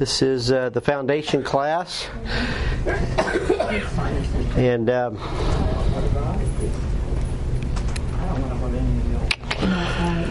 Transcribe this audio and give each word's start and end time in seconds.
This 0.00 0.22
is 0.22 0.50
uh, 0.50 0.70
the 0.70 0.80
foundation 0.80 1.42
class. 1.42 2.08
And 4.56 4.88
um, 4.88 5.16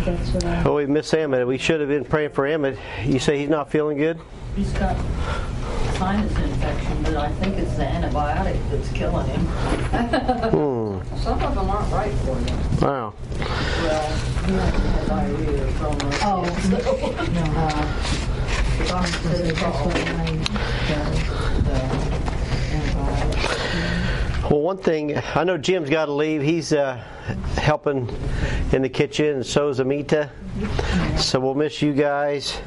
That's 0.06 0.32
what 0.32 0.44
I. 0.44 0.64
oh, 0.66 0.78
we 0.78 0.88
miss 0.88 1.14
Emmett. 1.14 1.46
We 1.46 1.60
should 1.60 1.82
have 1.82 1.90
been 1.90 2.04
praying 2.04 2.32
for 2.32 2.48
Emmett. 2.48 2.80
You 3.06 3.20
say 3.20 3.38
he's 3.38 3.50
not 3.50 3.70
feeling 3.70 3.98
good? 3.98 4.20
He's 4.56 4.74
got 4.74 4.98
sinus 6.00 6.36
infection, 6.36 7.04
but 7.04 7.18
I 7.18 7.32
think 7.34 7.58
it's 7.60 7.76
the 7.76 7.84
antibiotic 7.84 8.58
that's 8.72 8.90
killing 8.94 9.28
him. 9.28 9.46
Hmm. 10.50 11.18
Some 11.18 11.44
of 11.44 11.54
them 11.54 11.70
aren't 11.70 11.94
right 11.94 12.12
for 12.12 12.40
you. 12.40 12.58
Wow. 12.82 13.14
Well, 13.38 14.10
he 14.48 14.54
has 14.54 15.08
diarrhea 15.08 15.68
from 15.74 15.96
the. 16.00 16.18
Oh. 16.24 16.44
Uh, 17.56 18.29
Well, 24.50 24.62
one 24.62 24.78
thing 24.78 25.16
I 25.36 25.44
know 25.44 25.58
Jim's 25.58 25.90
got 25.90 26.06
to 26.06 26.14
leave. 26.14 26.42
He's 26.42 26.74
uh, 26.74 26.96
helping 27.58 28.10
in 28.72 28.82
the 28.82 28.90
kitchen, 28.90 29.36
and 29.36 29.46
so 29.46 29.70
is 29.70 29.80
Amita. 29.80 30.32
So 31.18 31.40
we'll 31.40 31.56
miss 31.56 31.82
you 31.82 31.94
guys. 31.94 32.60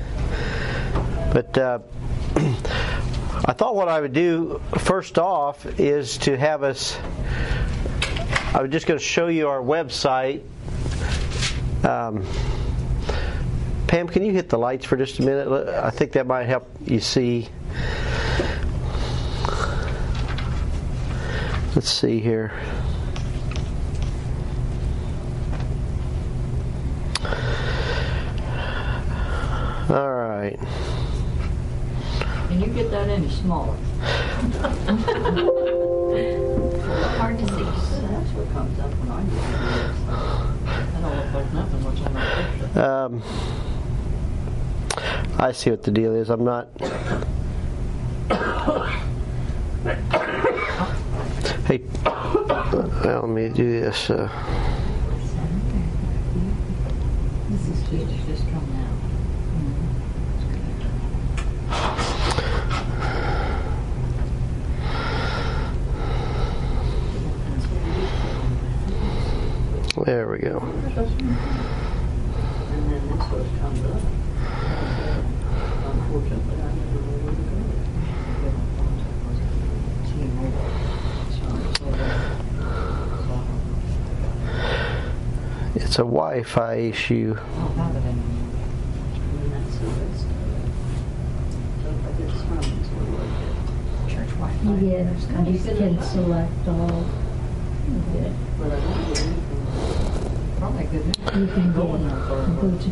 But 1.32 1.58
uh, 1.58 1.80
I 2.36 3.52
thought 3.52 3.74
what 3.74 3.88
I 3.88 4.00
would 4.00 4.12
do 4.12 4.60
first 4.78 5.18
off 5.18 5.66
is 5.80 6.18
to 6.18 6.36
have 6.36 6.62
us. 6.62 6.96
I 8.54 8.62
was 8.62 8.70
just 8.70 8.86
going 8.86 8.98
to 8.98 9.04
show 9.04 9.28
you 9.28 9.48
our 9.48 9.60
website. 9.60 10.42
Um, 11.84 12.24
Pam, 13.92 14.08
can 14.08 14.24
you 14.24 14.32
hit 14.32 14.48
the 14.48 14.56
lights 14.56 14.86
for 14.86 14.96
just 14.96 15.18
a 15.18 15.22
minute? 15.22 15.68
I 15.68 15.90
think 15.90 16.12
that 16.12 16.26
might 16.26 16.44
help 16.44 16.66
you 16.86 16.98
see. 16.98 17.50
Let's 21.74 21.90
see 21.90 22.18
here. 22.18 22.54
All 29.90 30.14
right. 30.14 30.58
Can 32.48 32.62
you 32.62 32.68
get 32.68 32.90
that 32.92 33.10
any 33.10 33.28
smaller? 33.28 33.76
Hard 37.18 37.38
to 37.38 37.46
see. 37.46 37.62
That's 37.62 38.30
what 38.30 38.52
comes 38.54 38.78
up 38.80 38.90
when 38.90 39.10
I 39.10 39.22
do 39.22 39.28
this. 39.36 39.98
That 40.06 41.02
don't 41.02 41.14
look 41.14 41.34
like 41.34 41.52
nothing 41.52 41.84
what's 41.84 42.00
on 42.00 42.14
that 42.14 42.58
picture. 42.58 42.80
Um, 42.80 43.22
I 45.38 45.52
see 45.52 45.70
what 45.70 45.82
the 45.82 45.90
deal 45.90 46.14
is. 46.14 46.30
I'm 46.30 46.44
not. 46.44 46.68
Hey, 51.66 51.80
well, 52.04 53.22
let 53.22 53.28
me 53.28 53.48
do 53.48 53.80
this. 53.80 54.10
Uh, 54.10 54.28
This 57.50 57.68
is 57.68 57.80
just, 57.90 58.26
just 58.26 58.44
coming 58.50 58.76
out. 58.76 58.92
there 70.06 70.28
we 70.28 70.38
go. 70.38 70.58
And 70.58 70.96
then 72.90 73.08
this 73.08 73.30
was 73.30 73.46
comes 73.60 73.84
up. 73.84 74.00
Unfortunately. 76.12 76.52
It's 85.74 85.94
a 85.94 86.02
Wi-Fi 86.02 86.74
issue. 86.74 87.34
I 87.34 87.40
don't 87.40 87.76
have 87.76 87.96
it 87.96 88.04
anymore. 88.04 88.26
And 89.40 89.52
that's 89.52 89.76
the 89.78 89.86
list. 89.86 90.26
So 91.82 91.88
I 91.88 92.12
can 95.74 96.02
select 96.02 96.68
all. 96.68 97.06
Yeah. 98.12 98.32
You 101.38 101.46
can 101.46 101.72
go, 101.72 101.86
go 102.60 102.68
to. 102.78 102.90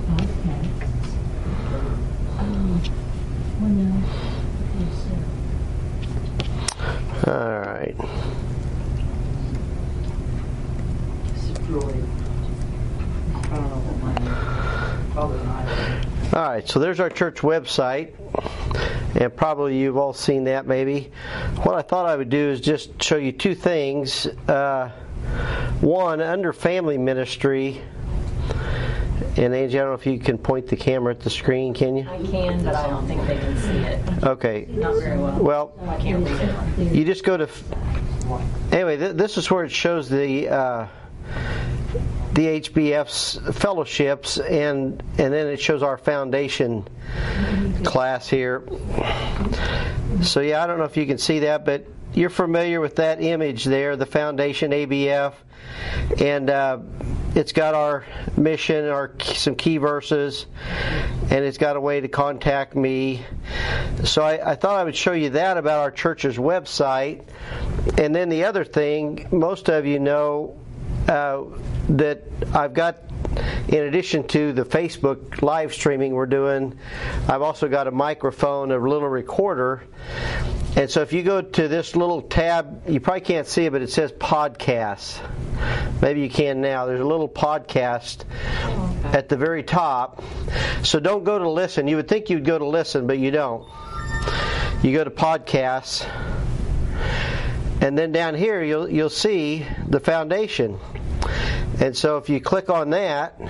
Um, 2.38 2.50
well, 2.50 2.56
no. 2.56 2.76
Okay, 2.76 2.78
so 2.78 2.78
All 2.78 2.78
right. 2.78 2.78
Droid. 2.78 2.78
I 2.78 2.78
don't 2.78 2.78
know 2.78 2.78
what 2.78 2.78
mine 2.78 2.96
is. 2.96 3.06
Probably 3.36 3.49
an 15.32 15.46
iPhone. 15.46 16.34
All 16.34 16.42
right, 16.42 16.68
so 16.68 16.78
there's 16.78 17.00
our 17.00 17.10
church 17.10 17.38
website, 17.38 18.14
and 19.16 19.36
probably 19.36 19.76
you've 19.78 19.96
all 19.96 20.14
seen 20.14 20.44
that 20.44 20.66
maybe. 20.66 21.10
What 21.62 21.74
I 21.74 21.82
thought 21.82 22.06
I 22.06 22.16
would 22.16 22.30
do 22.30 22.50
is 22.50 22.60
just 22.60 23.02
show 23.02 23.16
you 23.16 23.32
two 23.32 23.54
things. 23.54 24.26
Uh, 24.26 24.90
one, 25.80 26.20
under 26.20 26.52
family 26.52 26.98
ministry, 26.98 27.82
and 29.36 29.54
Angie, 29.54 29.78
I 29.78 29.82
don't 29.82 29.90
know 29.90 29.94
if 29.94 30.06
you 30.06 30.18
can 30.18 30.38
point 30.38 30.66
the 30.66 30.76
camera 30.76 31.12
at 31.14 31.20
the 31.20 31.30
screen, 31.30 31.72
can 31.74 31.96
you? 31.96 32.08
I 32.08 32.22
can, 32.26 32.64
but 32.64 32.74
I 32.74 32.88
don't 32.88 33.06
think 33.06 33.26
they 33.26 33.38
can 33.38 33.56
see 33.58 33.78
it. 33.78 34.24
Okay. 34.24 34.66
Not 34.68 34.94
very 34.96 35.18
well. 35.18 35.38
Well, 35.38 35.78
I 35.88 35.96
can't 35.98 36.24
read 36.24 36.40
it. 36.78 36.94
you 36.94 37.04
just 37.04 37.24
go 37.24 37.36
to. 37.36 37.48
Anyway, 38.72 38.96
th- 38.96 39.16
this 39.16 39.38
is 39.38 39.50
where 39.50 39.64
it 39.64 39.70
shows 39.70 40.08
the. 40.08 40.48
Uh, 40.48 40.86
the 42.32 42.60
ABF's 42.60 43.40
fellowships, 43.58 44.38
and 44.38 45.02
and 45.18 45.32
then 45.32 45.48
it 45.48 45.60
shows 45.60 45.82
our 45.82 45.98
foundation 45.98 46.86
class 47.84 48.28
here. 48.28 48.62
So 50.22 50.40
yeah, 50.40 50.62
I 50.62 50.66
don't 50.66 50.78
know 50.78 50.84
if 50.84 50.96
you 50.96 51.06
can 51.06 51.18
see 51.18 51.40
that, 51.40 51.64
but 51.64 51.86
you're 52.14 52.30
familiar 52.30 52.80
with 52.80 52.96
that 52.96 53.20
image 53.20 53.64
there, 53.64 53.96
the 53.96 54.06
foundation 54.06 54.70
ABF, 54.70 55.34
and 56.20 56.50
uh, 56.50 56.78
it's 57.34 57.52
got 57.52 57.74
our 57.74 58.04
mission, 58.36 58.86
our 58.86 59.12
some 59.22 59.54
key 59.54 59.76
verses, 59.76 60.46
and 61.30 61.44
it's 61.44 61.58
got 61.58 61.76
a 61.76 61.80
way 61.80 62.00
to 62.00 62.08
contact 62.08 62.74
me. 62.74 63.24
So 64.04 64.22
I, 64.22 64.52
I 64.52 64.54
thought 64.56 64.76
I 64.76 64.84
would 64.84 64.96
show 64.96 65.12
you 65.12 65.30
that 65.30 65.56
about 65.56 65.80
our 65.80 65.90
church's 65.90 66.36
website, 66.36 67.22
and 67.98 68.14
then 68.14 68.28
the 68.28 68.44
other 68.44 68.64
thing, 68.64 69.28
most 69.30 69.68
of 69.68 69.86
you 69.86 70.00
know 70.00 70.58
uh, 71.08 71.44
that 71.90 72.24
I've 72.52 72.74
got, 72.74 72.98
in 73.68 73.84
addition 73.84 74.26
to 74.28 74.52
the 74.52 74.64
Facebook 74.64 75.42
live 75.42 75.72
streaming 75.72 76.14
we're 76.14 76.26
doing, 76.26 76.78
I've 77.28 77.42
also 77.42 77.68
got 77.68 77.86
a 77.86 77.92
microphone, 77.92 78.72
a 78.72 78.78
little 78.78 79.08
recorder. 79.08 79.84
And 80.76 80.88
so 80.88 81.02
if 81.02 81.12
you 81.12 81.22
go 81.22 81.42
to 81.42 81.68
this 81.68 81.96
little 81.96 82.22
tab, 82.22 82.88
you 82.88 83.00
probably 83.00 83.22
can't 83.22 83.46
see 83.46 83.66
it, 83.66 83.72
but 83.72 83.82
it 83.82 83.90
says 83.90 84.12
podcasts. 84.12 85.20
Maybe 86.00 86.20
you 86.20 86.30
can 86.30 86.60
now. 86.60 86.86
There's 86.86 87.00
a 87.00 87.04
little 87.04 87.28
podcast 87.28 88.24
at 89.12 89.28
the 89.28 89.36
very 89.36 89.62
top. 89.62 90.22
So 90.82 91.00
don't 91.00 91.24
go 91.24 91.38
to 91.38 91.50
listen. 91.50 91.88
You 91.88 91.96
would 91.96 92.08
think 92.08 92.30
you'd 92.30 92.44
go 92.44 92.58
to 92.58 92.66
listen, 92.66 93.06
but 93.06 93.18
you 93.18 93.30
don't. 93.30 93.68
You 94.82 94.92
go 94.92 95.04
to 95.04 95.10
podcasts. 95.10 96.06
And 97.82 97.98
then 97.98 98.12
down 98.12 98.34
here 98.34 98.62
you'll 98.62 98.88
you'll 98.88 99.10
see 99.10 99.66
the 99.88 100.00
foundation. 100.00 100.78
And 101.80 101.96
so 101.96 102.18
if 102.18 102.28
you 102.28 102.40
click 102.40 102.70
on 102.70 102.90
that, 102.90 103.40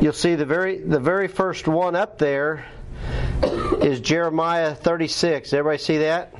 you'll 0.00 0.12
see 0.12 0.34
the 0.34 0.46
very 0.46 0.78
the 0.78 1.00
very 1.00 1.26
first 1.28 1.66
one 1.66 1.96
up 1.96 2.18
there 2.18 2.66
is 3.42 4.00
Jeremiah 4.00 4.74
36. 4.74 5.52
Everybody 5.52 5.78
see 5.78 5.98
that? 5.98 6.34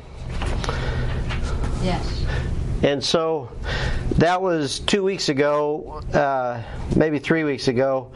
Yes. 1.83 2.25
And 2.83 3.03
so 3.03 3.51
that 4.17 4.43
was 4.43 4.81
two 4.81 5.03
weeks 5.03 5.29
ago, 5.29 6.03
uh, 6.13 6.63
maybe 6.97 7.19
three 7.19 7.45
weeks 7.45 7.69
ago. 7.69 8.13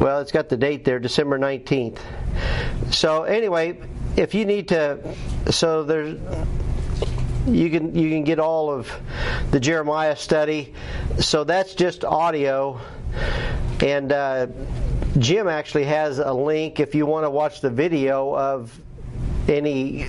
Well, 0.00 0.20
it's 0.20 0.32
got 0.32 0.48
the 0.48 0.56
date 0.56 0.84
there, 0.84 0.98
December 0.98 1.38
19th. 1.38 1.98
So 2.90 3.24
anyway, 3.24 3.80
if 4.16 4.34
you 4.34 4.44
need 4.44 4.68
to, 4.68 5.14
so 5.50 5.82
there's, 5.84 6.18
you 7.46 7.70
can 7.70 7.94
you 7.94 8.10
can 8.10 8.24
get 8.24 8.38
all 8.38 8.70
of 8.70 8.92
the 9.50 9.60
Jeremiah 9.60 10.16
study. 10.16 10.74
So 11.18 11.44
that's 11.44 11.74
just 11.74 12.04
audio, 12.04 12.80
and 13.80 14.12
uh, 14.12 14.48
Jim 15.16 15.48
actually 15.48 15.84
has 15.84 16.18
a 16.18 16.32
link 16.32 16.80
if 16.80 16.94
you 16.94 17.06
want 17.06 17.24
to 17.24 17.30
watch 17.30 17.60
the 17.60 17.70
video 17.70 18.36
of 18.36 18.78
any 19.48 20.04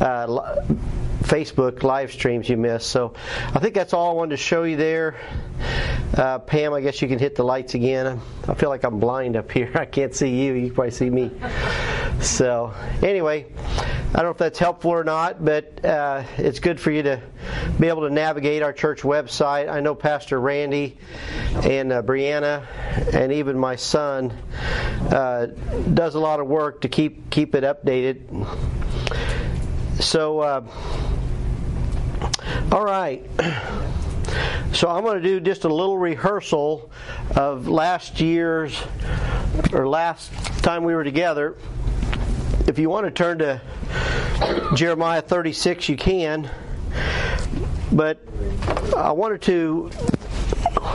uh, 0.00 0.26
Facebook 1.22 1.82
live 1.82 2.12
streams 2.12 2.48
you 2.48 2.56
missed. 2.56 2.88
So 2.88 3.14
I 3.54 3.58
think 3.60 3.74
that's 3.74 3.92
all 3.92 4.10
I 4.10 4.12
wanted 4.14 4.30
to 4.30 4.36
show 4.36 4.64
you 4.64 4.76
there. 4.76 5.16
Uh, 6.16 6.38
Pam, 6.40 6.74
I 6.74 6.80
guess 6.80 7.00
you 7.00 7.08
can 7.08 7.18
hit 7.18 7.36
the 7.36 7.44
lights 7.44 7.74
again. 7.74 8.20
I 8.48 8.54
feel 8.54 8.68
like 8.68 8.84
I'm 8.84 8.98
blind 8.98 9.36
up 9.36 9.50
here. 9.50 9.70
I 9.74 9.84
can't 9.84 10.14
see 10.14 10.42
you. 10.42 10.54
You 10.54 10.66
can 10.66 10.74
probably 10.74 10.90
see 10.90 11.10
me. 11.10 11.30
So, 12.20 12.74
anyway, 13.02 13.46
I 14.12 14.14
don't 14.14 14.24
know 14.24 14.30
if 14.30 14.38
that's 14.38 14.58
helpful 14.58 14.90
or 14.90 15.04
not, 15.04 15.44
but 15.44 15.84
uh, 15.84 16.24
it's 16.36 16.58
good 16.58 16.80
for 16.80 16.90
you 16.90 17.04
to 17.04 17.22
be 17.78 17.86
able 17.86 18.02
to 18.02 18.10
navigate 18.10 18.60
our 18.60 18.72
church 18.72 19.02
website. 19.02 19.70
I 19.70 19.78
know 19.78 19.94
Pastor 19.94 20.40
Randy 20.40 20.98
and 21.62 21.92
uh, 21.92 22.02
Brianna 22.02 22.66
and 23.14 23.32
even 23.32 23.56
my 23.56 23.76
son 23.76 24.36
uh, 25.12 25.46
does 25.94 26.16
a 26.16 26.18
lot 26.18 26.40
of 26.40 26.48
work 26.48 26.80
to 26.80 26.88
keep 26.88 27.30
keep 27.30 27.54
it 27.54 27.62
updated. 27.62 28.26
So, 30.02 30.40
uh, 30.40 30.66
all 32.72 32.84
right. 32.84 33.24
So 34.72 34.88
I'm 34.88 35.04
going 35.04 35.22
to 35.22 35.28
do 35.28 35.40
just 35.40 35.64
a 35.64 35.68
little 35.68 35.98
rehearsal 35.98 36.90
of 37.36 37.68
last 37.68 38.20
year's 38.20 38.76
or 39.72 39.88
last 39.88 40.32
time 40.62 40.82
we 40.82 40.94
were 40.94 41.04
together. 41.04 41.56
If 42.66 42.78
you 42.78 42.88
want 42.88 43.06
to 43.06 43.10
turn 43.10 43.38
to 43.38 43.60
Jeremiah 44.74 45.22
36, 45.22 45.88
you 45.88 45.96
can. 45.96 46.50
But 47.92 48.18
I 48.96 49.12
wanted 49.12 49.42
to. 49.42 49.88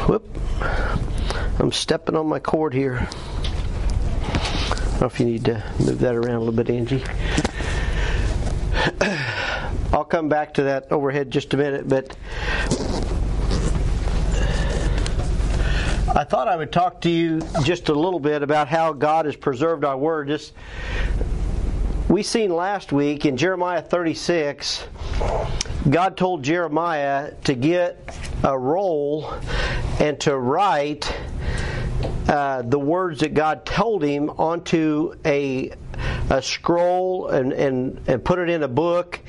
Whoop. 0.07 0.37
I'm 1.59 1.71
stepping 1.71 2.15
on 2.15 2.27
my 2.27 2.39
cord 2.39 2.73
here. 2.73 3.07
I 3.07 4.99
don't 4.99 5.01
know 5.01 5.07
if 5.07 5.19
you 5.19 5.25
need 5.25 5.45
to 5.45 5.63
move 5.79 5.99
that 5.99 6.15
around 6.15 6.35
a 6.35 6.39
little 6.39 6.53
bit, 6.53 6.69
Angie. 6.69 7.03
I'll 9.93 10.05
come 10.05 10.29
back 10.29 10.53
to 10.55 10.63
that 10.63 10.91
overhead 10.91 11.31
just 11.31 11.53
a 11.53 11.57
minute, 11.57 11.87
but 11.87 12.15
I 16.15 16.23
thought 16.23 16.47
I 16.47 16.55
would 16.55 16.71
talk 16.71 17.01
to 17.01 17.09
you 17.09 17.41
just 17.63 17.89
a 17.89 17.93
little 17.93 18.21
bit 18.21 18.41
about 18.41 18.69
how 18.69 18.93
God 18.93 19.25
has 19.25 19.35
preserved 19.35 19.83
our 19.83 19.97
word. 19.97 20.29
Just 20.29 20.53
we 22.15 22.23
seen 22.23 22.49
last 22.49 22.93
week 22.93 23.25
in 23.25 23.35
Jeremiah 23.35 23.81
36, 23.81 24.87
God 25.89 26.15
told 26.15 26.43
Jeremiah 26.43 27.33
to 27.43 27.53
get 27.55 27.99
a 28.41 28.57
roll 28.57 29.33
and 29.99 30.17
to 30.21 30.37
write 30.37 31.13
uh, 32.29 32.61
the 32.61 32.79
words 32.79 33.19
that 33.19 33.33
God 33.33 33.65
told 33.65 34.01
him 34.01 34.29
onto 34.29 35.15
a 35.25 35.73
a 36.29 36.41
scroll 36.41 37.27
and, 37.27 37.53
and, 37.53 38.01
and 38.07 38.23
put 38.23 38.39
it 38.39 38.49
in 38.49 38.63
a 38.63 38.67
book. 38.67 39.19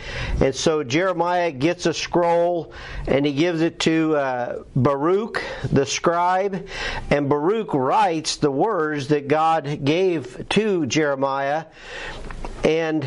And 0.41 0.55
so 0.55 0.83
Jeremiah 0.83 1.51
gets 1.51 1.87
a 1.87 1.95
scroll 1.95 2.73
and 3.07 3.27
he 3.27 3.33
gives 3.33 3.61
it 3.61 3.81
to 3.81 4.17
uh, 4.17 4.63
Baruch, 4.75 5.43
the 5.71 5.87
scribe. 5.87 6.69
And 7.11 7.29
Baruch 7.29 7.75
writes 7.75 8.37
the 8.37 8.51
words 8.51 9.09
that 9.09 9.29
God 9.29 9.85
gave 9.85 10.49
to 10.51 10.87
Jeremiah. 10.87 11.67
And 12.65 13.07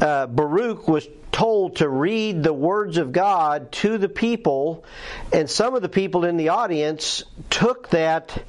uh, 0.00 0.26
Baruch 0.26 0.88
was 0.88 1.06
told 1.34 1.76
to 1.76 1.88
read 1.88 2.42
the 2.42 2.52
words 2.52 2.96
of 2.96 3.10
God 3.10 3.72
to 3.72 3.98
the 3.98 4.08
people, 4.08 4.84
and 5.32 5.50
some 5.50 5.74
of 5.74 5.82
the 5.82 5.88
people 5.88 6.24
in 6.24 6.36
the 6.36 6.50
audience 6.50 7.24
took 7.50 7.90
that. 7.90 8.40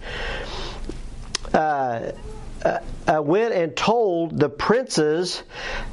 Uh, 1.51 2.11
uh, 2.65 2.79
uh, 3.07 3.21
went 3.21 3.53
and 3.53 3.75
told 3.75 4.39
the 4.39 4.49
princes, 4.49 5.43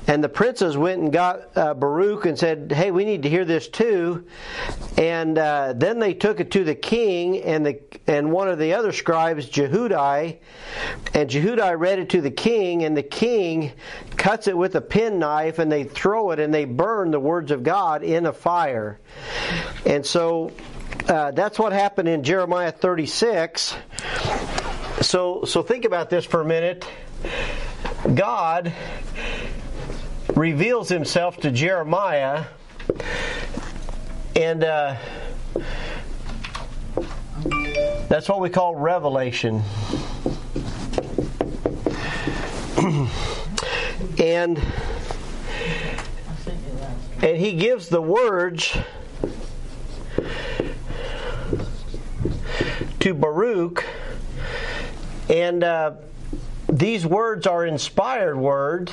and 0.07 0.25
the 0.25 0.29
princes 0.29 0.75
went 0.75 1.03
and 1.03 1.13
got 1.13 1.55
uh, 1.55 1.75
Baruch 1.75 2.25
and 2.25 2.39
said, 2.39 2.73
"Hey, 2.73 2.91
we 2.91 3.05
need 3.05 3.25
to 3.25 3.29
hear 3.29 3.45
this 3.45 3.69
too." 3.69 4.27
And 4.97 5.37
uh, 5.37 5.75
then 5.77 5.99
they 5.99 6.15
took 6.15 6.41
it 6.41 6.53
to 6.53 6.65
the 6.65 6.75
king 6.75 7.43
and 7.43 7.67
the 7.67 7.79
and 8.07 8.33
one 8.33 8.49
of 8.49 8.59
the 8.59 8.73
other 8.73 8.93
scribes, 8.93 9.51
Jehudi, 9.51 10.39
and 11.13 11.29
Jehudi 11.29 11.79
read 11.79 11.99
it 11.99 12.09
to 12.11 12.23
the 12.23 12.31
king, 12.31 12.85
and 12.85 12.97
the 12.97 13.03
king 13.03 13.73
cuts 14.17 14.49
it 14.49 14.57
with 14.57 14.75
a 14.75 14.81
penknife, 14.81 15.59
and 15.59 15.71
they 15.71 15.85
throw 15.85 16.31
it 16.31 16.41
and 16.41 16.55
they 16.55 16.65
burn 16.65 17.11
the 17.11 17.21
words 17.21 17.51
of 17.51 17.63
God 17.63 18.03
in 18.03 18.25
a 18.25 18.33
fire. 18.33 18.99
And 19.85 20.07
so 20.07 20.53
uh, 21.07 21.33
that's 21.33 21.59
what 21.59 21.73
happened 21.73 22.09
in 22.09 22.23
Jeremiah 22.23 22.73
36. 22.73 23.75
So, 25.02 25.44
so 25.44 25.62
think 25.62 25.84
about 25.84 26.10
this 26.10 26.25
for 26.25 26.40
a 26.40 26.44
minute. 26.44 26.87
God 28.14 28.72
reveals 30.37 30.88
himself 30.88 31.38
to 31.38 31.50
Jeremiah, 31.50 32.44
and 34.37 34.62
uh, 34.62 34.96
that's 38.08 38.28
what 38.28 38.40
we 38.40 38.49
call 38.49 38.76
revelation. 38.76 39.62
and 44.19 44.62
and 47.22 47.37
he 47.37 47.54
gives 47.54 47.88
the 47.88 48.00
words 48.00 48.76
to 53.00 53.14
Baruch 53.14 53.84
and 55.29 55.65
uh, 55.65 55.93
these 56.69 57.07
words 57.07 57.47
are 57.47 57.67
inspired 57.67 58.37
words. 58.37 58.93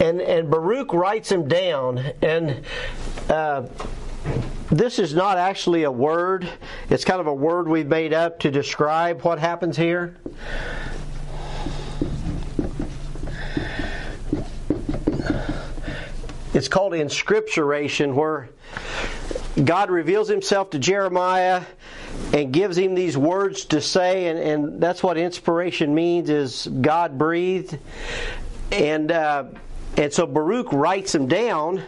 And, 0.00 0.20
and 0.20 0.50
Baruch 0.50 0.92
writes 0.92 1.28
them 1.28 1.46
down. 1.46 1.98
And 2.22 2.64
uh, 3.28 3.66
this 4.70 4.98
is 4.98 5.14
not 5.14 5.38
actually 5.38 5.84
a 5.84 5.90
word, 5.90 6.48
it's 6.90 7.04
kind 7.04 7.20
of 7.20 7.26
a 7.26 7.34
word 7.34 7.68
we've 7.68 7.86
made 7.86 8.12
up 8.12 8.38
to 8.40 8.50
describe 8.50 9.22
what 9.22 9.38
happens 9.38 9.76
here. 9.76 10.16
It's 16.54 16.68
called 16.68 16.92
inscripturation, 16.92 18.14
where 18.14 18.48
God 19.62 19.90
reveals 19.90 20.28
himself 20.28 20.70
to 20.70 20.78
Jeremiah 20.78 21.62
and 22.32 22.52
gives 22.52 22.78
him 22.78 22.94
these 22.94 23.18
words 23.18 23.66
to 23.66 23.80
say, 23.82 24.28
and, 24.28 24.38
and 24.38 24.80
that's 24.80 25.02
what 25.02 25.18
inspiration 25.18 25.94
means 25.94 26.30
is 26.30 26.66
God 26.66 27.18
breathed. 27.18 27.78
And, 28.70 29.12
uh, 29.12 29.44
and 29.98 30.10
so 30.12 30.26
Baruch 30.26 30.72
writes 30.72 31.12
them 31.12 31.28
down, 31.28 31.82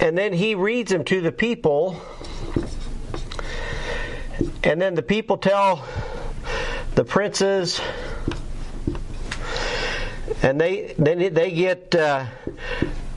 and 0.00 0.16
then 0.16 0.32
he 0.32 0.54
reads 0.54 0.90
them 0.90 1.04
to 1.04 1.20
the 1.20 1.32
people. 1.32 2.00
And 4.64 4.80
then 4.80 4.94
the 4.94 5.02
people 5.02 5.36
tell 5.36 5.84
the 6.94 7.04
princes, 7.04 7.80
and 10.42 10.60
they 10.60 10.94
then 10.98 11.34
they 11.34 11.50
get 11.50 11.94
uh, 11.94 12.26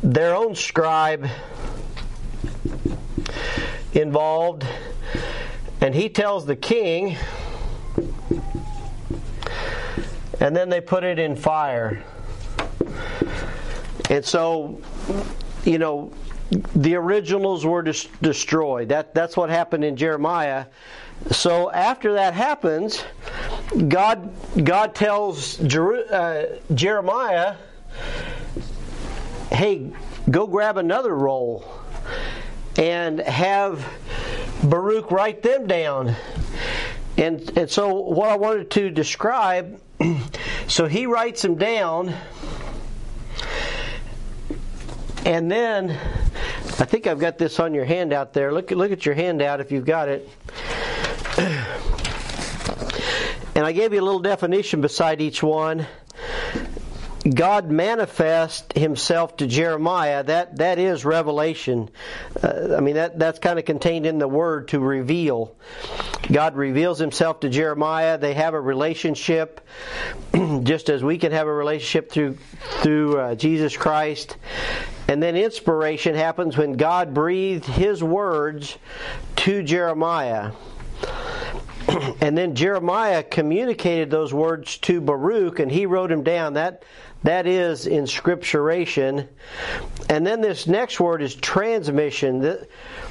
their 0.03 0.35
own 0.35 0.55
scribe 0.55 1.27
involved, 3.93 4.65
and 5.81 5.93
he 5.93 6.09
tells 6.09 6.45
the 6.45 6.55
king, 6.55 7.17
and 10.39 10.55
then 10.55 10.69
they 10.69 10.81
put 10.81 11.03
it 11.03 11.19
in 11.19 11.35
fire. 11.35 12.03
And 14.09 14.25
so, 14.25 14.81
you 15.63 15.77
know, 15.77 16.11
the 16.75 16.95
originals 16.95 17.65
were 17.65 17.81
dis- 17.81 18.09
destroyed. 18.21 18.89
That 18.89 19.13
that's 19.13 19.37
what 19.37 19.49
happened 19.49 19.85
in 19.85 19.95
Jeremiah. 19.95 20.65
So 21.31 21.71
after 21.71 22.13
that 22.13 22.33
happens, 22.33 23.03
God 23.87 24.33
God 24.63 24.95
tells 24.95 25.57
Jer- 25.57 26.05
uh, 26.11 26.73
Jeremiah, 26.73 27.55
"Hey, 29.51 29.91
go 30.29 30.47
grab 30.47 30.77
another 30.77 31.15
roll." 31.15 31.63
And 32.81 33.19
have 33.19 33.87
Baruch 34.63 35.11
write 35.11 35.43
them 35.43 35.67
down. 35.67 36.15
And, 37.15 37.57
and 37.57 37.69
so, 37.69 37.93
what 37.93 38.29
I 38.29 38.35
wanted 38.35 38.71
to 38.71 38.89
describe, 38.89 39.79
so 40.67 40.87
he 40.87 41.05
writes 41.05 41.43
them 41.43 41.55
down, 41.55 42.13
and 45.25 45.51
then 45.51 45.91
I 45.91 46.85
think 46.85 47.05
I've 47.05 47.19
got 47.19 47.37
this 47.37 47.59
on 47.59 47.75
your 47.75 47.85
handout 47.85 48.33
there. 48.33 48.51
Look, 48.51 48.71
look 48.71 48.91
at 48.91 49.05
your 49.05 49.13
handout 49.13 49.59
if 49.59 49.71
you've 49.71 49.85
got 49.85 50.09
it. 50.09 50.27
And 53.53 53.65
I 53.65 53.73
gave 53.73 53.93
you 53.93 53.99
a 53.99 54.01
little 54.01 54.21
definition 54.21 54.79
beside 54.79 55.19
each 55.19 55.43
one. 55.43 55.85
God 57.29 57.69
manifest 57.69 58.73
himself 58.73 59.37
to 59.37 59.47
Jeremiah, 59.47 60.23
that, 60.23 60.57
that 60.57 60.79
is 60.79 61.05
revelation. 61.05 61.89
Uh, 62.41 62.75
I 62.75 62.79
mean, 62.79 62.95
that, 62.95 63.19
that's 63.19 63.37
kind 63.37 63.59
of 63.59 63.65
contained 63.65 64.07
in 64.07 64.17
the 64.17 64.27
word 64.27 64.69
to 64.69 64.79
reveal. 64.79 65.55
God 66.31 66.55
reveals 66.55 66.97
himself 66.97 67.41
to 67.41 67.49
Jeremiah. 67.49 68.17
They 68.17 68.33
have 68.33 68.55
a 68.55 68.61
relationship, 68.61 69.61
just 70.63 70.89
as 70.89 71.03
we 71.03 71.19
can 71.19 71.31
have 71.31 71.47
a 71.47 71.53
relationship 71.53 72.11
through, 72.11 72.37
through 72.81 73.19
uh, 73.19 73.35
Jesus 73.35 73.77
Christ. 73.77 74.37
And 75.07 75.21
then 75.21 75.35
inspiration 75.35 76.15
happens 76.15 76.57
when 76.57 76.73
God 76.73 77.13
breathed 77.13 77.65
his 77.65 78.01
words 78.01 78.79
to 79.37 79.61
Jeremiah. 79.61 80.53
and 82.21 82.37
then 82.37 82.55
Jeremiah 82.55 83.23
communicated 83.23 84.09
those 84.09 84.33
words 84.33 84.77
to 84.79 85.01
Baruch 85.01 85.59
and 85.59 85.71
he 85.71 85.85
wrote 85.85 86.09
them 86.09 86.23
down. 86.23 86.53
That 86.53 86.83
that 87.23 87.45
is 87.45 87.85
inscripturation. 87.85 89.27
And 90.09 90.25
then 90.25 90.41
this 90.41 90.65
next 90.67 90.99
word 90.99 91.21
is 91.21 91.35
transmission. 91.35 92.57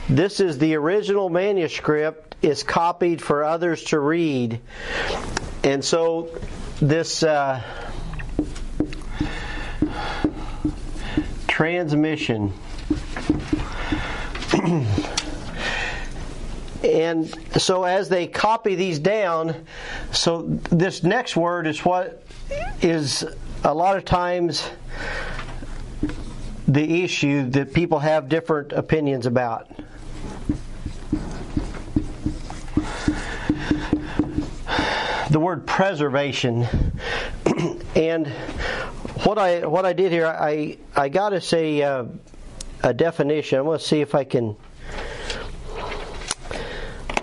This 0.09 0.41
is 0.41 0.59
the 0.59 0.75
original 0.75 1.29
manuscript 1.29 2.35
is 2.43 2.63
copied 2.63 3.23
for 3.23 3.45
others 3.45 3.85
to 3.85 4.01
read. 4.01 4.61
And 5.63 5.85
so 5.85 6.37
this 6.81 7.23
uh, 7.23 7.63
transmission 11.47 12.53
and 16.85 17.35
so 17.61 17.85
as 17.85 18.09
they 18.09 18.27
copy 18.27 18.75
these 18.75 18.99
down 18.99 19.67
so 20.13 20.43
this 20.71 21.03
next 21.03 21.37
word 21.37 21.67
is 21.67 21.85
what 21.85 22.23
is 22.81 23.25
a 23.65 23.75
lot 23.75 23.97
of 23.97 24.05
times 24.05 24.71
the 26.71 27.03
issue 27.03 27.51
that 27.51 27.75
people 27.75 27.99
have 27.99 28.29
different 28.29 28.73
opinions 28.73 29.27
about. 29.27 29.69
The 35.31 35.41
word 35.41 35.67
preservation. 35.67 36.67
And 37.97 38.29
what 39.25 39.37
I 39.37 39.67
what 39.67 39.85
I 39.85 39.93
did 39.93 40.13
here 40.13 40.27
I 40.27 40.79
I 40.95 41.09
got 41.09 41.33
us 41.33 41.53
a 41.53 41.83
uh, 41.83 42.05
a 42.85 42.95
definition. 42.95 43.59
I'm 43.59 43.65
going 43.65 43.81
to 43.81 43.85
see 43.85 44.01
if 44.01 44.15
I 44.15 44.23
can 44.23 44.57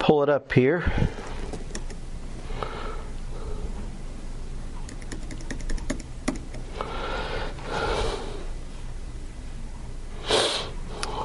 pull 0.07 0.23
it 0.23 0.29
up 0.29 0.53
here. 0.53 0.89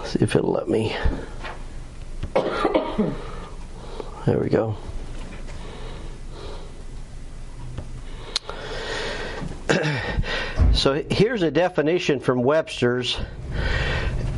see 0.05 0.19
if 0.19 0.35
it'll 0.35 0.51
let 0.51 0.69
me. 0.69 0.97
There 4.27 4.39
we 4.41 4.49
go. 4.49 4.77
so 10.73 11.05
here's 11.09 11.43
a 11.43 11.53
definition 11.53 12.19
from 12.19 12.43
Webster's, 12.43 13.17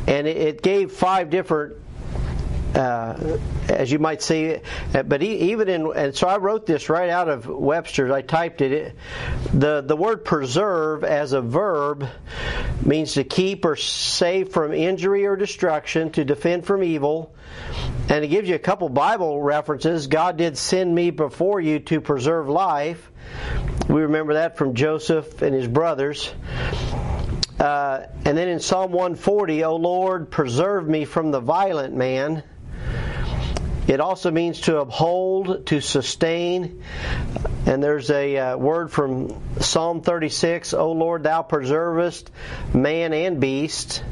and 0.05 0.27
it 0.27 0.61
gave 0.61 0.91
five 0.91 1.31
different 1.31 1.77
uh, 2.75 3.37
as 3.69 3.91
you 3.91 3.99
might 3.99 4.21
see. 4.21 4.57
Uh, 4.93 5.03
but 5.03 5.23
even 5.23 5.69
in, 5.69 5.91
and 5.95 6.15
so 6.15 6.27
I 6.27 6.37
wrote 6.37 6.65
this 6.65 6.89
right 6.89 7.09
out 7.09 7.29
of 7.29 7.47
Webster's. 7.47 8.11
I 8.11 8.21
typed 8.21 8.61
it. 8.61 8.95
The 9.53 9.81
the 9.81 9.95
word 9.95 10.25
preserve 10.25 11.03
as 11.03 11.33
a 11.33 11.41
verb 11.41 12.07
means 12.85 13.13
to 13.13 13.23
keep 13.23 13.65
or 13.65 13.75
save 13.75 14.49
from 14.49 14.73
injury 14.73 15.25
or 15.25 15.35
destruction, 15.35 16.11
to 16.11 16.25
defend 16.25 16.65
from 16.65 16.83
evil. 16.83 17.33
And 18.09 18.23
it 18.23 18.27
gives 18.27 18.47
you 18.47 18.55
a 18.55 18.59
couple 18.59 18.89
Bible 18.89 19.41
references. 19.41 20.07
God 20.07 20.37
did 20.37 20.57
send 20.57 20.93
me 20.93 21.09
before 21.09 21.61
you 21.61 21.79
to 21.79 22.01
preserve 22.01 22.49
life. 22.49 23.11
We 23.87 24.01
remember 24.01 24.33
that 24.33 24.57
from 24.57 24.75
Joseph 24.75 25.41
and 25.41 25.55
his 25.55 25.67
brothers. 25.67 26.31
Uh, 27.59 28.07
and 28.25 28.37
then 28.37 28.49
in 28.49 28.59
Psalm 28.59 28.91
140, 28.91 29.63
O 29.63 29.75
Lord, 29.77 30.29
preserve 30.29 30.87
me 30.87 31.05
from 31.05 31.31
the 31.31 31.39
violent 31.39 31.95
man. 31.95 32.43
It 33.87 33.99
also 33.99 34.31
means 34.31 34.61
to 34.61 34.79
uphold, 34.79 35.67
to 35.67 35.79
sustain. 35.79 36.83
And 37.67 37.83
there's 37.83 38.09
a 38.09 38.37
uh, 38.37 38.57
word 38.57 38.91
from 38.91 39.41
Psalm 39.59 40.01
36 40.01 40.73
O 40.73 40.91
Lord, 40.91 41.23
thou 41.23 41.43
preservest 41.43 42.31
man 42.73 43.13
and 43.13 43.39
beast. 43.39 44.03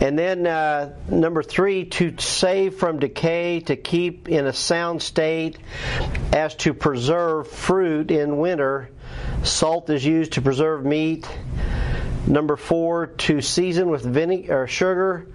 And 0.00 0.18
then 0.18 0.46
uh, 0.46 0.94
number 1.08 1.42
three, 1.42 1.86
to 1.86 2.16
save 2.18 2.74
from 2.74 2.98
decay, 2.98 3.60
to 3.60 3.76
keep 3.76 4.28
in 4.28 4.46
a 4.46 4.52
sound 4.52 5.00
state, 5.00 5.58
as 6.32 6.56
to 6.56 6.74
preserve 6.74 7.48
fruit 7.48 8.10
in 8.10 8.38
winter. 8.38 8.90
Salt 9.44 9.88
is 9.90 10.04
used 10.04 10.32
to 10.32 10.42
preserve 10.42 10.84
meat. 10.84 11.28
Number 12.26 12.56
four, 12.56 13.06
to 13.06 13.40
season 13.40 13.88
with 13.88 14.02
vinegar 14.02 14.62
or 14.62 14.66
sugar 14.66 15.28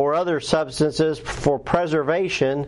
or 0.00 0.14
other 0.14 0.40
substances 0.40 1.18
for 1.18 1.58
preservation, 1.58 2.66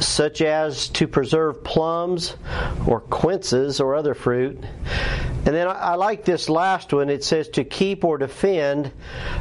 such 0.00 0.42
as 0.42 0.88
to 0.88 1.06
preserve 1.06 1.62
plums 1.62 2.36
or 2.84 2.98
quinces 2.98 3.78
or 3.78 3.94
other 3.94 4.12
fruit. 4.12 4.58
And 4.58 5.54
then 5.54 5.68
I, 5.68 5.94
like 5.94 6.24
this 6.24 6.48
last 6.48 6.92
one. 6.92 7.10
It 7.10 7.22
says 7.22 7.48
to 7.50 7.62
keep 7.62 8.04
or 8.04 8.18
defend 8.18 8.90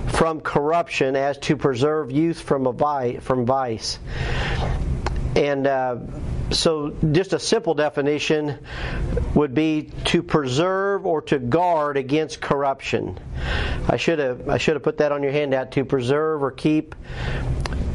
from 0.10 0.42
corruption, 0.42 1.15
as 1.15 1.39
to 1.39 1.58
preserve 1.58 2.12
youth 2.12 2.39
from 2.39 2.68
a 2.68 2.72
vice, 2.72 3.24
from 3.24 3.48
vice. 3.48 3.98
And 5.36 5.65
uh, 5.65 5.98
so, 6.52 6.92
just 7.12 7.34
a 7.34 7.40
simple 7.40 7.74
definition 7.74 8.60
would 9.34 9.54
be 9.54 9.90
to 10.06 10.22
preserve 10.22 11.06
or 11.06 11.22
to 11.24 11.40
guard 11.40 11.98
against 11.98 12.40
corruption. 12.40 13.20
I 13.88 13.98
should 13.98 14.20
have 14.20 14.48
I 14.48 14.58
should 14.58 14.75
have 14.75 14.84
put 14.84 14.98
that 15.00 15.12
on 15.12 15.24
your 15.24 15.32
handout 15.32 15.72
to 15.72 15.86
preserve 15.86 16.44
or 16.44 16.52
keep 16.52 16.96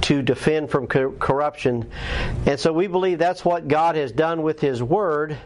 to 0.03 0.23
defend 0.23 0.71
from 0.71 0.87
corruption. 0.87 1.91
And 2.47 2.59
so 2.59 2.73
we 2.73 2.89
believe 2.89 3.19
that's 3.19 3.45
what 3.45 3.69
God 3.69 3.95
has 3.95 4.11
done 4.11 4.43
with 4.43 4.61
his 4.61 4.83
word. 4.83 5.39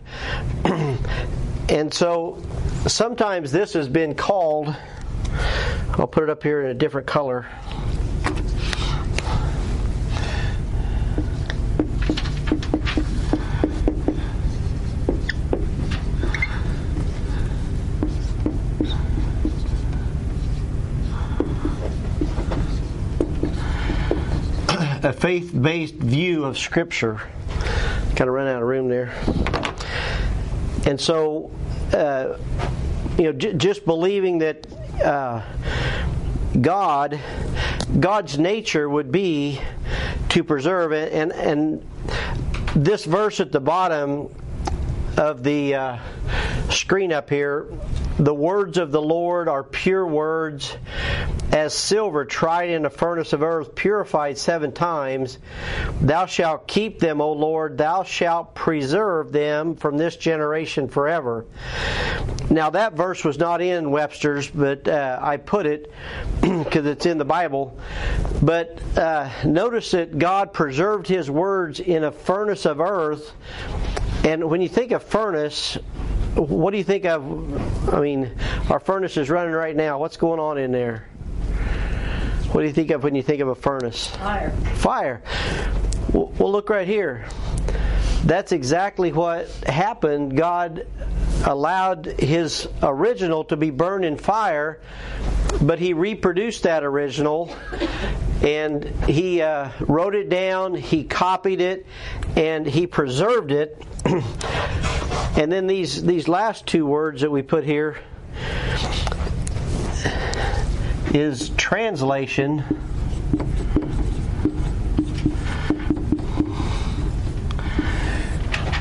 and 0.65 1.93
so 1.93 2.43
sometimes 2.87 3.53
this 3.53 3.75
has 3.75 3.89
been 3.89 4.15
called 4.15 4.75
I'll 5.97 6.09
put 6.09 6.25
it 6.25 6.31
up 6.31 6.43
here 6.43 6.63
in 6.63 6.71
a 6.71 6.75
different 6.75 7.07
color. 7.07 7.47
A 25.05 25.13
faith 25.13 25.53
based 25.61 25.97
view 25.97 26.45
of 26.45 26.59
Scripture. 26.59 27.21
Kind 28.17 28.29
of 28.29 28.29
run 28.29 28.47
out 28.47 28.63
of 28.63 28.69
room 28.69 28.89
there. 28.89 29.13
And 30.87 30.99
so, 30.99 31.51
uh, 31.93 32.39
you 33.19 33.25
know, 33.25 33.33
j- 33.33 33.53
just 33.55 33.85
believing 33.85 34.39
that 34.39 34.67
uh, 35.03 35.43
God, 36.61 37.21
God's 38.01 38.39
nature 38.39 38.89
would 38.89 39.13
be 39.13 39.61
to 40.31 40.43
preserve 40.43 40.93
it, 40.93 41.13
and 41.13 41.33
and 41.33 41.87
this 42.75 43.05
verse 43.05 43.41
at 43.41 43.53
the 43.53 43.61
bottom 43.61 44.29
of 45.18 45.42
the 45.42 45.75
uh, 45.75 45.99
screen 46.71 47.12
up 47.12 47.30
here, 47.30 47.66
the 48.18 48.35
words 48.35 48.78
of 48.78 48.92
the 48.92 49.02
Lord 49.02 49.49
are 49.49 49.62
pure 49.62 50.06
words, 50.06 50.76
as 51.52 51.75
silver 51.75 52.25
tried 52.25 52.71
in 52.71 52.85
a 52.85 52.90
furnace 52.90 53.33
of 53.33 53.42
earth, 53.42 53.75
purified 53.75 54.38
seven 54.38 54.73
times. 54.73 55.38
Thou 56.00 56.26
shalt 56.26 56.66
keep 56.66 56.99
them, 56.99 57.21
O 57.21 57.33
Lord, 57.33 57.78
thou 57.78 58.02
shalt 58.02 58.54
preserve 58.54 59.33
them 59.33 59.76
from 59.76 59.97
this 59.97 60.16
generation 60.16 60.88
forever. 60.88 61.44
Now, 62.50 62.71
that 62.71 62.92
verse 62.92 63.25
was 63.25 63.38
not 63.38 63.61
in 63.61 63.90
Webster's, 63.90 64.49
but 64.49 64.87
uh, 64.87 65.18
I 65.21 65.38
put 65.38 65.66
it 65.66 65.90
because 66.40 66.87
it's 66.87 67.06
in 67.06 67.18
the 67.18 67.25
Bible. 67.25 67.78
But 68.42 68.80
uh, 68.97 69.30
notice 69.44 69.90
that 69.92 70.18
God 70.18 70.52
preserved 70.52 71.09
his 71.09 71.30
words 71.30 71.80
in 71.80 72.04
a 72.04 72.12
furnace 72.12 72.66
of 72.66 72.80
earth. 72.80 73.33
And 74.25 74.50
when 74.50 74.61
you 74.62 74.69
think 74.69 74.93
of 74.93 75.02
furnace, 75.02 75.76
what 76.35 76.71
do 76.71 76.78
you 76.78 76.85
think 76.85 77.04
of? 77.04 77.93
I 77.93 78.00
mean, 78.00 78.35
our 78.71 78.81
furnace 78.81 79.16
is 79.16 79.28
running 79.28 79.52
right 79.52 79.76
now. 79.76 79.99
What's 79.99 80.16
going 80.16 80.40
on 80.40 80.59
in 80.59 80.73
there? 80.73 81.07
What 82.52 82.62
do 82.62 82.66
you 82.66 82.73
think 82.73 82.90
of 82.90 83.02
when 83.02 83.14
you 83.14 83.23
think 83.23 83.40
of 83.40 83.49
a 83.49 83.54
furnace? 83.54 84.09
Fire. 84.09 84.50
Fire. 84.76 85.23
Well, 86.12 86.52
look 86.52 86.71
right 86.71 86.87
here. 86.87 87.26
That's 88.25 88.52
exactly 88.52 89.12
what 89.12 89.49
happened. 89.66 90.37
God 90.37 90.87
allowed 91.45 92.07
his 92.07 92.69
original 92.83 93.45
to 93.45 93.57
be 93.57 93.71
burned 93.71 94.04
in 94.04 94.16
fire, 94.16 94.81
but 95.63 95.79
he 95.79 95.93
reproduced 95.93 96.65
that 96.65 96.85
original 96.85 97.55
and 98.43 98.85
he 99.07 99.41
uh, 99.41 99.71
wrote 99.81 100.15
it 100.15 100.29
down, 100.29 100.75
he 100.75 101.05
copied 101.05 101.61
it, 101.61 101.87
and 102.37 102.67
he 102.67 102.87
preserved 102.87 103.53
it. 103.53 103.83
and 104.05 105.51
then 105.51 105.67
these, 105.67 106.03
these 106.03 106.29
last 106.29 106.67
two 106.67 106.87
words 106.87 107.23
that 107.23 107.31
we 107.31 107.43
put 107.43 107.65
here 107.65 107.99
is 111.15 111.51
translation. 111.51 112.65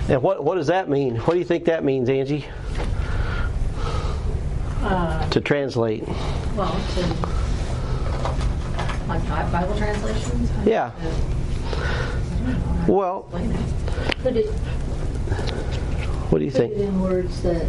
And 0.09 0.21
what, 0.21 0.43
what 0.43 0.55
does 0.55 0.67
that 0.67 0.89
mean? 0.89 1.15
What 1.17 1.33
do 1.33 1.39
you 1.39 1.45
think 1.45 1.65
that 1.65 1.83
means, 1.83 2.09
Angie? 2.09 2.45
Uh, 4.83 5.29
To 5.29 5.39
translate. 5.41 6.03
well, 6.55 6.71
to, 6.95 7.01
like 9.07 9.27
Bi- 9.29 9.49
Bible 9.51 9.75
translations? 9.77 10.51
I 10.59 10.63
Yeah. 10.65 10.91
know. 11.01 12.93
Well, 12.93 13.29
it. 13.33 13.55
Put 14.21 14.35
it, 14.35 14.49
what 16.29 16.39
do 16.39 16.45
you 16.45 16.51
think? 16.51 16.73
in 16.73 16.99
words 17.01 17.41
that 17.43 17.65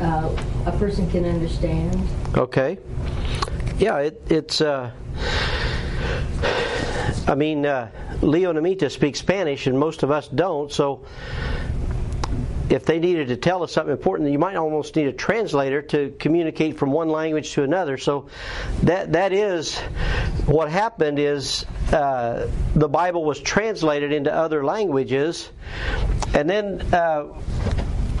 uh, 0.00 0.28
a 0.66 0.72
person 0.72 1.08
can 1.10 1.24
understand. 1.24 1.96
Okay. 2.36 2.78
Yeah, 3.78 3.98
it, 3.98 4.20
it's. 4.28 4.60
Uh, 4.60 4.90
I 7.28 7.34
mean, 7.36 7.64
uh, 7.66 7.88
Leo 8.22 8.52
Namita 8.52 8.90
speaks 8.90 9.20
Spanish, 9.20 9.66
and 9.68 9.78
most 9.78 10.02
of 10.02 10.10
us 10.10 10.26
don't. 10.28 10.72
So, 10.72 11.04
if 12.70 12.84
they 12.84 12.98
needed 12.98 13.28
to 13.28 13.36
tell 13.36 13.62
us 13.62 13.72
something 13.72 13.92
important, 13.92 14.30
you 14.30 14.38
might 14.38 14.56
almost 14.56 14.96
need 14.96 15.06
a 15.06 15.12
translator 15.12 15.82
to 15.82 16.14
communicate 16.18 16.78
from 16.78 16.92
one 16.92 17.08
language 17.08 17.52
to 17.52 17.62
another. 17.62 17.98
So, 17.98 18.28
that 18.82 19.12
that 19.12 19.32
is 19.32 19.78
what 20.46 20.70
happened. 20.70 21.18
Is 21.18 21.64
uh, 21.92 22.50
the 22.74 22.88
Bible 22.88 23.24
was 23.24 23.40
translated 23.40 24.12
into 24.12 24.32
other 24.32 24.64
languages, 24.64 25.50
and 26.34 26.48
then. 26.48 26.80
Uh, 26.92 27.40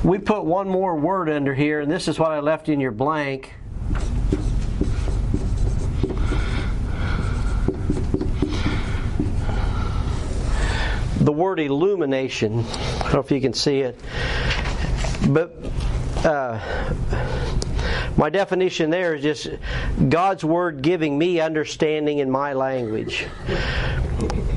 we 0.04 0.16
put 0.16 0.44
one 0.44 0.68
more 0.68 0.94
word 0.94 1.28
under 1.28 1.52
here, 1.52 1.80
and 1.80 1.90
this 1.90 2.06
is 2.06 2.20
what 2.20 2.30
I 2.30 2.38
left 2.38 2.68
in 2.68 2.78
your 2.78 2.92
blank. 2.92 3.52
The 11.28 11.32
word 11.32 11.60
illumination. 11.60 12.60
I 12.60 13.02
don't 13.02 13.12
know 13.12 13.20
if 13.20 13.30
you 13.30 13.38
can 13.38 13.52
see 13.52 13.80
it. 13.80 14.00
But 15.28 15.54
uh, 16.24 16.58
my 18.16 18.30
definition 18.30 18.88
there 18.88 19.14
is 19.14 19.22
just 19.22 19.50
God's 20.08 20.42
word 20.42 20.80
giving 20.80 21.18
me 21.18 21.38
understanding 21.38 22.20
in 22.20 22.30
my 22.30 22.54
language. 22.54 23.26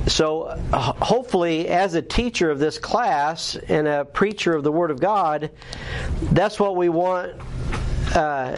So, 0.08 0.44
uh, 0.44 0.78
hopefully, 1.04 1.68
as 1.68 1.96
a 1.96 2.01
teacher 2.01 2.50
of 2.50 2.60
this 2.60 2.80
class 2.80 3.58
and 3.68 3.86
a 3.86 4.06
preacher 4.06 4.56
of 4.56 4.63
the 4.63 4.72
Word 4.72 4.92
of 4.92 5.01
God, 5.01 5.51
that's 6.32 6.58
what 6.58 6.78
we 6.78 6.88
want 6.88 7.34
uh, 8.16 8.56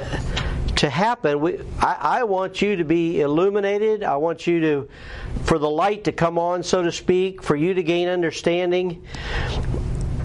to 0.83 0.89
happen. 0.89 1.39
We, 1.39 1.59
I, 1.79 2.19
I 2.19 2.23
want 2.25 2.61
you 2.61 2.75
to 2.75 2.83
be 2.83 3.21
illuminated. 3.21 4.03
I 4.03 4.17
want 4.17 4.45
you 4.45 4.59
to, 4.59 4.89
for 5.43 5.57
the 5.57 5.69
light 5.69 6.03
to 6.03 6.11
come 6.11 6.37
on, 6.37 6.61
so 6.61 6.83
to 6.83 6.91
speak, 6.91 7.41
for 7.41 7.55
you 7.55 7.73
to 7.73 7.81
gain 7.81 8.09
understanding 8.09 9.01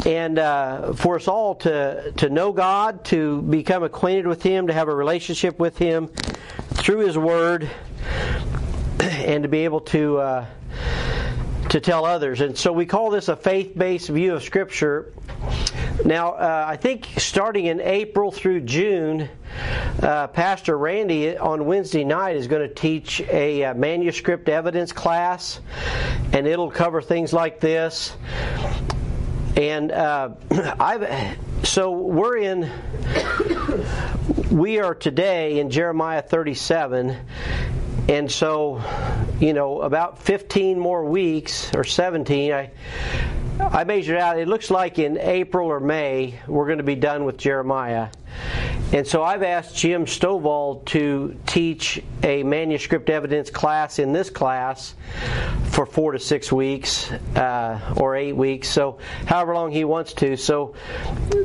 and 0.05 0.37
uh, 0.37 0.95
for 0.95 1.15
us 1.15 1.29
all 1.29 1.55
to 1.57 2.13
to 2.17 2.29
know 2.29 2.53
God, 2.53 3.05
to 3.07 3.43
become 3.43 3.85
acquainted 3.85 4.27
with 4.27 4.43
Him, 4.43 4.67
to 4.67 4.73
have 4.73 4.89
a 4.89 4.95
relationship 4.95 5.61
with 5.61 5.79
Him 5.79 6.09
through 6.75 7.07
His 7.07 7.17
Word, 7.17 7.71
and 9.01 9.45
to 9.45 9.49
be 9.49 9.65
able 9.65 9.81
to 9.83 10.19
uh, 10.19 10.47
to 11.69 11.79
tell 11.79 12.05
others. 12.05 12.41
And 12.41 12.59
so 12.59 12.73
we 12.73 12.85
call 12.85 13.11
this 13.11 13.29
a 13.29 13.37
faith-based 13.37 14.09
view 14.09 14.35
of 14.35 14.43
Scripture. 14.43 15.13
Now, 16.05 16.33
uh, 16.33 16.65
I 16.69 16.77
think 16.77 17.09
starting 17.17 17.67
in 17.67 17.81
April 17.81 18.31
through 18.31 18.61
June, 18.61 19.29
uh, 20.03 20.29
Pastor 20.29 20.79
Randy 20.79 21.37
on 21.37 21.67
Wednesday 21.67 22.05
night 22.05 22.37
is 22.37 22.47
going 22.47 22.67
to 22.67 22.73
teach 22.73 23.21
a 23.23 23.65
uh, 23.65 23.75
manuscript 23.75 24.49
evidence 24.49 24.93
class, 24.93 25.61
and 26.33 26.47
it'll 26.47 26.71
cover 26.71 27.03
things 27.03 27.33
like 27.33 27.59
this. 27.59 28.17
And 29.57 29.91
uh, 29.91 30.31
I've 30.81 31.37
so 31.65 31.91
we're 31.91 32.37
in. 32.37 32.71
We 34.51 34.79
are 34.79 34.95
today 34.95 35.59
in 35.59 35.69
Jeremiah 35.69 36.23
37, 36.23 37.17
and 38.09 38.31
so 38.31 38.83
you 39.41 39.53
know 39.53 39.83
about 39.83 40.21
15 40.21 40.79
more 40.79 41.05
weeks 41.05 41.75
or 41.75 41.83
17. 41.83 42.53
I 42.53 42.71
I 43.61 43.85
measured 43.85 44.17
out. 44.17 44.39
It 44.39 44.49
looks 44.49 44.71
like 44.71 44.99
in 44.99 45.19
April 45.19 45.69
or 45.69 45.81
May 45.81 46.39
we're 46.47 46.67
going 46.67 46.79
to 46.79 46.85
be 46.85 46.95
done 46.95 47.25
with 47.25 47.37
Jeremiah. 47.37 48.09
And 48.93 49.07
so 49.07 49.23
I've 49.23 49.43
asked 49.43 49.77
Jim 49.77 50.07
Stovall 50.07 50.85
to 50.87 51.39
teach 51.45 52.03
a 52.23 52.43
manuscript 52.43 53.11
evidence 53.11 53.51
class 53.51 53.99
in 53.99 54.13
this 54.13 54.31
class 54.31 54.95
for 55.71 55.85
four 55.85 56.13
to 56.13 56.19
six 56.19 56.53
weeks 56.53 57.11
uh, 57.37 57.95
or 57.99 58.17
eight 58.17 58.33
weeks, 58.33 58.69
so 58.69 58.99
however 59.27 59.55
long 59.55 59.71
he 59.71 59.85
wants 59.85 60.13
to. 60.15 60.37
So 60.37 60.75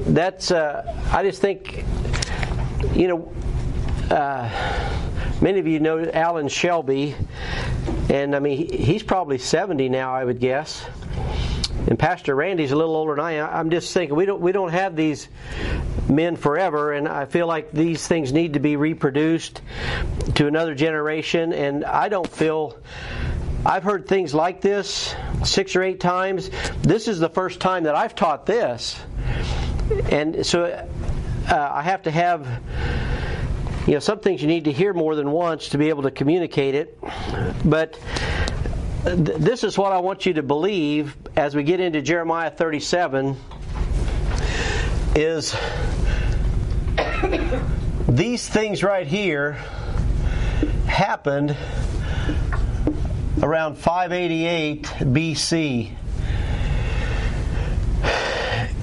that's, 0.01 0.51
uh, 0.51 1.01
I 1.11 1.23
just 1.23 1.41
think, 1.41 1.83
you 2.93 3.07
know, 3.07 3.33
uh, 4.09 4.49
many 5.41 5.59
of 5.59 5.67
you 5.67 5.79
know 5.79 6.09
Alan 6.11 6.47
Shelby, 6.47 7.15
and 8.09 8.35
I 8.35 8.39
mean, 8.39 8.71
he's 8.71 9.03
probably 9.03 9.37
70 9.37 9.89
now, 9.89 10.13
I 10.13 10.23
would 10.23 10.39
guess 10.39 10.85
and 11.87 11.99
Pastor 11.99 12.35
Randy's 12.35 12.71
a 12.71 12.75
little 12.75 12.95
older 12.95 13.15
than 13.15 13.23
I 13.23 13.31
am. 13.33 13.49
I'm 13.51 13.69
just 13.69 13.93
thinking 13.93 14.15
we 14.15 14.25
don't 14.25 14.41
we 14.41 14.51
don't 14.51 14.71
have 14.71 14.95
these 14.95 15.27
men 16.09 16.35
forever, 16.35 16.93
and 16.93 17.07
I 17.07 17.25
feel 17.25 17.47
like 17.47 17.71
these 17.71 18.05
things 18.07 18.31
need 18.31 18.53
to 18.53 18.59
be 18.59 18.75
reproduced 18.75 19.61
to 20.35 20.47
another 20.47 20.75
generation. 20.75 21.53
And 21.53 21.83
I 21.83 22.09
don't 22.09 22.29
feel 22.29 22.77
I've 23.65 23.83
heard 23.83 24.07
things 24.07 24.33
like 24.33 24.61
this 24.61 25.15
six 25.43 25.75
or 25.75 25.83
eight 25.83 25.99
times. 25.99 26.49
This 26.81 27.07
is 27.07 27.19
the 27.19 27.29
first 27.29 27.59
time 27.59 27.83
that 27.83 27.95
I've 27.95 28.15
taught 28.15 28.45
this, 28.45 28.99
and 30.09 30.45
so 30.45 30.65
uh, 30.65 31.69
I 31.73 31.81
have 31.81 32.03
to 32.03 32.11
have. 32.11 32.61
You 33.85 33.95
know, 33.95 33.99
some 33.99 34.21
things 34.21 34.41
you 34.41 34.47
need 34.47 34.63
to 34.63 34.71
hear 34.71 34.93
more 34.93 35.13
than 35.13 35.29
once 35.29 35.67
to 35.69 35.77
be 35.77 35.89
able 35.89 36.03
to 36.03 36.11
communicate 36.11 36.73
it. 36.73 36.97
But 37.65 37.99
this 39.03 39.65
is 39.65 39.77
what 39.77 39.91
I 39.91 39.99
want 39.99 40.25
you 40.25 40.35
to 40.35 40.43
believe 40.43 41.17
as 41.35 41.55
we 41.55 41.63
get 41.63 41.81
into 41.81 42.01
Jeremiah 42.01 42.49
37 42.49 43.35
is 45.13 45.53
these 48.07 48.47
things 48.47 48.81
right 48.81 49.05
here 49.05 49.53
happened 50.87 51.57
around 53.41 53.75
588 53.75 54.83
BC. 54.83 55.91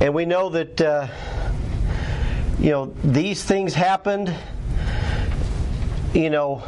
And 0.00 0.14
we 0.14 0.26
know 0.26 0.50
that 0.50 0.80
uh, 0.82 1.08
you 2.58 2.70
know 2.70 2.94
these 3.02 3.42
things 3.42 3.72
happened 3.72 4.34
you 6.12 6.28
know 6.28 6.58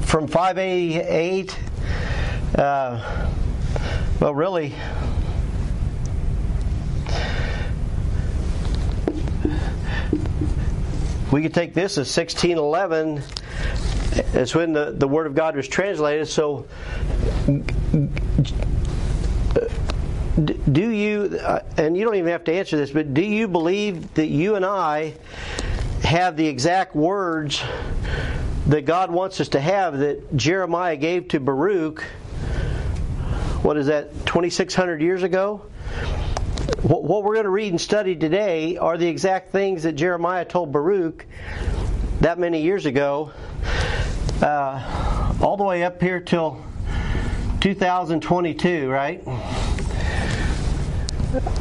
from 0.00 0.26
588 0.26 1.56
uh, 2.54 3.30
well, 4.20 4.34
really, 4.34 4.74
we 11.30 11.42
could 11.42 11.54
take 11.54 11.74
this 11.74 11.98
as 11.98 12.16
1611. 12.16 13.22
It's 14.34 14.54
when 14.54 14.72
the, 14.72 14.92
the 14.96 15.06
Word 15.06 15.26
of 15.26 15.34
God 15.34 15.56
was 15.56 15.68
translated. 15.68 16.26
So, 16.28 16.66
do 20.36 20.90
you, 20.90 21.38
uh, 21.42 21.60
and 21.76 21.96
you 21.96 22.04
don't 22.04 22.14
even 22.14 22.30
have 22.30 22.44
to 22.44 22.52
answer 22.52 22.76
this, 22.76 22.90
but 22.90 23.14
do 23.14 23.22
you 23.22 23.48
believe 23.48 24.14
that 24.14 24.28
you 24.28 24.54
and 24.54 24.64
I 24.64 25.14
have 26.02 26.36
the 26.36 26.46
exact 26.46 26.94
words 26.94 27.62
that 28.66 28.84
God 28.84 29.10
wants 29.10 29.40
us 29.40 29.48
to 29.50 29.60
have 29.60 29.98
that 29.98 30.36
Jeremiah 30.36 30.96
gave 30.96 31.28
to 31.28 31.40
Baruch? 31.40 32.04
What 33.62 33.76
is 33.76 33.86
that, 33.86 34.12
2,600 34.26 35.02
years 35.02 35.22
ago? 35.22 35.62
What 36.82 37.24
we're 37.24 37.34
going 37.34 37.44
to 37.44 37.50
read 37.50 37.72
and 37.72 37.80
study 37.80 38.14
today 38.14 38.76
are 38.76 38.96
the 38.96 39.08
exact 39.08 39.50
things 39.50 39.82
that 39.82 39.92
Jeremiah 39.92 40.44
told 40.44 40.70
Baruch 40.70 41.26
that 42.20 42.38
many 42.38 42.62
years 42.62 42.86
ago, 42.86 43.32
uh, 44.42 45.34
all 45.40 45.56
the 45.56 45.64
way 45.64 45.82
up 45.82 46.00
here 46.00 46.20
till 46.20 46.62
2022, 47.60 48.88
right? 48.88 49.22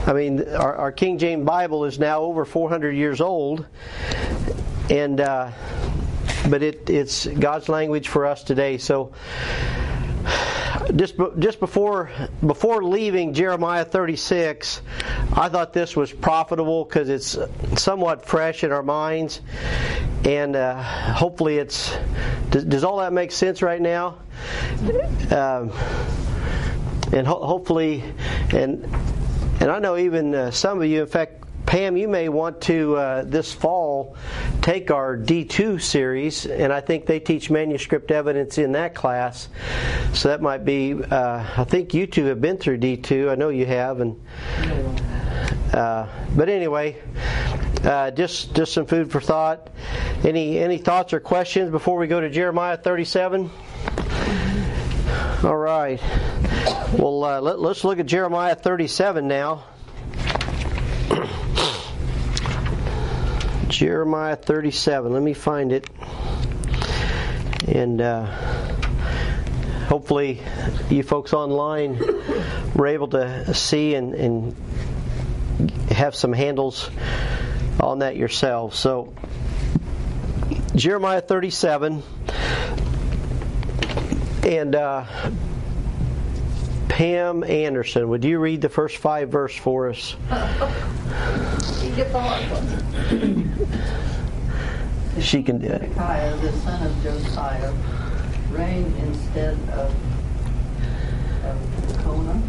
I 0.06 0.14
mean, 0.14 0.48
our, 0.48 0.76
our 0.76 0.92
King 0.92 1.18
James 1.18 1.46
Bible 1.46 1.86
is 1.86 2.00
now 2.00 2.22
over 2.22 2.46
400 2.46 2.92
years 2.92 3.22
old, 3.22 3.66
and 4.90 5.20
uh, 5.20 5.52
but 6.50 6.64
it, 6.64 6.90
it's 6.90 7.26
God's 7.26 7.68
language 7.70 8.08
for 8.08 8.26
us 8.26 8.44
today. 8.44 8.78
So 8.78 9.14
just 10.96 11.16
just 11.40 11.60
before 11.60 12.10
before 12.46 12.84
leaving 12.84 13.34
Jeremiah 13.34 13.86
36, 13.86 14.82
I 15.36 15.50
thought 15.50 15.74
this 15.74 15.96
was 15.96 16.12
profitable 16.12 16.86
because 16.86 17.10
it's 17.10 17.38
somewhat 17.82 18.26
fresh 18.26 18.64
in 18.64 18.72
our 18.72 18.84
minds, 18.84 19.42
and 20.24 20.56
uh, 20.56 20.82
hopefully 20.82 21.58
it's. 21.58 21.96
Does, 22.50 22.64
does 22.64 22.84
all 22.84 22.98
that 23.00 23.12
make 23.12 23.32
sense 23.32 23.62
right 23.62 23.82
now? 23.82 24.20
Um, 25.32 25.72
and 27.12 27.26
ho- 27.28 27.46
hopefully, 27.46 28.04
and 28.54 28.86
and 29.60 29.72
I 29.72 29.80
know 29.80 29.98
even 29.98 30.34
uh, 30.34 30.52
some 30.52 30.82
of 30.82 30.88
you, 30.88 31.02
in 31.02 31.08
fact, 31.08 31.44
Pam, 31.68 31.98
you 31.98 32.08
may 32.08 32.30
want 32.30 32.62
to 32.62 32.96
uh, 32.96 33.24
this 33.26 33.54
fall 33.54 34.16
take 34.62 34.90
our 34.90 35.18
D2 35.18 35.82
series, 35.82 36.46
and 36.46 36.72
I 36.72 36.80
think 36.80 37.06
they 37.06 37.20
teach 37.20 37.50
manuscript 37.50 38.10
evidence 38.10 38.58
in 38.58 38.72
that 38.72 38.96
class. 38.96 39.50
So 40.14 40.30
that 40.30 40.42
might 40.42 40.64
be. 40.64 40.94
Uh, 40.94 41.46
I 41.58 41.66
think 41.66 41.94
you 41.94 42.08
two 42.08 42.24
have 42.28 42.40
been 42.40 42.58
through 42.58 42.78
D2. 42.78 43.30
I 43.30 43.36
know 43.36 43.50
you 43.50 43.66
have, 43.66 44.00
and 44.00 44.18
uh, 45.74 46.08
but 46.34 46.48
anyway, 46.48 47.02
uh, 47.84 48.12
just 48.12 48.56
just 48.56 48.72
some 48.72 48.86
food 48.86 49.12
for 49.12 49.20
thought. 49.20 49.70
Any 50.24 50.60
any 50.60 50.78
thoughts 50.78 51.12
or 51.12 51.20
questions 51.20 51.70
before 51.70 51.98
we 51.98 52.08
go 52.08 52.22
to 52.22 52.30
Jeremiah 52.30 52.78
37? 52.78 53.52
All 55.44 55.58
right. 55.58 56.02
Well, 56.94 57.26
uh, 57.26 57.42
let, 57.42 57.60
let's 57.60 57.84
look 57.84 58.00
at 58.00 58.06
Jeremiah 58.06 58.56
37 58.56 59.28
now. 59.28 59.66
Jeremiah 63.78 64.36
37. 64.36 65.14
Let 65.14 65.22
me 65.22 65.36
find 65.36 65.72
it. 65.72 65.88
And 67.68 68.02
uh, 68.02 68.26
hopefully, 69.86 70.42
you 70.90 71.04
folks 71.04 71.32
online 71.32 72.00
were 72.74 72.88
able 72.88 73.10
to 73.10 73.54
see 73.54 73.94
and, 73.94 74.16
and 74.16 74.56
have 75.92 76.16
some 76.16 76.34
handles 76.34 76.90
on 77.80 78.00
that 78.00 78.16
yourselves. 78.16 78.80
So, 78.80 79.14
Jeremiah 80.76 81.22
37. 81.22 82.02
And 84.44 84.74
uh, 84.76 85.06
Pam 86.90 87.44
Anderson, 87.44 88.10
would 88.10 88.26
you 88.26 88.40
read 88.40 88.62
the 88.62 88.70
first 88.70 88.98
five 88.98 89.30
verse 89.30 89.56
for 89.56 89.92
us? 89.92 90.16
You 91.88 91.96
get 91.96 92.12
the 92.12 92.20
hard 92.20 92.44
one. 92.52 92.88
She 95.20 95.42
can 95.42 95.58
do 95.58 95.68
it. 95.68 95.82
Zedekiah, 95.82 96.38
the 96.38 96.52
son 96.52 96.86
of 96.86 97.04
Josiah, 97.04 97.74
reigned 98.52 98.96
instead 98.98 99.58
of, 99.70 99.94
of 101.44 102.04
Kona, 102.04 102.42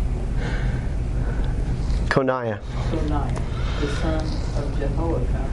Coniah. 2.08 2.60
Coniah, 2.90 3.80
the 3.80 3.88
son 3.96 4.20
of 4.62 4.78
Jehoiakim, 4.78 5.50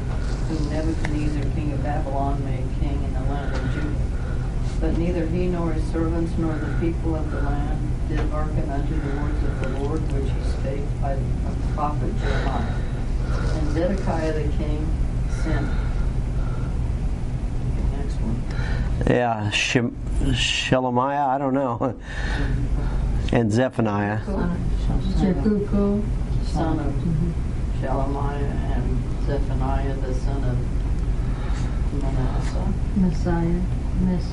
whom 0.47 0.69
Nebuchadnezzar, 0.69 1.51
king 1.55 1.71
of 1.73 1.83
Babylon, 1.83 2.43
made 2.43 2.67
king 2.79 3.01
in 3.03 3.13
the 3.13 3.21
land 3.21 3.55
of 3.55 3.73
Judah. 3.73 4.15
But 4.81 4.97
neither 4.97 5.25
he 5.27 5.47
nor 5.47 5.71
his 5.71 5.83
servants 5.91 6.33
nor 6.37 6.53
the 6.55 6.77
people 6.79 7.15
of 7.15 7.31
the 7.31 7.41
land 7.41 7.79
did 8.09 8.19
hearken 8.29 8.69
unto 8.69 8.93
the 8.93 9.21
words 9.21 9.43
of 9.43 9.61
the 9.61 9.79
Lord 9.79 10.01
which 10.11 10.31
he 10.31 10.51
spake 10.51 11.01
by 11.01 11.15
the 11.15 11.21
prophet 11.73 12.11
Jeremiah. 12.19 12.75
And 13.55 13.71
Zedekiah 13.71 14.33
the 14.33 14.57
king 14.57 14.87
sent. 15.43 15.67
Next 18.25 19.07
one. 19.07 19.15
Yeah, 19.15 19.49
Shem- 19.51 19.95
Shelemiah, 20.21 21.27
I 21.27 21.37
don't 21.37 21.53
know. 21.53 21.99
And 23.31 23.51
Zephaniah. 23.51 24.19
Jekuko, 24.19 26.03
Son 26.45 26.79
of 26.79 26.93
Shelemiah 27.81 28.77
and 28.77 29.25
Zephaniah 29.25 29.95
the 29.95 30.13
son 30.13 30.43
of 30.43 30.57
Manasseh. 32.01 32.73
Messiah, 32.95 33.61
Miss, 34.01 34.31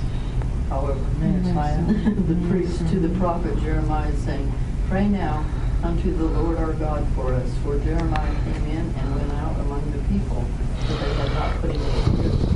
However, 0.68 1.00
Messiah, 1.18 1.82
the 1.84 2.48
priest, 2.48 2.78
to 2.90 3.00
the 3.00 3.08
prophet 3.18 3.58
Jeremiah, 3.60 4.14
saying, 4.18 4.52
Pray 4.88 5.08
now 5.08 5.44
unto 5.82 6.14
the 6.16 6.24
Lord 6.24 6.58
our 6.58 6.74
God 6.74 7.06
for 7.14 7.32
us. 7.34 7.50
For 7.64 7.78
Jeremiah 7.78 8.34
came 8.44 8.64
in 8.66 8.94
and 8.94 9.14
went 9.16 9.32
out 9.32 9.58
among 9.60 9.90
the 9.90 9.98
people, 10.08 10.44
for 10.86 10.92
they 10.92 11.14
had 11.14 11.32
not 11.32 11.60
put 11.60 11.70
him 11.70 11.80
in 11.80 12.26
Egypt. 12.26 12.51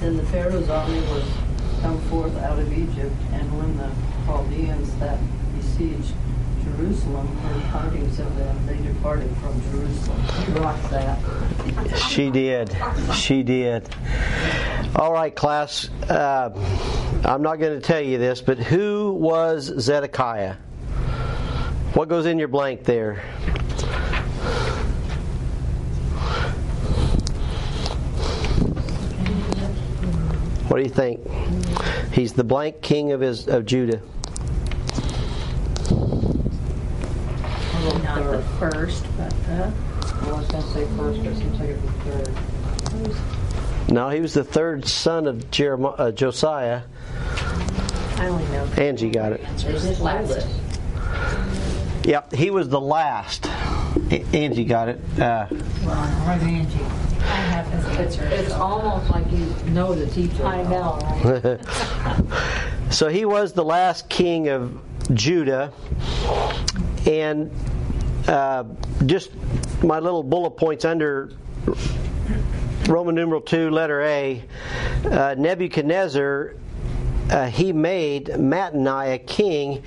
Then 0.00 0.16
the 0.16 0.24
Pharaoh's 0.24 0.68
army 0.70 1.00
was 1.12 1.24
come 1.82 2.00
forth 2.08 2.36
out 2.38 2.58
of 2.58 2.72
Egypt, 2.72 3.14
and 3.32 3.58
when 3.58 3.76
the 3.76 3.90
Chaldeans 4.24 4.94
that 4.98 5.18
besieged 5.54 6.14
Jerusalem 6.64 7.26
heard 7.38 7.62
tidings 7.70 8.18
of 8.18 8.34
them, 8.36 8.66
they 8.66 8.76
departed 8.78 9.30
from 9.36 9.60
Jerusalem. 9.70 10.22
You 10.48 10.62
rocked 10.62 10.90
that. 10.90 11.18
She 12.08 12.30
did. 12.30 12.74
She 13.14 13.42
did. 13.42 13.88
All 14.96 15.12
right, 15.12 15.34
class. 15.34 15.90
Uh, 16.08 16.50
I'm 17.24 17.42
not 17.42 17.56
going 17.56 17.78
to 17.78 17.86
tell 17.86 18.00
you 18.00 18.16
this, 18.18 18.40
but 18.40 18.58
who 18.58 19.12
was 19.12 19.64
Zedekiah? 19.78 20.56
What 21.94 22.08
goes 22.08 22.24
in 22.24 22.38
your 22.38 22.48
blank 22.48 22.84
there? 22.84 23.22
What 30.70 30.76
do 30.76 30.84
you 30.84 30.88
think? 30.88 31.20
He's 32.12 32.32
the 32.32 32.44
blank 32.44 32.80
king 32.80 33.10
of 33.10 33.20
his 33.20 33.48
of 33.48 33.66
Judah. 33.66 34.00
Not 38.04 38.30
the 38.30 38.44
first, 38.60 39.04
but 39.16 39.30
the. 39.46 39.72
I 40.22 40.30
was 40.32 40.46
going 40.46 40.62
to 40.62 40.70
say 40.70 40.86
first, 40.96 41.24
but 41.24 41.32
it 41.32 41.38
seems 41.38 41.58
like 41.58 41.70
it 41.70 41.82
was 41.82 43.16
third. 43.16 43.92
No, 43.92 44.10
he 44.10 44.20
was 44.20 44.32
the 44.32 44.44
third 44.44 44.86
son 44.86 45.26
of 45.26 45.50
Jeremiah, 45.50 45.94
uh, 45.94 46.12
Josiah. 46.12 46.82
I 48.18 48.28
only 48.28 48.44
know. 48.52 48.64
Angie 48.76 49.10
got 49.10 49.32
it. 49.32 49.44
They 49.56 49.72
just 49.72 50.00
labeled 50.00 50.30
it. 50.30 50.46
Yep, 52.04 52.32
he 52.32 52.50
was 52.50 52.68
the 52.68 52.80
last. 52.80 53.46
A- 53.46 54.24
Angie 54.32 54.64
got 54.66 54.88
it. 54.88 55.00
Uh, 55.18 55.46
Where's 55.46 56.42
Angie? 56.44 57.09
I 57.24 57.36
have 57.36 57.70
this 57.70 57.98
It's, 57.98 58.16
picture. 58.16 58.34
it's 58.34 58.52
almost 58.52 59.10
like 59.10 59.30
you 59.30 59.46
know 59.70 59.94
the 59.94 60.06
teacher. 60.06 60.44
I 60.44 60.62
know, 60.64 60.98
right? 61.24 62.90
so 62.90 63.08
he 63.08 63.24
was 63.24 63.52
the 63.52 63.64
last 63.64 64.08
king 64.08 64.48
of 64.48 64.80
Judah, 65.14 65.72
and 67.06 67.50
uh, 68.28 68.64
just 69.06 69.30
my 69.82 69.98
little 69.98 70.22
bullet 70.22 70.52
points 70.52 70.84
under 70.84 71.32
Roman 72.88 73.14
numeral 73.14 73.40
two, 73.40 73.70
letter 73.70 74.02
A. 74.02 74.44
Uh, 75.04 75.34
Nebuchadnezzar 75.38 76.54
uh, 77.30 77.46
he 77.46 77.72
made 77.72 78.26
Mattaniah 78.26 79.24
king 79.24 79.84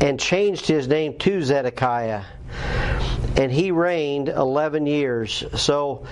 and 0.00 0.18
changed 0.18 0.66
his 0.66 0.88
name 0.88 1.18
to 1.18 1.42
Zedekiah. 1.42 2.24
And 3.36 3.52
he 3.52 3.70
reigned 3.70 4.28
11 4.30 4.86
years. 4.86 5.44
So, 5.54 6.06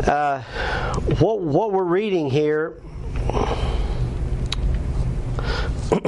uh, 0.00 0.42
what, 1.18 1.40
what 1.40 1.72
we're 1.72 1.84
reading 1.84 2.28
here. 2.30 2.80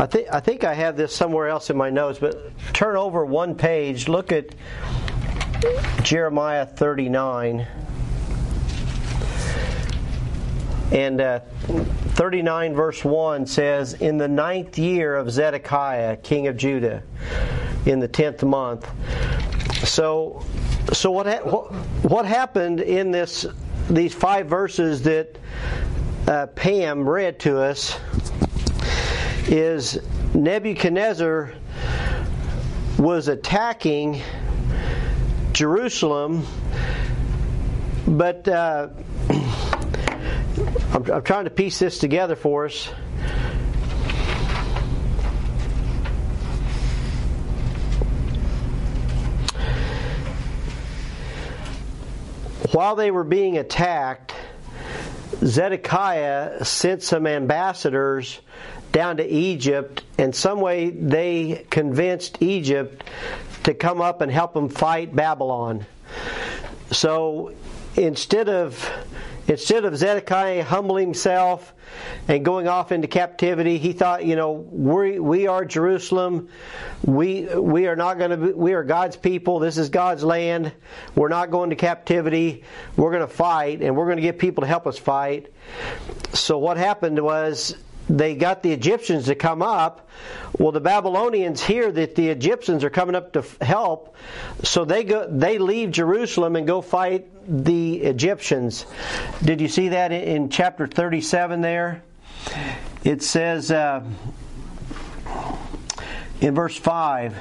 I 0.00 0.06
think 0.06 0.28
I 0.32 0.38
think 0.38 0.62
I 0.62 0.74
have 0.74 0.96
this 0.96 1.14
somewhere 1.14 1.48
else 1.48 1.70
in 1.70 1.76
my 1.76 1.90
notes, 1.90 2.20
but 2.20 2.52
turn 2.72 2.96
over 2.96 3.24
one 3.24 3.56
page. 3.56 4.06
Look 4.08 4.30
at 4.30 4.54
Jeremiah 6.02 6.64
39. 6.64 7.66
And 10.92 11.20
uh, 11.20 11.40
39 11.40 12.74
verse 12.74 13.04
1 13.04 13.46
says, 13.46 13.94
In 13.94 14.16
the 14.16 14.28
ninth 14.28 14.78
year 14.78 15.16
of 15.16 15.30
Zedekiah, 15.30 16.16
king 16.16 16.46
of 16.46 16.56
Judah, 16.56 17.02
in 17.84 18.00
the 18.00 18.08
tenth 18.08 18.42
month. 18.42 18.88
So, 19.88 20.44
so 20.92 21.10
what, 21.10 21.26
ha- 21.26 21.48
what, 21.48 21.72
what 22.04 22.26
happened 22.26 22.80
in 22.80 23.10
this 23.10 23.46
these 23.88 24.12
five 24.12 24.46
verses 24.46 25.02
that 25.02 25.38
uh, 26.26 26.46
Pam 26.48 27.08
read 27.08 27.40
to 27.40 27.58
us 27.58 27.98
is 29.46 29.98
Nebuchadnezzar 30.34 31.54
was 32.98 33.28
attacking 33.28 34.20
Jerusalem, 35.52 36.46
but 38.06 38.46
uh, 38.46 38.88
I'm, 40.92 41.10
I'm 41.10 41.22
trying 41.22 41.44
to 41.44 41.50
piece 41.50 41.78
this 41.78 41.98
together 41.98 42.36
for 42.36 42.66
us. 42.66 42.90
While 52.78 52.94
they 52.94 53.10
were 53.10 53.24
being 53.24 53.58
attacked, 53.58 54.32
Zedekiah 55.44 56.64
sent 56.64 57.02
some 57.02 57.26
ambassadors 57.26 58.38
down 58.92 59.16
to 59.16 59.26
Egypt, 59.26 60.04
and 60.16 60.32
some 60.32 60.60
way 60.60 60.90
they 60.90 61.66
convinced 61.70 62.40
Egypt 62.40 63.02
to 63.64 63.74
come 63.74 64.00
up 64.00 64.20
and 64.20 64.30
help 64.30 64.54
them 64.54 64.68
fight 64.68 65.12
Babylon. 65.12 65.86
So 66.92 67.52
instead 67.96 68.48
of 68.48 68.88
instead 69.48 69.84
of 69.84 69.96
Zedekiah 69.96 70.62
humbling 70.62 71.06
himself 71.08 71.74
and 72.28 72.44
going 72.44 72.68
off 72.68 72.92
into 72.92 73.08
captivity, 73.08 73.78
he 73.78 73.92
thought, 73.92 74.24
you 74.24 74.36
know, 74.36 74.52
we 74.52 75.18
we 75.18 75.46
are 75.46 75.64
Jerusalem. 75.64 76.48
We 77.04 77.46
we 77.56 77.86
are 77.86 77.96
not 77.96 78.18
going 78.18 78.30
to 78.30 78.52
we 78.52 78.74
are 78.74 78.84
God's 78.84 79.16
people. 79.16 79.58
This 79.58 79.78
is 79.78 79.88
God's 79.88 80.22
land. 80.22 80.72
We're 81.14 81.28
not 81.28 81.50
going 81.50 81.70
to 81.70 81.76
captivity. 81.76 82.64
We're 82.96 83.10
going 83.10 83.26
to 83.26 83.34
fight 83.34 83.82
and 83.82 83.96
we're 83.96 84.06
going 84.06 84.18
to 84.18 84.22
get 84.22 84.38
people 84.38 84.62
to 84.62 84.68
help 84.68 84.86
us 84.86 84.98
fight. 84.98 85.52
So 86.34 86.58
what 86.58 86.76
happened 86.76 87.18
was 87.18 87.74
they 88.08 88.34
got 88.34 88.62
the 88.62 88.72
Egyptians 88.72 89.26
to 89.26 89.34
come 89.34 89.62
up. 89.62 90.08
Well, 90.58 90.72
the 90.72 90.80
Babylonians 90.80 91.62
hear 91.62 91.90
that 91.92 92.14
the 92.14 92.28
Egyptians 92.28 92.84
are 92.84 92.90
coming 92.90 93.14
up 93.14 93.32
to 93.34 93.44
help, 93.60 94.16
so 94.62 94.84
they 94.84 95.04
go 95.04 95.26
they 95.30 95.58
leave 95.58 95.90
Jerusalem 95.90 96.56
and 96.56 96.66
go 96.66 96.80
fight 96.80 97.26
the 97.46 97.98
Egyptians. 98.02 98.86
Did 99.42 99.60
you 99.60 99.68
see 99.68 99.88
that 99.90 100.12
in, 100.12 100.48
chapter 100.50 100.86
37 100.86 101.60
there? 101.60 102.02
It 103.04 103.22
says 103.22 103.70
uh, 103.70 104.04
in 106.40 106.54
verse 106.54 106.76
5 106.76 107.36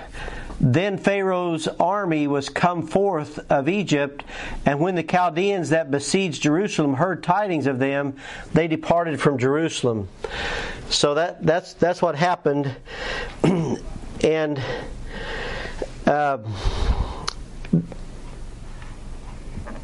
then 0.59 0.97
Pharaoh's 0.97 1.67
army 1.67 2.27
was 2.27 2.49
come 2.49 2.87
forth 2.87 3.39
of 3.51 3.69
Egypt, 3.69 4.23
and 4.65 4.79
when 4.79 4.95
the 4.95 5.03
Chaldeans 5.03 5.69
that 5.69 5.91
besieged 5.91 6.41
Jerusalem 6.41 6.95
heard 6.95 7.23
tidings 7.23 7.67
of 7.67 7.79
them, 7.79 8.15
they 8.53 8.67
departed 8.67 9.21
from 9.21 9.37
Jerusalem. 9.37 10.09
So 10.89 11.13
that 11.15 11.45
that's 11.45 11.73
that's 11.73 12.01
what 12.01 12.15
happened, 12.15 12.75
and. 14.23 14.61
Uh, 16.05 16.37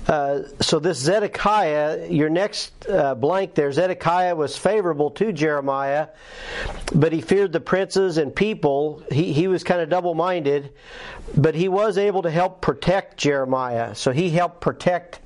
uh, 0.07 0.41
so 0.59 0.79
this 0.79 0.97
Zedekiah, 0.97 2.07
your 2.09 2.29
next 2.29 2.87
uh, 2.89 3.15
blank 3.15 3.55
there, 3.55 3.71
Zedekiah 3.71 4.35
was 4.35 4.57
favorable 4.57 5.11
to 5.11 5.31
Jeremiah, 5.31 6.09
but 6.93 7.13
he 7.13 7.21
feared 7.21 7.53
the 7.53 7.61
princes 7.61 8.17
and 8.17 8.35
people. 8.35 9.01
He, 9.09 9.31
he 9.31 9.47
was 9.47 9.63
kind 9.63 9.79
of 9.79 9.89
double 9.89 10.13
minded, 10.13 10.71
but 11.37 11.55
he 11.55 11.69
was 11.69 11.97
able 11.97 12.23
to 12.23 12.31
help 12.31 12.61
protect 12.61 13.17
Jeremiah. 13.17 13.95
So 13.95 14.11
he 14.11 14.29
helped 14.29 14.59
protect. 14.59 15.21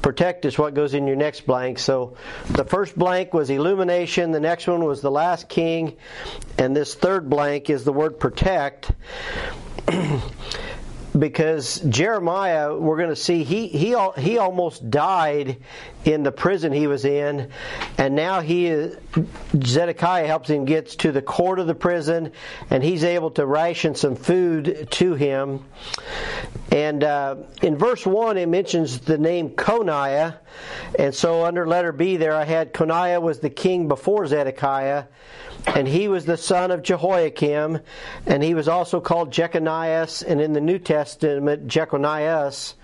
Protect 0.00 0.46
is 0.46 0.58
what 0.58 0.72
goes 0.72 0.94
in 0.94 1.06
your 1.06 1.16
next 1.16 1.46
blank. 1.46 1.78
So 1.78 2.16
the 2.48 2.64
first 2.64 2.98
blank 2.98 3.34
was 3.34 3.50
illumination, 3.50 4.30
the 4.30 4.40
next 4.40 4.66
one 4.66 4.84
was 4.84 5.02
the 5.02 5.10
last 5.10 5.48
king, 5.50 5.96
and 6.56 6.74
this 6.74 6.94
third 6.94 7.28
blank 7.28 7.68
is 7.68 7.84
the 7.84 7.92
word 7.92 8.18
protect. 8.18 8.90
because 11.18 11.78
Jeremiah, 11.80 12.74
we're 12.76 12.96
going 12.96 13.08
to 13.10 13.16
see 13.16 13.44
he 13.44 13.68
he 13.68 13.96
he 14.18 14.38
almost 14.38 14.90
died 14.90 15.56
in 16.04 16.22
the 16.22 16.32
prison 16.32 16.72
he 16.72 16.86
was 16.86 17.04
in, 17.04 17.50
and 17.98 18.14
now 18.14 18.40
he 18.40 18.90
Zedekiah 19.62 20.26
helps 20.26 20.50
him 20.50 20.64
get 20.64 20.88
to 20.88 21.12
the 21.12 21.22
court 21.22 21.58
of 21.58 21.66
the 21.66 21.74
prison, 21.74 22.32
and 22.70 22.82
he's 22.82 23.04
able 23.04 23.30
to 23.32 23.46
ration 23.46 23.94
some 23.94 24.16
food 24.16 24.88
to 24.90 25.14
him. 25.14 25.64
And 26.70 27.04
uh, 27.04 27.36
in 27.62 27.76
verse 27.76 28.04
one, 28.04 28.36
it 28.36 28.48
mentions 28.48 28.98
the 29.00 29.18
name 29.18 29.50
Coniah, 29.50 30.36
and 30.98 31.14
so 31.14 31.44
under 31.44 31.66
letter 31.66 31.92
B 31.92 32.16
there, 32.16 32.34
I 32.34 32.44
had 32.44 32.72
Coniah 32.72 33.20
was 33.20 33.38
the 33.38 33.50
king 33.50 33.86
before 33.86 34.26
Zedekiah 34.26 35.04
and 35.66 35.88
he 35.88 36.08
was 36.08 36.24
the 36.24 36.36
son 36.36 36.70
of 36.70 36.82
Jehoiakim, 36.82 37.80
and 38.26 38.42
he 38.42 38.54
was 38.54 38.68
also 38.68 39.00
called 39.00 39.32
Jeconias, 39.32 40.22
and 40.22 40.40
in 40.40 40.52
the 40.52 40.60
New 40.60 40.78
Testament, 40.78 41.66
Jeconias. 41.66 42.74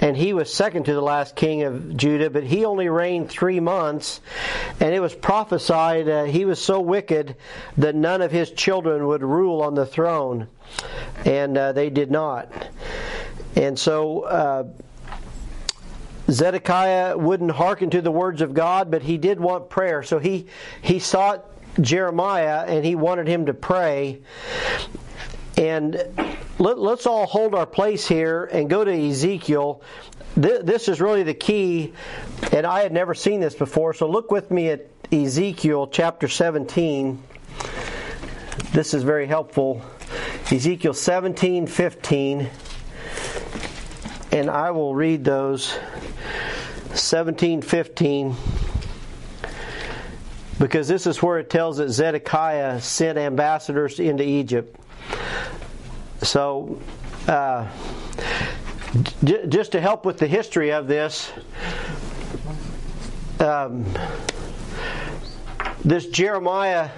And 0.00 0.16
he 0.16 0.32
was 0.32 0.52
second 0.52 0.84
to 0.84 0.94
the 0.94 1.00
last 1.00 1.36
king 1.36 1.62
of 1.62 1.96
Judah, 1.96 2.30
but 2.30 2.42
he 2.42 2.64
only 2.64 2.88
reigned 2.88 3.28
three 3.28 3.60
months, 3.60 4.20
and 4.80 4.94
it 4.94 5.00
was 5.00 5.14
prophesied 5.14 6.06
that 6.06 6.28
he 6.28 6.44
was 6.44 6.60
so 6.60 6.80
wicked 6.80 7.36
that 7.76 7.94
none 7.94 8.22
of 8.22 8.32
his 8.32 8.50
children 8.50 9.06
would 9.06 9.22
rule 9.22 9.60
on 9.62 9.74
the 9.74 9.86
throne, 9.86 10.48
and 11.26 11.56
uh, 11.56 11.72
they 11.72 11.90
did 11.90 12.10
not. 12.10 12.50
And 13.56 13.78
so. 13.78 14.22
Uh, 14.22 14.64
Zedekiah 16.30 17.18
wouldn't 17.18 17.50
hearken 17.50 17.90
to 17.90 18.00
the 18.00 18.12
words 18.12 18.40
of 18.40 18.54
God, 18.54 18.88
but 18.88 19.02
he 19.02 19.18
did 19.18 19.40
want 19.40 19.68
prayer. 19.68 20.04
So 20.04 20.20
he, 20.20 20.46
he 20.80 21.00
sought 21.00 21.44
Jeremiah 21.80 22.64
and 22.66 22.84
he 22.84 22.94
wanted 22.94 23.26
him 23.26 23.46
to 23.46 23.54
pray. 23.54 24.20
And 25.56 26.02
let, 26.60 26.78
us 26.78 27.06
all 27.06 27.26
hold 27.26 27.54
our 27.54 27.66
place 27.66 28.06
here 28.06 28.44
and 28.44 28.68
go 28.68 28.84
to 28.84 28.92
Ezekiel. 29.08 29.82
This 30.36 30.88
is 30.88 31.00
really 31.00 31.22
the 31.22 31.34
key, 31.34 31.94
and 32.52 32.66
I 32.66 32.82
had 32.82 32.92
never 32.92 33.14
seen 33.14 33.40
this 33.40 33.54
before. 33.54 33.94
So 33.94 34.08
look 34.08 34.30
with 34.30 34.50
me 34.50 34.68
at 34.68 34.86
Ezekiel 35.10 35.88
chapter 35.88 36.28
17. 36.28 37.22
This 38.72 38.94
is 38.94 39.02
very 39.02 39.26
helpful. 39.26 39.82
Ezekiel 40.52 40.92
17, 40.92 41.66
15. 41.66 42.50
And 44.32 44.50
I 44.50 44.70
will 44.70 44.94
read 44.94 45.24
those 45.24 45.76
17, 46.94 47.62
15 47.62 48.36
because 50.58 50.86
this 50.86 51.06
is 51.06 51.22
where 51.22 51.38
it 51.38 51.48
tells 51.48 51.78
that 51.78 51.88
Zedekiah 51.88 52.82
sent 52.82 53.16
ambassadors 53.16 53.98
into 53.98 54.22
Egypt. 54.22 54.76
So, 56.22 56.78
uh, 57.26 57.66
j- 59.24 59.46
just 59.48 59.72
to 59.72 59.80
help 59.80 60.04
with 60.04 60.18
the 60.18 60.26
history 60.26 60.70
of 60.70 60.86
this, 60.86 61.32
um, 63.38 63.86
this 65.82 66.06
Jeremiah, 66.06 66.90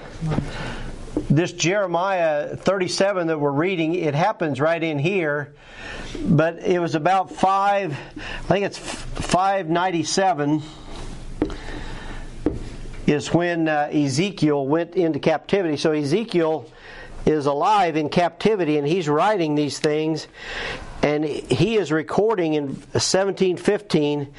this 1.30 1.52
Jeremiah 1.52 2.56
37 2.56 3.28
that 3.28 3.38
we're 3.38 3.52
reading, 3.52 3.94
it 3.94 4.14
happens 4.14 4.61
right 4.61 4.82
in 4.82 4.98
here, 4.98 5.54
but 6.24 6.58
it 6.58 6.80
was 6.80 6.96
about 6.96 7.30
five, 7.30 7.92
I 7.92 8.42
think 8.48 8.64
it's 8.66 8.78
597 8.78 10.62
is 13.06 13.32
when 13.32 13.68
uh, 13.68 13.88
Ezekiel 13.92 14.66
went 14.66 14.94
into 14.94 15.18
captivity. 15.18 15.76
So 15.76 15.92
Ezekiel 15.92 16.66
is 17.26 17.46
alive 17.46 17.96
in 17.96 18.08
captivity 18.08 18.78
and 18.78 18.87
he's 18.87 19.08
writing 19.08 19.54
these 19.54 19.78
things 19.78 20.26
and 21.02 21.24
he 21.24 21.76
is 21.76 21.92
recording 21.92 22.54
in 22.54 22.66
1715 22.66 24.32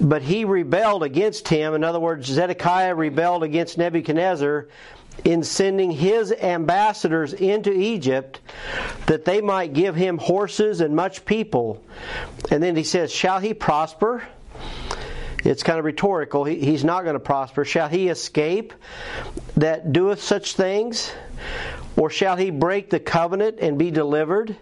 but 0.00 0.22
he 0.22 0.44
rebelled 0.44 1.02
against 1.02 1.48
him 1.48 1.74
in 1.74 1.84
other 1.84 2.00
words 2.00 2.26
zedekiah 2.26 2.94
rebelled 2.94 3.42
against 3.42 3.78
nebuchadnezzar 3.78 4.68
in 5.24 5.42
sending 5.42 5.90
his 5.90 6.32
ambassadors 6.32 7.32
into 7.32 7.72
egypt 7.72 8.40
that 9.06 9.24
they 9.24 9.40
might 9.40 9.72
give 9.72 9.94
him 9.94 10.18
horses 10.18 10.80
and 10.80 10.94
much 10.94 11.24
people 11.24 11.82
and 12.50 12.62
then 12.62 12.76
he 12.76 12.84
says 12.84 13.12
shall 13.12 13.38
he 13.38 13.54
prosper 13.54 14.22
it's 15.44 15.62
kind 15.62 15.78
of 15.78 15.84
rhetorical. 15.84 16.44
He, 16.44 16.56
he's 16.56 16.84
not 16.84 17.02
going 17.02 17.14
to 17.14 17.20
prosper. 17.20 17.64
Shall 17.64 17.88
he 17.88 18.08
escape 18.08 18.72
that 19.56 19.92
doeth 19.92 20.22
such 20.22 20.54
things? 20.54 21.12
Or 21.96 22.10
shall 22.10 22.36
he 22.36 22.50
break 22.50 22.90
the 22.90 23.00
covenant 23.00 23.58
and 23.60 23.78
be 23.78 23.90
delivered? 23.90 24.56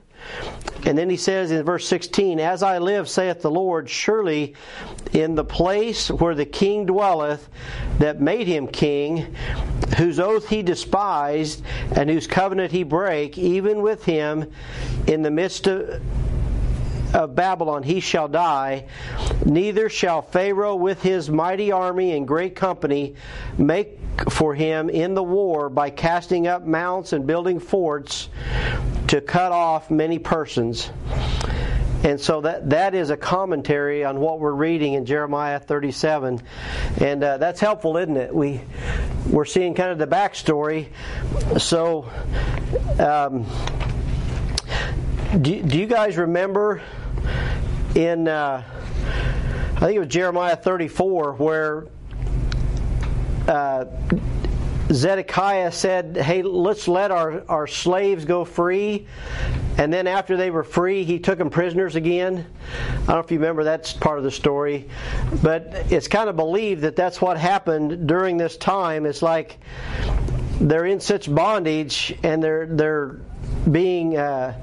And 0.84 0.96
then 0.96 1.10
he 1.10 1.16
says 1.16 1.50
in 1.50 1.62
verse 1.64 1.86
16, 1.86 2.40
As 2.40 2.62
I 2.62 2.78
live, 2.78 3.08
saith 3.08 3.42
the 3.42 3.50
Lord, 3.50 3.88
surely 3.88 4.54
in 5.12 5.34
the 5.34 5.44
place 5.44 6.10
where 6.10 6.34
the 6.34 6.46
king 6.46 6.86
dwelleth 6.86 7.48
that 7.98 8.20
made 8.20 8.46
him 8.46 8.66
king, 8.66 9.34
whose 9.98 10.18
oath 10.18 10.48
he 10.48 10.62
despised, 10.62 11.62
and 11.96 12.08
whose 12.08 12.26
covenant 12.26 12.72
he 12.72 12.82
brake, 12.82 13.36
even 13.38 13.82
with 13.82 14.04
him 14.04 14.50
in 15.06 15.22
the 15.22 15.30
midst 15.30 15.66
of 15.66 16.02
of 17.14 17.34
Babylon 17.34 17.82
he 17.82 18.00
shall 18.00 18.28
die, 18.28 18.86
neither 19.44 19.88
shall 19.88 20.22
Pharaoh 20.22 20.76
with 20.76 21.02
his 21.02 21.28
mighty 21.28 21.72
army 21.72 22.16
and 22.16 22.26
great 22.26 22.54
company 22.54 23.16
make 23.58 23.99
for 24.28 24.54
him 24.54 24.90
in 24.90 25.14
the 25.14 25.22
war 25.22 25.68
by 25.68 25.90
casting 25.90 26.46
up 26.46 26.64
mounts 26.66 27.12
and 27.12 27.26
building 27.26 27.58
forts 27.58 28.28
to 29.08 29.20
cut 29.20 29.52
off 29.52 29.90
many 29.90 30.18
persons. 30.18 30.90
And 32.02 32.18
so 32.18 32.40
that 32.42 32.70
that 32.70 32.94
is 32.94 33.10
a 33.10 33.16
commentary 33.16 34.04
on 34.04 34.20
what 34.20 34.40
we're 34.40 34.52
reading 34.52 34.94
in 34.94 35.04
Jeremiah 35.04 35.60
37, 35.60 36.40
and 36.98 37.22
uh, 37.22 37.36
that's 37.36 37.60
helpful, 37.60 37.98
isn't 37.98 38.16
it? 38.16 38.34
We 38.34 38.62
we're 39.28 39.44
seeing 39.44 39.74
kind 39.74 39.90
of 39.90 39.98
the 39.98 40.06
backstory. 40.06 40.88
So, 41.58 42.10
um, 42.98 43.44
do, 45.42 45.62
do 45.62 45.78
you 45.78 45.86
guys 45.86 46.16
remember 46.16 46.82
in, 47.94 48.28
uh, 48.28 48.62
I 49.76 49.80
think 49.80 49.96
it 49.96 49.98
was 49.98 50.08
Jeremiah 50.08 50.56
34, 50.56 51.34
where 51.34 51.86
uh, 53.50 53.84
Zedekiah 54.92 55.70
said, 55.70 56.16
Hey, 56.16 56.42
let's 56.42 56.88
let 56.88 57.10
our, 57.10 57.44
our 57.48 57.66
slaves 57.66 58.24
go 58.24 58.44
free. 58.44 59.06
And 59.78 59.92
then 59.92 60.06
after 60.06 60.36
they 60.36 60.50
were 60.50 60.64
free, 60.64 61.04
he 61.04 61.18
took 61.18 61.38
them 61.38 61.50
prisoners 61.50 61.94
again. 61.94 62.46
I 62.74 62.96
don't 62.96 63.08
know 63.08 63.18
if 63.18 63.30
you 63.30 63.38
remember 63.38 63.64
that's 63.64 63.92
part 63.92 64.18
of 64.18 64.24
the 64.24 64.30
story. 64.30 64.88
But 65.42 65.72
it's 65.90 66.08
kind 66.08 66.28
of 66.28 66.36
believed 66.36 66.82
that 66.82 66.96
that's 66.96 67.20
what 67.20 67.38
happened 67.38 68.06
during 68.08 68.36
this 68.36 68.56
time. 68.56 69.06
It's 69.06 69.22
like 69.22 69.58
they're 70.60 70.86
in 70.86 71.00
such 71.00 71.32
bondage 71.32 72.14
and 72.22 72.42
they're, 72.42 72.66
they're 72.66 73.20
being 73.70 74.16
uh, 74.16 74.54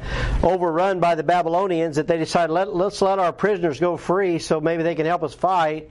overrun 0.43 0.99
by 0.99 1.15
the 1.15 1.23
Babylonians 1.23 1.97
that 1.97 2.07
they 2.07 2.17
decided 2.17 2.51
let, 2.53 2.75
let's 2.75 3.01
let 3.01 3.19
our 3.19 3.31
prisoners 3.31 3.79
go 3.79 3.97
free 3.97 4.39
so 4.39 4.59
maybe 4.59 4.83
they 4.83 4.95
can 4.95 5.05
help 5.05 5.23
us 5.23 5.33
fight. 5.33 5.89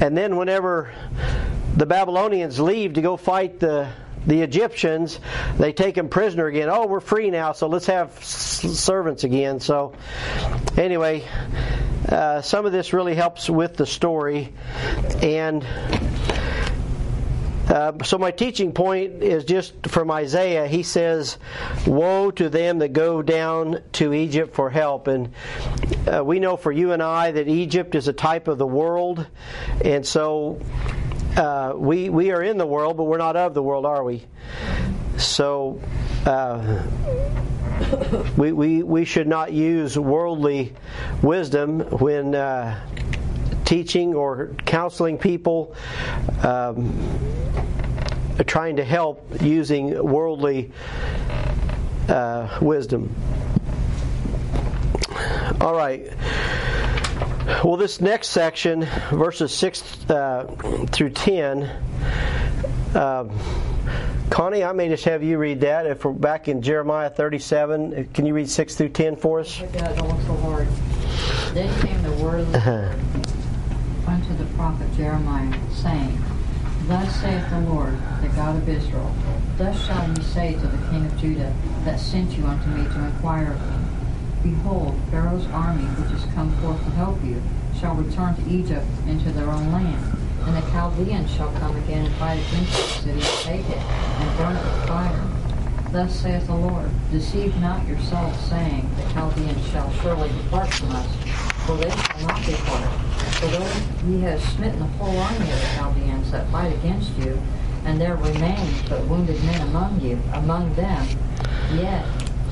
And 0.00 0.16
then 0.16 0.36
whenever 0.36 0.92
the 1.76 1.86
Babylonians 1.86 2.60
leave 2.60 2.94
to 2.94 3.02
go 3.02 3.16
fight 3.16 3.60
the 3.60 3.88
the 4.26 4.40
Egyptians, 4.40 5.20
they 5.58 5.72
take 5.72 5.94
them 5.96 6.08
prisoner 6.08 6.46
again. 6.46 6.68
Oh, 6.70 6.86
we're 6.86 7.00
free 7.00 7.30
now, 7.30 7.52
so 7.52 7.68
let's 7.68 7.86
have 7.86 8.24
servants 8.24 9.24
again. 9.24 9.60
So, 9.60 9.92
anyway, 10.78 11.24
uh, 12.08 12.40
some 12.40 12.64
of 12.64 12.72
this 12.72 12.92
really 12.92 13.14
helps 13.14 13.50
with 13.50 13.76
the 13.76 13.86
story. 13.86 14.52
And 15.20 15.62
uh, 17.68 18.04
so, 18.04 18.18
my 18.18 18.30
teaching 18.30 18.72
point 18.72 19.22
is 19.22 19.44
just 19.44 19.86
from 19.86 20.10
Isaiah. 20.10 20.66
He 20.66 20.82
says, 20.82 21.38
Woe 21.86 22.30
to 22.32 22.48
them 22.50 22.78
that 22.80 22.92
go 22.92 23.22
down 23.22 23.82
to 23.92 24.12
Egypt 24.12 24.54
for 24.54 24.68
help. 24.68 25.06
And 25.06 25.32
uh, 26.06 26.22
we 26.22 26.40
know 26.40 26.56
for 26.56 26.70
you 26.70 26.92
and 26.92 27.02
I 27.02 27.32
that 27.32 27.48
Egypt 27.48 27.94
is 27.94 28.06
a 28.06 28.12
type 28.12 28.48
of 28.48 28.58
the 28.58 28.66
world. 28.66 29.26
And 29.82 30.06
so, 30.06 30.60
uh, 31.36 31.72
we 31.74 32.10
we 32.10 32.32
are 32.32 32.42
in 32.42 32.58
the 32.58 32.66
world, 32.66 32.98
but 32.98 33.04
we're 33.04 33.18
not 33.18 33.36
of 33.36 33.54
the 33.54 33.62
world, 33.62 33.86
are 33.86 34.04
we? 34.04 34.24
So. 35.16 35.80
Uh, 36.26 36.82
we, 38.36 38.52
we, 38.52 38.82
we 38.82 39.04
should 39.04 39.26
not 39.26 39.52
use 39.52 39.98
worldly 39.98 40.74
wisdom 41.22 41.80
when 41.80 42.34
uh, 42.34 42.80
teaching 43.64 44.14
or 44.14 44.54
counseling 44.64 45.18
people, 45.18 45.74
um, 46.42 46.92
trying 48.46 48.76
to 48.76 48.84
help 48.84 49.26
using 49.40 50.02
worldly 50.02 50.72
uh, 52.08 52.58
wisdom. 52.60 53.14
All 55.60 55.74
right. 55.74 56.12
Well, 57.62 57.76
this 57.76 58.00
next 58.00 58.28
section, 58.28 58.86
verses 59.10 59.52
6 59.54 60.10
uh, 60.10 60.86
through 60.90 61.10
10, 61.10 61.62
uh, 62.94 63.28
Connie, 64.30 64.64
I 64.64 64.72
may 64.72 64.88
just 64.88 65.04
have 65.04 65.22
you 65.22 65.38
read 65.38 65.60
that. 65.60 65.86
If 65.86 66.04
we're 66.04 66.12
back 66.12 66.48
in 66.48 66.62
Jeremiah 66.62 67.10
37, 67.10 68.08
can 68.12 68.26
you 68.26 68.34
read 68.34 68.48
6 68.48 68.74
through 68.74 68.88
10 68.88 69.16
for 69.16 69.40
us? 69.40 69.60
God, 69.60 69.96
the 69.96 70.32
Lord. 70.32 70.66
Then 71.52 71.80
came 71.80 72.02
the 72.02 72.10
word 72.24 72.40
of 72.40 72.52
the 72.52 72.58
Lord 72.58 72.90
unto 72.90 73.20
the 73.20 73.23
prophet 74.56 74.92
Jeremiah, 74.96 75.52
saying, 75.72 76.18
Thus 76.86 77.14
saith 77.20 77.48
the 77.50 77.60
Lord, 77.60 77.98
the 78.20 78.28
God 78.28 78.56
of 78.56 78.68
Israel, 78.68 79.14
Thus 79.56 79.86
shall 79.86 80.08
ye 80.08 80.22
say 80.22 80.52
to 80.54 80.66
the 80.66 80.88
king 80.88 81.06
of 81.06 81.16
Judah, 81.18 81.54
that 81.84 81.98
sent 81.98 82.36
you 82.36 82.44
unto 82.46 82.68
me 82.70 82.84
to 82.84 83.04
inquire 83.04 83.52
of 83.52 83.60
me, 83.70 83.84
Behold, 84.42 84.94
Pharaoh's 85.10 85.46
army, 85.46 85.84
which 85.84 86.12
is 86.12 86.24
come 86.34 86.54
forth 86.60 86.78
to 86.84 86.90
help 86.90 87.22
you, 87.24 87.40
shall 87.80 87.94
return 87.94 88.34
to 88.36 88.50
Egypt 88.50 88.86
into 89.06 89.32
their 89.32 89.48
own 89.48 89.72
land. 89.72 90.18
And 90.42 90.56
the 90.56 90.70
Chaldeans 90.70 91.30
shall 91.34 91.50
come 91.52 91.74
again 91.76 92.04
and 92.04 92.14
fight 92.16 92.38
against 92.48 92.72
the 92.72 92.82
city 93.00 93.12
and 93.12 93.22
take 93.22 93.68
it, 93.70 93.78
and 93.78 94.38
burn 94.38 94.56
it 94.56 94.62
with 94.62 94.86
fire. 94.86 95.24
Thus 95.90 96.14
saith 96.14 96.46
the 96.46 96.54
Lord, 96.54 96.90
Deceive 97.10 97.56
not 97.60 97.86
yourselves, 97.86 98.38
saying, 98.50 98.90
The 98.96 99.12
Chaldeans 99.14 99.66
shall 99.70 99.90
surely 100.02 100.28
depart 100.28 100.74
from 100.74 100.90
us, 100.90 101.53
they 101.72 101.90
shall 101.90 102.20
not 102.26 102.42
depart. 102.44 102.90
For 103.34 103.46
though 103.46 103.72
ye 104.06 104.20
have 104.20 104.40
smitten 104.40 104.78
the 104.78 104.86
whole 104.86 105.18
army 105.18 105.50
of 105.50 105.60
the 105.60 105.66
Chaldeans 105.76 106.30
that 106.30 106.48
fight 106.50 106.72
against 106.74 107.10
you, 107.18 107.40
and 107.84 108.00
there 108.00 108.16
remain 108.16 108.74
but 108.88 109.04
wounded 109.06 109.42
men 109.44 109.60
among 109.62 110.00
you, 110.00 110.18
among 110.32 110.74
them, 110.74 111.06
yet 111.74 112.06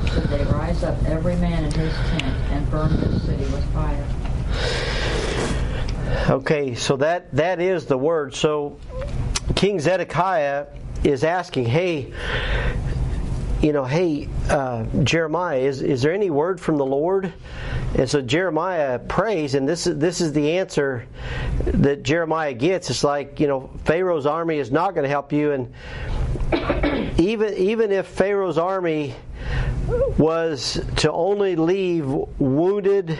should 0.07 0.25
they 0.25 0.45
rise 0.45 0.83
up 0.83 1.03
every 1.05 1.37
man 1.37 1.65
in 1.65 1.73
his 1.73 1.95
tent 1.95 2.37
and 2.51 2.71
burn 2.71 2.97
this 3.01 3.23
city 3.25 3.45
with 3.45 3.65
fire. 3.73 4.05
Okay, 6.29 6.75
so 6.75 6.97
that 6.97 7.33
that 7.35 7.61
is 7.61 7.87
the 7.87 7.97
word. 7.97 8.35
So 8.35 8.79
King 9.55 9.81
Zedekiah 9.81 10.67
is 11.05 11.25
asking, 11.25 11.67
"Hey, 11.67 12.13
you 13.63 13.73
know, 13.73 13.85
hey, 13.85 14.29
uh, 14.51 14.85
Jeremiah, 15.05 15.61
is 15.61 15.83
is 15.83 16.03
there 16.03 16.13
any 16.13 16.31
word 16.31 16.61
from 16.61 16.77
the 16.77 16.85
Lord?" 16.85 17.33
And 17.97 18.11
so 18.11 18.21
Jeremiah 18.21 18.99
prays, 18.99 19.55
and 19.55 19.69
this 19.69 19.87
is 19.87 19.99
this 19.99 20.21
is 20.21 20.33
the 20.33 20.59
answer 20.59 21.07
that 21.67 22.03
Jeremiah 22.03 22.55
gets. 22.55 22.91
It's 22.91 23.05
like 23.05 23.39
you 23.39 23.47
know, 23.47 23.71
Pharaoh's 23.85 24.27
army 24.27 24.59
is 24.59 24.73
not 24.73 24.95
going 24.95 25.05
to 25.05 25.09
help 25.09 25.33
you, 25.33 25.53
and 25.53 25.73
even 27.21 27.55
even 27.55 27.93
if 27.93 28.09
Pharaoh's 28.09 28.59
army 28.59 29.15
was 30.19 30.81
to 30.97 31.13
only 31.13 31.55
leave 31.55 32.07
wounded 32.39 33.19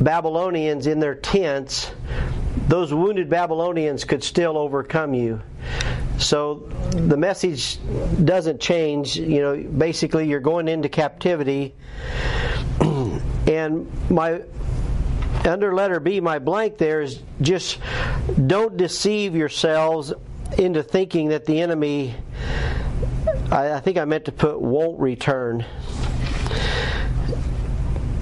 Babylonians 0.00 0.86
in 0.86 1.00
their 1.00 1.14
tents, 1.14 1.90
those 2.68 2.94
wounded 2.94 3.28
Babylonians 3.28 4.04
could 4.04 4.24
still 4.24 4.56
overcome 4.56 5.12
you. 5.12 5.42
So 6.18 6.68
the 6.90 7.16
message 7.16 7.78
doesn't 8.24 8.60
change. 8.60 9.16
You 9.16 9.40
know, 9.40 9.56
basically, 9.56 10.28
you're 10.28 10.40
going 10.40 10.68
into 10.68 10.88
captivity. 10.88 11.74
and 12.80 13.90
my 14.10 14.42
under 15.44 15.74
letter 15.74 16.00
B, 16.00 16.20
my 16.20 16.38
blank 16.38 16.78
there 16.78 17.00
is 17.00 17.22
just 17.40 17.78
don't 18.46 18.76
deceive 18.76 19.34
yourselves 19.34 20.12
into 20.58 20.82
thinking 20.82 21.28
that 21.28 21.44
the 21.44 21.60
enemy. 21.60 22.14
I, 23.50 23.72
I 23.72 23.80
think 23.80 23.96
I 23.96 24.04
meant 24.04 24.26
to 24.26 24.32
put 24.32 24.60
won't 24.60 24.98
return. 24.98 25.64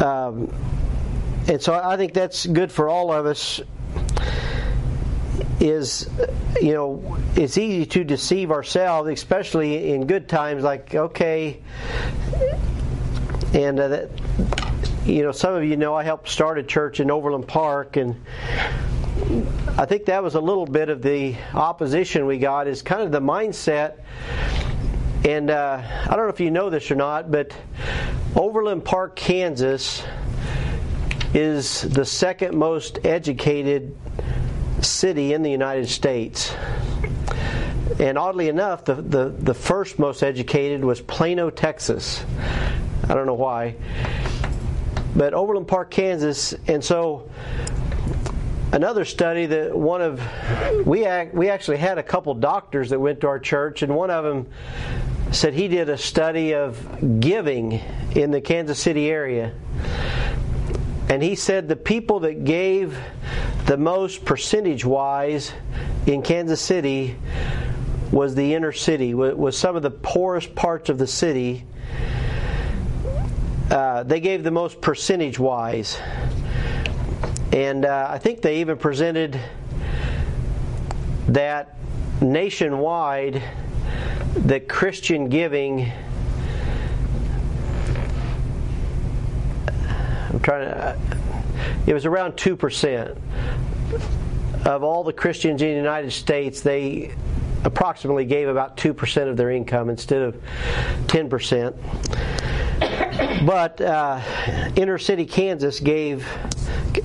Um, 0.00 0.52
and 1.48 1.62
so 1.62 1.74
I 1.74 1.96
think 1.96 2.12
that's 2.12 2.44
good 2.44 2.70
for 2.70 2.88
all 2.88 3.12
of 3.12 3.26
us. 3.26 3.60
Is 5.66 6.08
you 6.60 6.72
know 6.74 7.16
it's 7.34 7.58
easy 7.58 7.86
to 7.86 8.04
deceive 8.04 8.50
ourselves, 8.50 9.10
especially 9.10 9.90
in 9.90 10.06
good 10.06 10.28
times. 10.28 10.62
Like 10.62 10.94
okay, 10.94 11.60
and 13.52 13.80
uh, 13.80 13.88
that, 13.88 14.10
you 15.04 15.22
know 15.22 15.32
some 15.32 15.54
of 15.54 15.64
you 15.64 15.76
know 15.76 15.94
I 15.94 16.04
helped 16.04 16.28
start 16.28 16.58
a 16.58 16.62
church 16.62 17.00
in 17.00 17.10
Overland 17.10 17.48
Park, 17.48 17.96
and 17.96 18.24
I 19.76 19.86
think 19.86 20.06
that 20.06 20.22
was 20.22 20.34
a 20.34 20.40
little 20.40 20.66
bit 20.66 20.88
of 20.88 21.02
the 21.02 21.36
opposition 21.52 22.26
we 22.26 22.38
got. 22.38 22.68
Is 22.68 22.82
kind 22.82 23.02
of 23.02 23.10
the 23.10 23.20
mindset. 23.20 24.00
And 25.24 25.50
uh, 25.50 25.82
I 25.82 26.08
don't 26.10 26.26
know 26.26 26.28
if 26.28 26.38
you 26.38 26.52
know 26.52 26.70
this 26.70 26.88
or 26.88 26.94
not, 26.94 27.32
but 27.32 27.52
Overland 28.36 28.84
Park, 28.84 29.16
Kansas 29.16 30.04
is 31.34 31.82
the 31.82 32.04
second 32.04 32.56
most 32.56 33.04
educated 33.04 33.96
city 34.80 35.32
in 35.32 35.42
the 35.42 35.50
United 35.50 35.88
States. 35.88 36.54
And 37.98 38.18
oddly 38.18 38.48
enough, 38.48 38.84
the, 38.84 38.96
the, 38.96 39.28
the 39.28 39.54
first 39.54 39.98
most 39.98 40.22
educated 40.22 40.84
was 40.84 41.00
Plano, 41.00 41.50
Texas. 41.50 42.24
I 43.04 43.14
don't 43.14 43.26
know 43.26 43.34
why. 43.34 43.76
But 45.14 45.32
Overland 45.32 45.68
Park, 45.68 45.90
Kansas, 45.90 46.52
and 46.66 46.84
so 46.84 47.30
another 48.72 49.04
study 49.04 49.46
that 49.46 49.74
one 49.74 50.02
of 50.02 50.20
we 50.84 51.06
act, 51.06 51.34
we 51.34 51.48
actually 51.48 51.78
had 51.78 51.96
a 51.96 52.02
couple 52.02 52.34
doctors 52.34 52.90
that 52.90 52.98
went 53.00 53.22
to 53.22 53.28
our 53.28 53.38
church, 53.38 53.82
and 53.82 53.94
one 53.94 54.10
of 54.10 54.24
them 54.24 54.46
said 55.32 55.54
he 55.54 55.68
did 55.68 55.88
a 55.88 55.96
study 55.96 56.54
of 56.54 57.20
giving 57.20 57.80
in 58.14 58.30
the 58.30 58.40
Kansas 58.40 58.78
City 58.78 59.08
area. 59.10 59.54
And 61.08 61.22
he 61.22 61.34
said 61.34 61.68
the 61.68 61.76
people 61.76 62.20
that 62.20 62.44
gave 62.44 62.98
the 63.66 63.76
most 63.76 64.24
percentage 64.24 64.84
wise 64.84 65.52
in 66.06 66.22
Kansas 66.22 66.60
City 66.60 67.16
was 68.10 68.34
the 68.34 68.54
inner 68.54 68.72
city, 68.72 69.14
was 69.14 69.56
some 69.56 69.76
of 69.76 69.82
the 69.82 69.90
poorest 69.90 70.54
parts 70.54 70.88
of 70.88 70.98
the 70.98 71.06
city. 71.06 71.64
Uh, 73.70 74.02
they 74.04 74.20
gave 74.20 74.44
the 74.44 74.50
most 74.50 74.80
percentage 74.80 75.38
wise. 75.38 75.98
And 77.52 77.84
uh, 77.84 78.08
I 78.10 78.18
think 78.18 78.42
they 78.42 78.60
even 78.60 78.76
presented 78.76 79.40
that 81.28 81.76
nationwide, 82.20 83.42
that 84.36 84.68
Christian 84.68 85.28
giving 85.28 85.90
trying 90.46 90.68
to. 90.68 90.96
It 91.86 91.94
was 91.94 92.06
around 92.06 92.36
two 92.36 92.56
percent 92.56 93.18
of 94.64 94.84
all 94.84 95.02
the 95.02 95.12
Christians 95.12 95.60
in 95.60 95.68
the 95.68 95.74
United 95.74 96.12
States. 96.12 96.60
They 96.60 97.12
approximately 97.64 98.24
gave 98.24 98.46
about 98.48 98.76
2% 98.76 99.28
of 99.28 99.36
their 99.36 99.50
income 99.50 99.90
instead 99.90 100.22
of 100.22 100.36
10%. 101.06 101.74
But 103.44 103.80
uh, 103.80 104.20
inner 104.76 104.98
city 104.98 105.26
Kansas 105.26 105.80
gave 105.80 106.28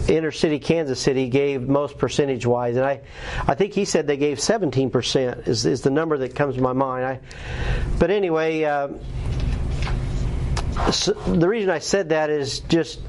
inner 0.08 0.32
city 0.32 0.60
Kansas 0.60 1.00
City 1.00 1.30
gave 1.30 1.68
most 1.68 1.98
percentage 1.98 2.46
wise, 2.46 2.76
and 2.76 2.86
I, 2.86 3.02
I 3.48 3.56
think 3.56 3.74
he 3.74 3.86
said 3.86 4.08
they 4.08 4.18
gave 4.18 4.38
17% 4.38 5.48
is, 5.48 5.66
is 5.66 5.82
the 5.82 5.89
number 5.89 6.18
that 6.20 6.36
comes 6.36 6.56
to 6.56 6.62
my 6.62 6.74
mind. 6.74 7.06
I, 7.06 7.20
but 8.00 8.12
anyway, 8.12 8.64
uh, 8.64 8.89
the 10.72 11.48
reason 11.48 11.70
I 11.70 11.80
said 11.80 12.10
that 12.10 12.30
is 12.30 12.62
just 12.62 13.00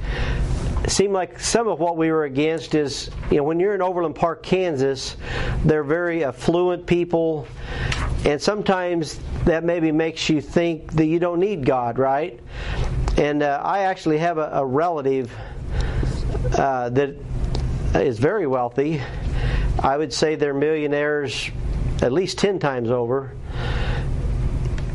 seemed 0.89 1.13
like 1.13 1.39
some 1.39 1.69
of 1.69 1.79
what 1.79 1.97
we 1.97 2.11
were 2.11 2.25
against 2.25 2.75
is 2.75 3.11
you 3.31 3.37
know 3.37 3.45
when 3.45 3.61
you're 3.61 3.75
in 3.75 3.83
Overland 3.83 4.17
Park, 4.17 4.43
Kansas, 4.43 5.17
they're 5.65 5.85
very 5.85 6.25
affluent 6.25 6.87
people, 6.87 7.47
and 8.25 8.41
sometimes 8.41 9.21
that 9.45 9.65
maybe 9.65 9.93
makes 9.93 10.29
you 10.29 10.41
think 10.41 10.93
that 10.95 11.07
you 11.07 11.19
don't 11.19 11.41
need 11.41 11.65
God, 11.65 11.99
right? 11.99 12.39
And 13.17 13.43
uh, 13.43 13.61
I 13.63 13.81
actually 13.81 14.19
have 14.19 14.39
a, 14.39 14.51
a 14.55 14.67
relative 14.67 15.33
uh, 16.55 16.89
that 16.91 17.15
is 17.95 18.19
very 18.19 18.47
wealthy. 18.47 19.01
I 19.79 19.97
would 19.97 20.13
say 20.13 20.35
they're 20.35 20.55
millionaires 20.55 21.51
at 22.03 22.13
least 22.13 22.39
10 22.39 22.59
times 22.59 22.91
over. 22.91 23.35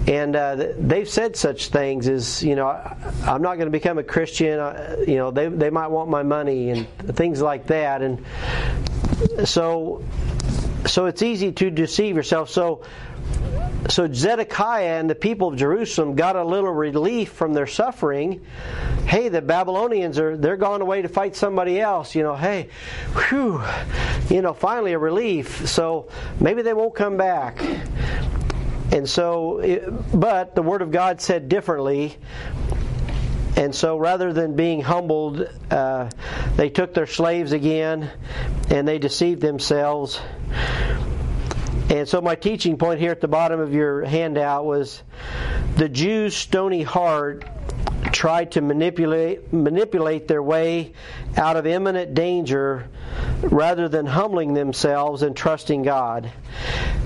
And 0.07 0.37
uh, 0.37 0.71
they've 0.77 1.07
said 1.07 1.35
such 1.35 1.67
things 1.67 2.07
as, 2.07 2.41
you 2.41 2.55
know, 2.55 2.67
I'm 2.67 3.41
not 3.41 3.55
going 3.55 3.67
to 3.67 3.71
become 3.71 3.97
a 3.97 4.03
Christian. 4.03 4.57
Uh, 4.57 5.03
you 5.05 5.17
know, 5.17 5.31
they, 5.31 5.49
they 5.49 5.69
might 5.69 5.87
want 5.87 6.09
my 6.09 6.23
money 6.23 6.69
and 6.69 6.87
things 7.17 7.41
like 7.41 7.67
that. 7.67 8.01
And 8.01 8.25
so, 9.45 10.03
so 10.85 11.07
it's 11.07 11.21
easy 11.21 11.51
to 11.51 11.69
deceive 11.69 12.15
yourself. 12.15 12.49
So, 12.49 12.83
so 13.89 14.11
Zedekiah 14.11 14.99
and 14.99 15.09
the 15.09 15.15
people 15.15 15.49
of 15.49 15.57
Jerusalem 15.57 16.15
got 16.15 16.37
a 16.37 16.43
little 16.43 16.71
relief 16.71 17.33
from 17.33 17.53
their 17.53 17.67
suffering. 17.67 18.45
Hey, 19.05 19.27
the 19.27 19.41
Babylonians 19.41 20.19
are 20.19 20.37
they're 20.37 20.57
gone 20.57 20.81
away 20.81 21.01
to 21.01 21.09
fight 21.09 21.35
somebody 21.35 21.81
else. 21.81 22.15
You 22.15 22.23
know, 22.23 22.35
hey, 22.35 22.69
whew, 23.27 23.61
you 24.29 24.41
know, 24.41 24.53
finally 24.53 24.93
a 24.93 24.99
relief. 24.99 25.67
So 25.67 26.09
maybe 26.39 26.61
they 26.61 26.73
won't 26.73 26.95
come 26.95 27.17
back. 27.17 27.61
And 28.91 29.07
so, 29.09 29.91
but 30.13 30.55
the 30.55 30.61
Word 30.61 30.81
of 30.81 30.91
God 30.91 31.21
said 31.21 31.49
differently. 31.49 32.17
And 33.57 33.73
so 33.73 33.97
rather 33.97 34.33
than 34.33 34.55
being 34.55 34.81
humbled, 34.81 35.49
uh, 35.71 36.09
they 36.55 36.69
took 36.69 36.93
their 36.93 37.07
slaves 37.07 37.53
again 37.53 38.09
and 38.69 38.87
they 38.87 38.99
deceived 38.99 39.41
themselves. 39.41 40.21
And 41.89 42.07
so 42.07 42.21
my 42.21 42.35
teaching 42.35 42.77
point 42.77 42.99
here 42.99 43.11
at 43.11 43.21
the 43.21 43.27
bottom 43.27 43.59
of 43.59 43.73
your 43.73 44.03
handout 44.03 44.65
was 44.65 45.01
the 45.75 45.89
Jews' 45.89 46.35
stony 46.35 46.83
heart 46.83 47.45
tried 48.11 48.51
to 48.51 48.61
manipulate 48.61 49.51
manipulate 49.53 50.27
their 50.27 50.41
way 50.41 50.93
out 51.35 51.55
of 51.55 51.65
imminent 51.65 52.13
danger 52.13 52.87
rather 53.41 53.87
than 53.87 54.05
humbling 54.05 54.53
themselves 54.53 55.21
and 55.23 55.35
trusting 55.35 55.83
God. 55.83 56.31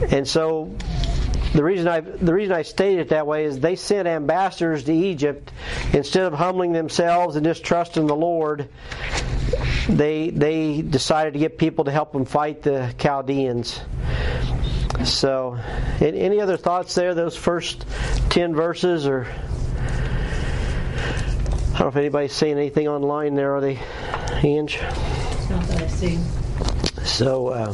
And 0.09 0.27
so 0.27 0.75
the 1.53 1.63
reason 1.63 1.87
I 1.87 1.99
the 1.99 2.33
reason 2.33 2.53
I 2.53 2.61
stated 2.61 2.99
it 3.01 3.09
that 3.09 3.27
way 3.27 3.45
is 3.45 3.59
they 3.59 3.75
sent 3.75 4.07
ambassadors 4.07 4.85
to 4.85 4.93
Egypt 4.93 5.51
instead 5.91 6.23
of 6.23 6.33
humbling 6.33 6.71
themselves 6.71 7.35
and 7.35 7.45
just 7.45 7.63
trusting 7.63 8.07
the 8.07 8.15
Lord. 8.15 8.69
They 9.89 10.29
they 10.29 10.81
decided 10.81 11.33
to 11.33 11.39
get 11.39 11.57
people 11.57 11.85
to 11.85 11.91
help 11.91 12.13
them 12.13 12.25
fight 12.25 12.61
the 12.61 12.93
Chaldeans. 12.97 13.81
So, 15.03 15.57
any 15.99 16.39
other 16.39 16.57
thoughts 16.57 16.95
there? 16.95 17.15
Those 17.15 17.35
first 17.35 17.85
ten 18.29 18.53
verses, 18.53 19.07
or 19.07 19.27
I 21.73 21.79
don't 21.79 21.79
know 21.79 21.87
if 21.87 21.95
anybody's 21.95 22.33
saying 22.33 22.57
anything 22.57 22.87
online 22.87 23.35
there. 23.35 23.55
Are 23.55 23.61
they, 23.61 23.79
Ange? 24.43 24.79
Not 25.49 25.63
that 25.67 25.81
I've 25.81 25.91
seen. 25.91 26.23
So. 27.03 27.47
Uh, 27.47 27.73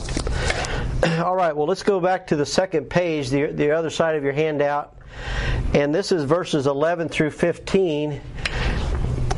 all 1.23 1.35
right, 1.35 1.55
well, 1.55 1.67
let's 1.67 1.83
go 1.83 1.99
back 1.99 2.27
to 2.27 2.35
the 2.35 2.45
second 2.45 2.89
page, 2.89 3.29
the, 3.29 3.47
the 3.47 3.71
other 3.71 3.89
side 3.89 4.15
of 4.15 4.23
your 4.23 4.33
handout. 4.33 4.95
And 5.73 5.93
this 5.93 6.11
is 6.11 6.23
verses 6.23 6.65
11 6.65 7.09
through 7.09 7.31
15. 7.31 8.21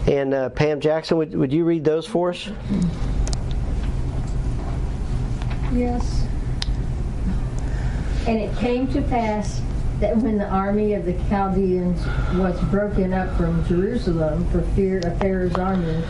And 0.08 0.34
uh, 0.34 0.50
Pam 0.50 0.80
Jackson, 0.80 1.18
would, 1.18 1.36
would 1.36 1.52
you 1.52 1.66
read 1.66 1.84
those 1.84 2.06
for 2.06 2.30
us? 2.30 2.50
Yes. 5.74 6.26
And 8.26 8.40
it 8.40 8.56
came 8.58 8.88
to 8.94 9.02
pass 9.02 9.62
that 10.00 10.16
when 10.18 10.38
the 10.38 10.48
army 10.48 10.94
of 10.94 11.06
the 11.06 11.14
Chaldeans 11.30 12.06
was 12.38 12.60
broken 12.66 13.14
up 13.14 13.36
from 13.36 13.66
Jerusalem 13.66 14.50
for 14.50 14.62
fear 14.74 15.00
of 15.00 15.18
Pharaoh's 15.20 15.56
army, 15.56 16.02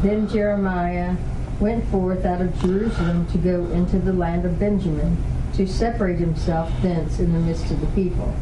then 0.00 0.28
Jeremiah 0.28 1.16
went 1.60 1.86
forth 1.88 2.24
out 2.24 2.40
of 2.40 2.58
Jerusalem 2.60 3.26
to 3.28 3.38
go 3.38 3.66
into 3.66 3.98
the 3.98 4.12
land 4.12 4.44
of 4.44 4.58
Benjamin, 4.58 5.16
to 5.54 5.66
separate 5.66 6.18
himself 6.18 6.70
thence 6.82 7.18
in 7.18 7.32
the 7.32 7.40
midst 7.40 7.70
of 7.70 7.80
the 7.80 7.86
people. 7.88 8.32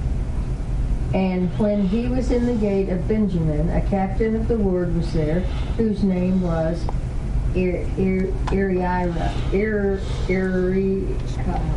And 1.14 1.49
when 1.59 1.87
he 1.87 2.09
was 2.09 2.31
in 2.31 2.47
the 2.47 2.55
gate 2.55 2.89
of 2.91 3.09
Benjamin, 3.09 3.71
a 3.71 3.81
captain 3.89 4.37
of 4.37 4.49
the 4.49 4.57
ward 4.57 4.95
was 4.95 5.12
there, 5.12 5.41
whose 5.79 6.03
name 6.03 6.43
was 6.43 6.85
Irijah, 7.55 9.33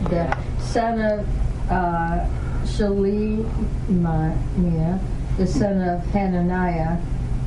the 0.10 0.38
son 0.60 1.00
of 1.00 1.26
uh, 1.72 2.28
the 5.38 5.48
son 5.48 5.82
of 5.82 6.06
Hananiah, 6.08 6.98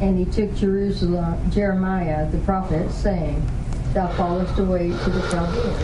and 0.01 0.19
he 0.19 0.25
took 0.25 0.55
Jerusalem, 0.57 1.51
Jeremiah 1.51 2.31
the 2.31 2.39
prophet, 2.39 2.91
saying, 2.91 3.43
thou 3.93 4.09
fallest 4.17 4.59
away 4.59 4.89
to 4.89 5.11
the 5.11 5.21
Chaldeans. 5.31 5.77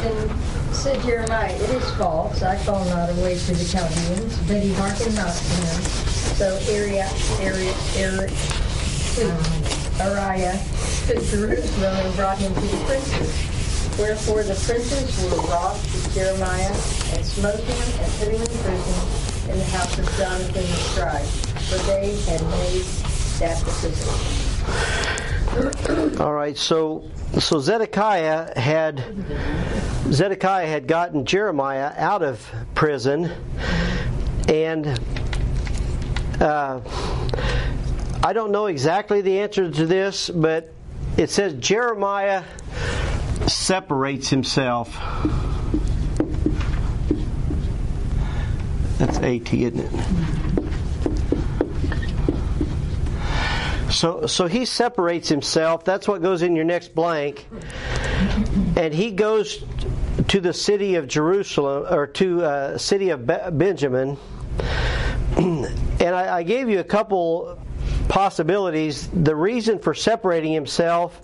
Then 0.00 0.72
said 0.72 1.02
Jeremiah, 1.02 1.52
It 1.54 1.70
is 1.70 1.90
false, 1.96 2.42
I 2.42 2.56
fall 2.58 2.84
not 2.86 3.10
away 3.10 3.36
to 3.36 3.54
the 3.54 3.64
Chaldeans, 3.64 4.38
but 4.46 4.62
he 4.62 4.72
hearkened 4.74 5.16
not 5.16 5.34
to 5.34 5.42
him. 5.42 5.82
So 6.38 6.58
Uriah, 6.70 7.10
Uriah, 7.42 7.74
Uriah, 7.98 8.30
Uriah 9.98 10.60
took 11.06 11.24
Jerusalem 11.24 11.96
and 11.96 12.16
brought 12.16 12.38
him 12.38 12.54
to 12.54 12.60
the 12.60 12.84
princes. 12.86 13.98
Wherefore 13.98 14.44
the 14.44 14.54
princes 14.54 15.24
were 15.24 15.36
wroth 15.50 15.82
with 15.92 16.14
Jeremiah, 16.14 16.72
and 17.12 17.26
smote 17.26 17.58
him, 17.58 18.02
and 18.02 18.12
put 18.18 18.28
him 18.28 18.40
in 18.40 18.58
prison 18.62 19.50
in 19.50 19.58
the 19.58 19.64
house 19.64 19.98
of 19.98 20.06
Jonathan 20.16 20.62
the 20.62 20.76
scribe, 20.94 21.26
for 21.66 21.78
they 21.90 22.14
had 22.30 22.40
made 22.42 22.84
that 23.40 23.58
decision. 23.64 25.39
All 26.20 26.32
right, 26.32 26.56
so 26.56 27.10
so 27.40 27.58
Zedekiah 27.58 28.56
had 28.56 29.02
Zedekiah 30.12 30.68
had 30.68 30.86
gotten 30.86 31.24
Jeremiah 31.24 31.92
out 31.96 32.22
of 32.22 32.48
prison, 32.76 33.32
and 34.48 34.86
uh, 36.40 36.80
I 38.22 38.32
don't 38.32 38.52
know 38.52 38.66
exactly 38.66 39.22
the 39.22 39.40
answer 39.40 39.68
to 39.68 39.86
this, 39.86 40.30
but 40.30 40.72
it 41.16 41.30
says 41.30 41.54
Jeremiah 41.54 42.44
separates 43.48 44.28
himself. 44.28 44.96
That's 48.98 49.18
AT, 49.18 49.52
isn't 49.52 49.80
it? 49.80 50.49
So, 53.90 54.26
so 54.26 54.46
he 54.46 54.64
separates 54.64 55.28
himself. 55.28 55.84
That's 55.84 56.06
what 56.06 56.22
goes 56.22 56.42
in 56.42 56.54
your 56.54 56.64
next 56.64 56.94
blank. 56.94 57.46
And 58.76 58.94
he 58.94 59.10
goes 59.10 59.64
to 60.28 60.40
the 60.40 60.52
city 60.52 60.94
of 60.94 61.08
Jerusalem, 61.08 61.86
or 61.92 62.06
to 62.06 62.44
uh, 62.44 62.78
city 62.78 63.10
of 63.10 63.26
Benjamin. 63.26 64.16
and 65.36 66.02
I, 66.02 66.38
I 66.38 66.42
gave 66.42 66.68
you 66.68 66.80
a 66.80 66.84
couple 66.84 67.58
possibilities. 68.08 69.08
The 69.08 69.34
reason 69.34 69.78
for 69.78 69.94
separating 69.94 70.52
himself 70.52 71.20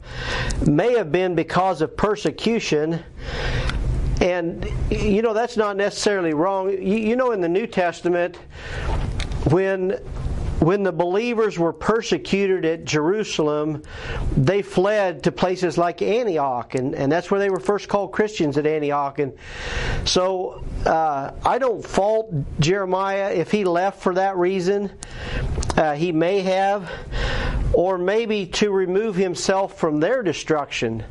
may 0.66 0.96
have 0.96 1.12
been 1.12 1.34
because 1.34 1.82
of 1.82 1.96
persecution. 1.96 3.02
And, 4.20 4.66
you 4.90 5.22
know, 5.22 5.34
that's 5.34 5.56
not 5.56 5.76
necessarily 5.76 6.32
wrong. 6.32 6.70
You, 6.70 6.78
you 6.78 7.16
know, 7.16 7.32
in 7.32 7.40
the 7.40 7.48
New 7.48 7.66
Testament, 7.66 8.36
when 9.50 10.00
when 10.60 10.82
the 10.82 10.92
believers 10.92 11.58
were 11.58 11.72
persecuted 11.72 12.64
at 12.64 12.84
Jerusalem, 12.84 13.82
they 14.36 14.62
fled 14.62 15.24
to 15.24 15.32
places 15.32 15.76
like 15.76 16.00
Antioch, 16.00 16.74
and, 16.74 16.94
and 16.94 17.12
that's 17.12 17.30
where 17.30 17.40
they 17.40 17.50
were 17.50 17.60
first 17.60 17.88
called 17.88 18.12
Christians 18.12 18.56
at 18.56 18.66
Antioch. 18.66 19.18
And 19.18 19.34
so 20.04 20.64
uh, 20.86 21.32
I 21.44 21.58
don't 21.58 21.84
fault 21.84 22.32
Jeremiah 22.58 23.32
if 23.32 23.50
he 23.50 23.64
left 23.64 24.00
for 24.00 24.14
that 24.14 24.36
reason. 24.36 24.90
Uh, 25.76 25.94
he 25.94 26.10
may 26.10 26.40
have, 26.40 26.90
or 27.74 27.98
maybe 27.98 28.46
to 28.46 28.70
remove 28.70 29.14
himself 29.14 29.78
from 29.78 30.00
their 30.00 30.22
destruction, 30.22 31.04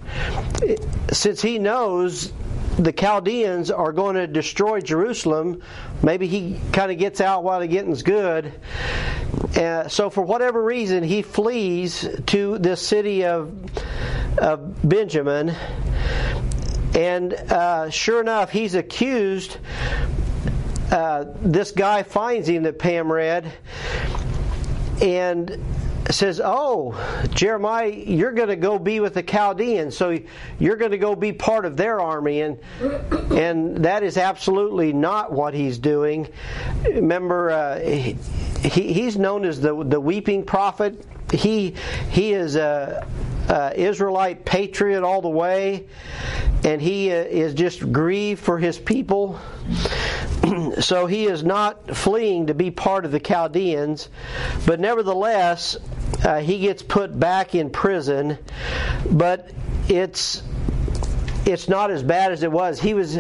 since 1.12 1.42
he 1.42 1.60
knows 1.60 2.34
the 2.78 2.92
Chaldeans 2.92 3.72
are 3.72 3.94
going 3.94 4.16
to 4.16 4.28
destroy 4.28 4.82
Jerusalem. 4.82 5.62
Maybe 6.04 6.28
he 6.28 6.60
kind 6.74 6.92
of 6.92 6.98
gets 6.98 7.22
out 7.22 7.44
while 7.44 7.60
the 7.60 7.68
getting's 7.68 8.04
good. 8.04 8.52
Uh, 9.56 9.88
so, 9.88 10.10
for 10.10 10.22
whatever 10.22 10.62
reason, 10.62 11.04
he 11.04 11.22
flees 11.22 12.08
to 12.28 12.58
this 12.58 12.86
city 12.86 13.24
of, 13.24 13.54
of 14.38 14.88
Benjamin. 14.88 15.56
And 16.94 17.34
uh, 17.34 17.90
sure 17.90 18.22
enough, 18.22 18.52
he's 18.52 18.76
accused. 18.76 19.58
Uh, 20.92 21.26
this 21.42 21.72
guy 21.72 22.04
finds 22.04 22.48
him 22.48 22.64
that 22.64 22.80
Pam 22.80 23.12
read 23.12 23.52
and 25.02 25.62
says, 26.10 26.42
Oh, 26.44 26.94
Jeremiah, 27.34 27.90
you're 27.90 28.32
going 28.32 28.50
to 28.50 28.56
go 28.56 28.78
be 28.78 29.00
with 29.00 29.14
the 29.14 29.24
Chaldeans, 29.24 29.98
so 29.98 30.18
you're 30.60 30.76
going 30.76 30.92
to 30.92 30.98
go 30.98 31.16
be 31.16 31.34
part 31.34 31.66
of 31.66 31.78
their 31.78 32.00
army. 32.00 32.42
And, 32.42 32.60
and 33.32 33.78
that 33.86 34.04
is 34.04 34.18
absolutely 34.18 34.94
not 34.94 35.32
what 35.32 35.54
he's 35.54 35.78
doing. 35.78 36.28
Remember, 36.84 37.52
uh, 37.52 38.14
he, 38.60 38.94
he's 38.94 39.18
known 39.18 39.46
as 39.46 39.62
the, 39.62 39.84
the 39.84 40.00
weeping 40.00 40.44
prophet. 40.44 41.06
He, 41.32 41.76
he 42.10 42.34
is 42.34 42.56
a, 42.56 43.08
a 43.50 43.74
Israelite 43.80 44.46
patriot 44.46 45.04
all 45.04 45.22
the 45.22 45.30
way, 45.30 45.88
and 46.64 46.82
he 46.82 47.12
uh, 47.12 47.16
is 47.16 47.54
just 47.54 47.92
grieved 47.92 48.42
for 48.42 48.58
his 48.58 48.78
people. 48.78 49.40
so 50.80 51.06
he 51.06 51.26
is 51.26 51.44
not 51.44 51.96
fleeing 51.96 52.48
to 52.48 52.54
be 52.54 52.72
part 52.72 53.06
of 53.06 53.12
the 53.12 53.20
Chaldeans, 53.20 54.10
but 54.66 54.80
nevertheless, 54.80 55.78
uh, 56.24 56.40
he 56.40 56.60
gets 56.60 56.82
put 56.82 57.20
back 57.20 57.56
in 57.56 57.70
prison. 57.70 58.38
But 59.12 59.52
it's 59.88 60.44
it's 61.46 61.70
not 61.70 61.92
as 61.92 62.02
bad 62.02 62.32
as 62.32 62.44
it 62.44 62.52
was. 62.52 62.80
He 62.80 62.94
was 62.94 63.20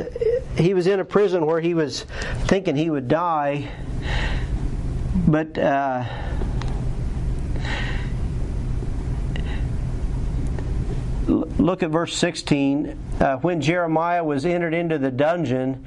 he 0.57 0.73
was 0.73 0.87
in 0.87 0.99
a 0.99 1.05
prison 1.05 1.45
where 1.45 1.61
he 1.61 1.73
was 1.73 2.01
thinking 2.45 2.75
he 2.75 2.89
would 2.89 3.07
die, 3.07 3.69
but. 5.27 5.57
Uh, 5.57 6.05
look 11.27 11.83
at 11.83 11.89
verse 11.89 12.15
16. 12.15 12.97
Uh, 13.19 13.37
when 13.37 13.61
Jeremiah 13.61 14.23
was 14.23 14.45
entered 14.45 14.73
into 14.73 14.97
the 14.97 15.11
dungeon 15.11 15.85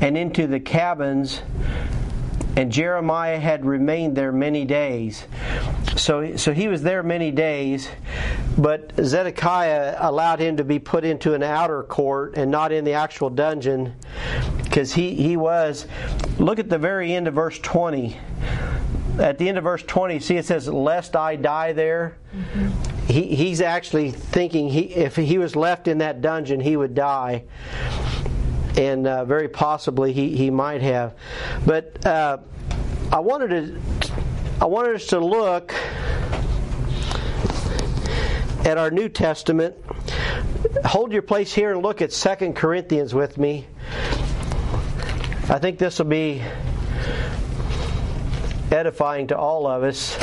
and 0.00 0.16
into 0.16 0.46
the 0.46 0.60
cabins, 0.60 1.42
and 2.56 2.72
Jeremiah 2.72 3.38
had 3.38 3.64
remained 3.64 4.16
there 4.16 4.32
many 4.32 4.64
days. 4.64 5.24
So, 5.96 6.36
so 6.36 6.52
he 6.52 6.68
was 6.68 6.82
there 6.82 7.02
many 7.02 7.30
days, 7.30 7.88
but 8.56 8.92
Zedekiah 9.00 9.96
allowed 10.00 10.40
him 10.40 10.56
to 10.56 10.64
be 10.64 10.78
put 10.78 11.04
into 11.04 11.34
an 11.34 11.42
outer 11.42 11.82
court 11.82 12.36
and 12.36 12.50
not 12.50 12.72
in 12.72 12.84
the 12.84 12.94
actual 12.94 13.30
dungeon 13.30 13.94
because 14.64 14.92
he, 14.92 15.14
he 15.14 15.36
was. 15.36 15.86
Look 16.38 16.58
at 16.58 16.68
the 16.68 16.78
very 16.78 17.14
end 17.14 17.28
of 17.28 17.34
verse 17.34 17.58
20 17.58 18.16
at 19.18 19.38
the 19.38 19.48
end 19.48 19.58
of 19.58 19.64
verse 19.64 19.82
20, 19.82 20.20
see 20.20 20.36
it 20.36 20.44
says, 20.44 20.68
Lest 20.68 21.16
I 21.16 21.36
die 21.36 21.72
there. 21.72 22.16
Mm-hmm. 22.34 23.06
He, 23.06 23.34
he's 23.34 23.60
actually 23.60 24.10
thinking 24.10 24.68
he, 24.68 24.80
if 24.80 25.16
he 25.16 25.38
was 25.38 25.56
left 25.56 25.88
in 25.88 25.98
that 25.98 26.20
dungeon, 26.20 26.60
he 26.60 26.76
would 26.76 26.94
die. 26.94 27.44
And 28.76 29.06
uh, 29.06 29.24
very 29.24 29.48
possibly 29.48 30.12
he, 30.12 30.36
he 30.36 30.50
might 30.50 30.82
have. 30.82 31.14
But 31.66 32.04
uh, 32.06 32.38
I 33.10 33.20
wanted 33.20 33.48
to 33.48 33.80
I 34.60 34.66
wanted 34.66 34.96
us 34.96 35.06
to 35.06 35.20
look 35.20 35.72
at 38.64 38.76
our 38.76 38.90
New 38.90 39.08
Testament. 39.08 39.76
Hold 40.84 41.12
your 41.12 41.22
place 41.22 41.54
here 41.54 41.72
and 41.72 41.80
look 41.80 42.02
at 42.02 42.12
Second 42.12 42.54
Corinthians 42.54 43.14
with 43.14 43.38
me. 43.38 43.66
I 45.48 45.58
think 45.60 45.78
this 45.78 45.98
will 45.98 46.06
be 46.06 46.42
edifying 48.70 49.28
to 49.28 49.36
all 49.36 49.66
of 49.66 49.82
us 49.82 50.18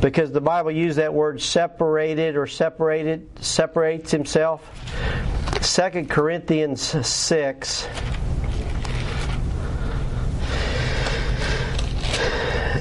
because 0.00 0.32
the 0.32 0.40
Bible 0.40 0.70
used 0.70 0.98
that 0.98 1.12
word 1.12 1.40
separated 1.40 2.36
or 2.36 2.46
separated, 2.46 3.28
separates 3.40 4.10
himself. 4.10 4.62
2 5.62 6.06
Corinthians 6.06 6.82
6. 7.06 7.88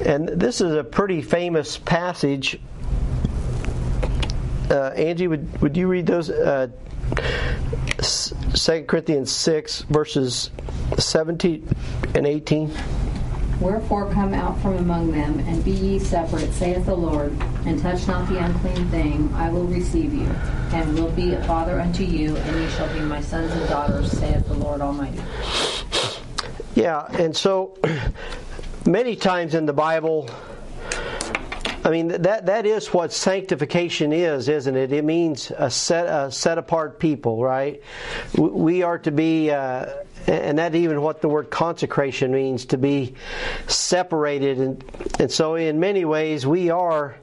And 0.05 0.27
this 0.27 0.61
is 0.61 0.73
a 0.73 0.83
pretty 0.83 1.21
famous 1.21 1.77
passage. 1.77 2.59
Uh, 4.69 4.89
Angie, 4.89 5.27
would, 5.27 5.61
would 5.61 5.75
you 5.75 5.87
read 5.87 6.05
those? 6.05 6.29
Uh, 6.29 6.67
2 8.53 8.83
Corinthians 8.83 9.31
6, 9.31 9.81
verses 9.83 10.51
17 10.97 11.67
and 12.13 12.27
18. 12.27 12.71
Wherefore 13.59 14.11
come 14.11 14.33
out 14.33 14.59
from 14.61 14.77
among 14.77 15.11
them, 15.11 15.39
and 15.47 15.63
be 15.63 15.71
ye 15.71 15.99
separate, 15.99 16.51
saith 16.53 16.85
the 16.85 16.95
Lord, 16.95 17.31
and 17.65 17.81
touch 17.81 18.05
not 18.07 18.27
the 18.27 18.37
unclean 18.37 18.89
thing, 18.89 19.33
I 19.33 19.49
will 19.49 19.63
receive 19.63 20.13
you, 20.13 20.27
and 20.73 20.99
will 20.99 21.11
be 21.11 21.33
a 21.33 21.43
father 21.45 21.79
unto 21.79 22.03
you, 22.03 22.35
and 22.35 22.61
ye 22.61 22.69
shall 22.71 22.93
be 22.93 22.99
my 22.99 23.21
sons 23.21 23.51
and 23.53 23.69
daughters, 23.69 24.11
saith 24.11 24.45
the 24.47 24.55
Lord 24.55 24.81
Almighty. 24.81 25.21
Yeah, 26.75 27.07
and 27.13 27.35
so 27.35 27.77
many 28.85 29.15
times 29.15 29.55
in 29.55 29.65
the 29.65 29.73
Bible, 29.73 30.29
I 31.85 31.89
mean 31.91 32.09
that 32.09 32.47
that 32.47 32.65
is 32.65 32.87
what 32.93 33.13
sanctification 33.13 34.11
is, 34.11 34.49
isn't 34.49 34.75
it? 34.75 34.91
It 34.91 35.05
means 35.05 35.51
a 35.55 35.71
set 35.71 36.07
a 36.07 36.31
set 36.31 36.57
apart 36.57 36.99
people, 36.99 37.41
right? 37.41 37.81
We 38.37 38.83
are 38.83 38.97
to 38.99 39.11
be. 39.11 39.51
Uh, 39.51 39.85
and 40.27 40.57
that 40.57 40.75
even 40.75 41.01
what 41.01 41.21
the 41.21 41.29
word 41.29 41.49
consecration 41.49 42.31
means 42.31 42.65
to 42.67 42.77
be 42.77 43.15
separated. 43.67 44.59
And 44.59 44.83
and 45.19 45.31
so 45.31 45.55
in 45.55 45.79
many 45.79 46.05
ways 46.05 46.45
we 46.45 46.69
are 46.69 47.15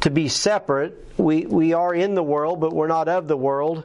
to 0.00 0.10
be 0.10 0.28
separate. 0.28 0.98
We 1.16 1.46
we 1.46 1.72
are 1.72 1.94
in 1.94 2.14
the 2.14 2.22
world 2.22 2.60
but 2.60 2.72
we're 2.72 2.88
not 2.88 3.08
of 3.08 3.28
the 3.28 3.36
world. 3.36 3.84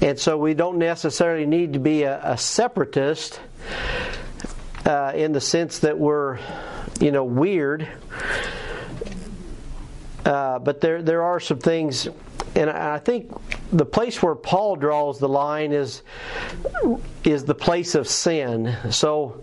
And 0.00 0.18
so 0.18 0.38
we 0.38 0.54
don't 0.54 0.78
necessarily 0.78 1.44
need 1.44 1.72
to 1.72 1.80
be 1.80 2.04
a, 2.04 2.20
a 2.22 2.38
separatist 2.38 3.40
uh, 4.86 5.12
in 5.14 5.32
the 5.32 5.40
sense 5.40 5.80
that 5.80 5.98
we're 5.98 6.38
you 7.00 7.10
know 7.10 7.24
weird. 7.24 7.88
Uh, 10.24 10.58
but 10.58 10.80
there 10.80 11.02
there 11.02 11.22
are 11.22 11.40
some 11.40 11.58
things 11.58 12.08
and 12.54 12.70
I 12.70 12.98
think 12.98 13.32
the 13.72 13.84
place 13.84 14.22
where 14.22 14.34
Paul 14.34 14.76
draws 14.76 15.18
the 15.18 15.28
line 15.28 15.72
is 15.72 16.02
is 17.24 17.44
the 17.44 17.54
place 17.54 17.94
of 17.94 18.08
sin. 18.08 18.76
So 18.90 19.42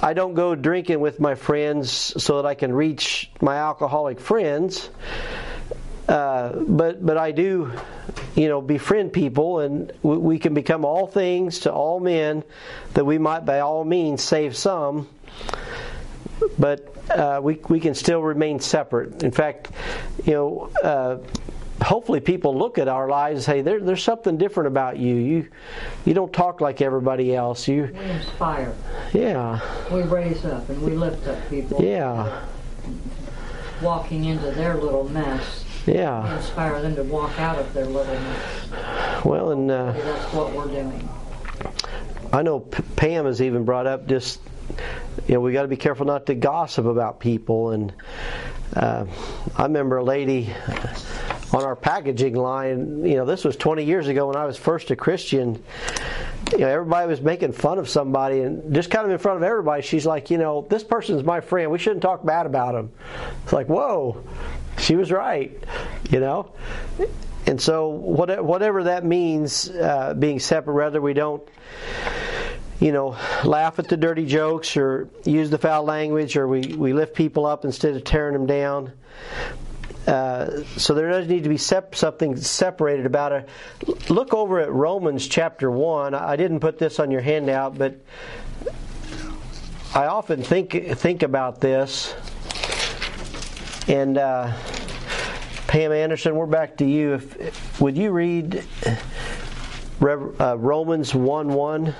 I 0.00 0.12
don't 0.12 0.34
go 0.34 0.54
drinking 0.54 1.00
with 1.00 1.20
my 1.20 1.34
friends 1.34 1.90
so 1.90 2.36
that 2.36 2.46
I 2.46 2.54
can 2.54 2.72
reach 2.72 3.30
my 3.40 3.56
alcoholic 3.56 4.20
friends. 4.20 4.90
Uh, 6.08 6.52
but 6.52 7.04
but 7.04 7.16
I 7.16 7.32
do, 7.32 7.72
you 8.36 8.48
know, 8.48 8.60
befriend 8.60 9.12
people, 9.12 9.58
and 9.60 9.92
we, 10.02 10.16
we 10.16 10.38
can 10.38 10.54
become 10.54 10.84
all 10.84 11.08
things 11.08 11.60
to 11.60 11.72
all 11.72 11.98
men, 11.98 12.44
that 12.94 13.04
we 13.04 13.18
might 13.18 13.44
by 13.44 13.60
all 13.60 13.84
means 13.84 14.22
save 14.22 14.56
some. 14.56 15.08
But 16.58 16.94
uh, 17.10 17.40
we 17.42 17.58
we 17.68 17.80
can 17.80 17.94
still 17.94 18.22
remain 18.22 18.60
separate. 18.60 19.24
In 19.24 19.32
fact, 19.32 19.72
you 20.24 20.34
know. 20.34 20.70
Uh, 20.82 21.18
hopefully 21.82 22.20
people 22.20 22.56
look 22.56 22.78
at 22.78 22.88
our 22.88 23.08
lives 23.08 23.36
and 23.36 23.44
say 23.44 23.62
there, 23.62 23.80
there's 23.80 24.02
something 24.02 24.38
different 24.38 24.68
about 24.68 24.96
you. 24.98 25.14
You 25.14 25.48
you 26.04 26.14
don't 26.14 26.32
talk 26.32 26.60
like 26.60 26.80
everybody 26.80 27.34
else. 27.34 27.68
You 27.68 27.90
we 27.92 28.10
inspire. 28.10 28.74
Yeah. 29.12 29.60
We 29.92 30.02
raise 30.02 30.44
up 30.44 30.68
and 30.68 30.82
we 30.82 30.92
lift 30.92 31.26
up 31.26 31.38
people. 31.50 31.82
Yeah. 31.82 32.44
Walking 33.82 34.24
into 34.24 34.50
their 34.52 34.74
little 34.76 35.08
mess. 35.08 35.64
Yeah. 35.86 36.28
We 36.28 36.36
inspire 36.36 36.80
them 36.82 36.96
to 36.96 37.02
walk 37.04 37.38
out 37.38 37.58
of 37.58 37.72
their 37.74 37.86
little 37.86 38.14
mess. 38.14 39.24
Well 39.24 39.50
and 39.50 39.70
uh, 39.70 39.92
that's 39.92 40.32
what 40.32 40.52
we're 40.52 40.66
doing. 40.66 41.08
I 42.32 42.42
know 42.42 42.60
P- 42.60 42.82
pam 42.96 43.26
has 43.26 43.40
even 43.40 43.64
brought 43.64 43.86
up 43.86 44.06
just 44.06 44.40
you 45.28 45.34
know 45.34 45.40
we 45.40 45.52
got 45.52 45.62
to 45.62 45.68
be 45.68 45.76
careful 45.76 46.06
not 46.06 46.26
to 46.26 46.34
gossip 46.34 46.86
about 46.86 47.20
people. 47.20 47.70
And 47.70 47.92
uh, 48.74 49.06
i 49.56 49.62
remember 49.62 49.98
a 49.98 50.04
lady 50.04 50.52
on 51.52 51.64
our 51.64 51.76
packaging 51.76 52.34
line. 52.34 53.04
You 53.04 53.16
know, 53.16 53.24
this 53.24 53.44
was 53.44 53.56
20 53.56 53.84
years 53.84 54.08
ago 54.08 54.26
when 54.28 54.36
I 54.36 54.44
was 54.44 54.56
first 54.56 54.90
a 54.90 54.96
Christian. 54.96 55.62
You 56.52 56.58
know, 56.58 56.68
everybody 56.68 57.08
was 57.08 57.20
making 57.20 57.52
fun 57.52 57.78
of 57.78 57.88
somebody, 57.88 58.40
and 58.40 58.74
just 58.74 58.90
kind 58.90 59.04
of 59.04 59.12
in 59.12 59.18
front 59.18 59.38
of 59.38 59.42
everybody, 59.42 59.82
she's 59.82 60.06
like, 60.06 60.30
you 60.30 60.38
know, 60.38 60.66
this 60.68 60.84
person's 60.84 61.24
my 61.24 61.40
friend. 61.40 61.70
We 61.70 61.78
shouldn't 61.78 62.02
talk 62.02 62.24
bad 62.24 62.46
about 62.46 62.74
him. 62.74 62.90
It's 63.44 63.52
like, 63.52 63.68
whoa, 63.68 64.22
she 64.78 64.96
was 64.96 65.10
right. 65.10 65.52
You 66.10 66.20
know, 66.20 66.52
and 67.46 67.60
so 67.60 67.88
whatever 67.88 68.84
that 68.84 69.04
means, 69.04 69.70
uh, 69.70 70.14
being 70.14 70.38
separate, 70.38 70.74
whether 70.74 71.00
we 71.00 71.14
don't 71.14 71.46
you 72.78 72.92
know, 72.92 73.16
laugh 73.42 73.78
at 73.78 73.88
the 73.88 73.96
dirty 73.96 74.26
jokes 74.26 74.76
or 74.76 75.08
use 75.24 75.48
the 75.48 75.56
foul 75.56 75.82
language 75.84 76.36
or 76.36 76.46
we, 76.46 76.60
we 76.76 76.92
lift 76.92 77.14
people 77.14 77.46
up 77.46 77.64
instead 77.64 77.96
of 77.96 78.04
tearing 78.04 78.34
them 78.34 78.44
down 78.44 78.92
Uh, 80.06 80.62
so 80.76 80.94
there 80.94 81.10
does 81.10 81.26
need 81.26 81.42
to 81.42 81.48
be 81.48 81.56
sep- 81.56 81.96
something 81.96 82.36
separated 82.36 83.06
about 83.06 83.32
it. 83.32 83.48
Look 84.08 84.32
over 84.32 84.60
at 84.60 84.70
Romans 84.70 85.26
chapter 85.26 85.70
one. 85.70 86.14
I 86.14 86.36
didn't 86.36 86.60
put 86.60 86.78
this 86.78 87.00
on 87.00 87.10
your 87.10 87.22
handout, 87.22 87.76
but 87.76 87.96
I 89.94 90.06
often 90.06 90.42
think 90.42 90.72
think 90.98 91.22
about 91.22 91.60
this. 91.60 92.14
And 93.88 94.18
uh, 94.18 94.52
Pam 95.66 95.90
Anderson, 95.92 96.36
we're 96.36 96.46
back 96.46 96.76
to 96.76 96.84
you. 96.84 97.14
If, 97.14 97.80
would 97.80 97.96
you 97.96 98.10
read 98.10 98.64
Rev- 99.98 100.40
uh, 100.40 100.56
Romans 100.58 101.14
one 101.14 101.48
one? 101.48 101.94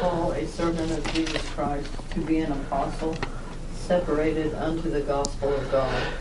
Paul, 0.00 0.32
a 0.32 0.46
servant 0.46 0.90
of 0.92 1.12
Jesus 1.12 1.48
Christ, 1.50 1.90
to 2.10 2.20
be 2.20 2.38
an 2.38 2.52
apostle, 2.52 3.16
separated 3.88 4.54
unto 4.54 4.90
the 4.90 5.00
gospel 5.00 5.52
of 5.52 5.72
God. 5.72 6.12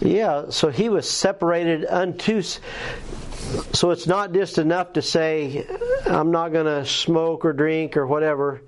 Yeah, 0.00 0.44
so 0.50 0.70
he 0.70 0.88
was 0.88 1.10
separated 1.10 1.84
unto. 1.84 2.40
So 3.72 3.90
it's 3.90 4.06
not 4.06 4.32
just 4.32 4.58
enough 4.58 4.92
to 4.92 5.02
say, 5.02 5.66
I'm 6.06 6.30
not 6.30 6.52
going 6.52 6.66
to 6.66 6.86
smoke 6.86 7.44
or 7.44 7.52
drink 7.52 7.96
or 7.96 8.06
whatever. 8.06 8.62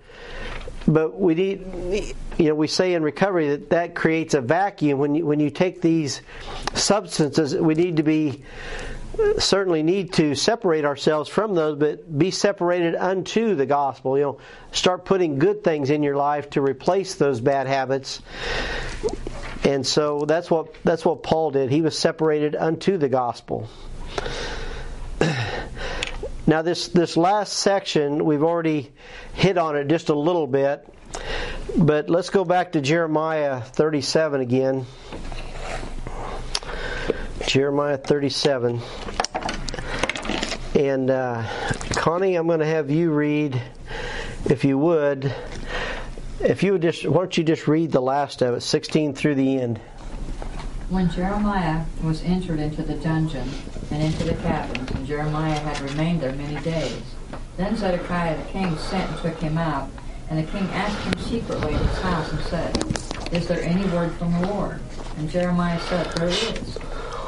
But 0.89 1.19
we 1.19 1.37
need, 1.37 2.15
you 2.37 2.49
know, 2.49 2.57
we 2.57 2.67
say 2.67 2.95
in 2.95 3.05
recovery 3.05 3.51
that 3.51 3.71
that 3.71 3.95
creates 3.95 4.35
a 4.35 4.41
vacuum. 4.41 4.99
When 4.99 5.15
you, 5.15 5.25
when 5.25 5.39
you 5.39 5.51
take 5.51 5.81
these 5.81 6.21
substances, 6.75 7.55
we 7.55 7.75
need 7.75 7.99
to 7.99 8.03
be, 8.03 8.43
certainly 9.39 9.83
need 9.83 10.13
to 10.15 10.35
separate 10.35 10.85
ourselves 10.85 11.29
from 11.29 11.55
those, 11.55 11.79
but 11.79 12.19
be 12.19 12.31
separated 12.31 12.95
unto 12.95 13.55
the 13.55 13.67
gospel. 13.67 14.17
You 14.17 14.25
know, 14.25 14.39
start 14.73 15.05
putting 15.05 15.39
good 15.39 15.63
things 15.65 15.91
in 15.91 16.03
your 16.03 16.17
life 16.17 16.51
to 16.51 16.61
replace 16.61 17.15
those 17.15 17.41
bad 17.41 17.67
habits. 17.67 18.23
And 19.65 19.87
so 19.87 20.25
that's 20.25 20.51
what 20.51 20.75
that's 20.83 21.05
what 21.05 21.23
Paul 21.23 21.53
did. 21.53 21.71
He 21.71 21.83
was 21.83 21.99
separated 21.99 22.57
unto 22.57 22.99
the 22.99 23.09
gospel. 23.09 23.69
Now 26.45 26.63
this 26.63 26.89
this 26.89 27.17
last 27.17 27.53
section 27.53 28.25
we've 28.25 28.43
already 28.43 28.91
hit 29.33 29.57
on 29.57 29.77
it 29.77 29.87
just 29.87 30.09
a 30.09 30.15
little 30.15 30.49
bit. 30.49 30.85
But 31.79 32.11
let's 32.11 32.31
go 32.31 32.45
back 32.45 32.73
to 32.73 32.81
Jeremiah 32.81 33.61
37 33.61 34.41
again. 34.41 34.87
Jeremiah 37.53 37.99
37. 37.99 38.81
And 40.75 41.11
uh, 41.11 41.47
Connie, 41.91 42.37
I'm 42.37 42.47
going 42.47 42.61
to 42.61 42.65
have 42.65 42.91
you 42.91 43.11
read, 43.11 43.61
if 44.47 44.65
you 44.65 44.79
would, 44.79 45.35
if 46.41 46.63
you 46.63 46.73
would 46.73 46.81
just, 46.81 47.07
why 47.07 47.19
don't 47.19 47.37
you 47.37 47.45
just 47.45 47.69
read 47.69 47.93
the 47.93 48.01
last 48.01 48.41
of 48.41 48.55
it, 48.55 48.63
16 48.63 49.13
through 49.13 49.35
the 49.35 49.61
end. 49.61 49.77
When 50.89 51.11
Jeremiah 51.11 51.85
was 52.03 52.23
entered 52.23 52.59
into 52.59 52.81
the 52.81 52.95
dungeon 52.95 53.47
and 53.91 54.03
into 54.03 54.25
the 54.25 54.35
caverns, 54.37 54.91
and 54.93 55.07
Jeremiah 55.07 55.59
had 55.59 55.79
remained 55.83 56.23
there 56.23 56.33
many 56.33 56.59
days, 56.63 57.03
then 57.59 57.77
Zedekiah 57.77 58.39
the 58.39 58.51
king 58.51 58.79
sent 58.79 59.11
and 59.11 59.21
took 59.21 59.39
him 59.39 59.59
out, 59.59 59.91
and 60.31 60.39
the 60.39 60.51
king 60.51 60.65
asked 60.71 61.05
him 61.05 61.23
secretly 61.23 61.75
in 61.75 61.81
his 61.81 62.01
house 62.01 62.33
and 62.33 62.41
said, 62.45 63.31
Is 63.31 63.47
there 63.47 63.61
any 63.61 63.85
word 63.91 64.11
from 64.13 64.33
the 64.41 64.49
Lord? 64.49 64.81
And 65.19 65.29
Jeremiah 65.29 65.79
said, 65.81 66.07
There 66.17 66.29
is. 66.29 66.79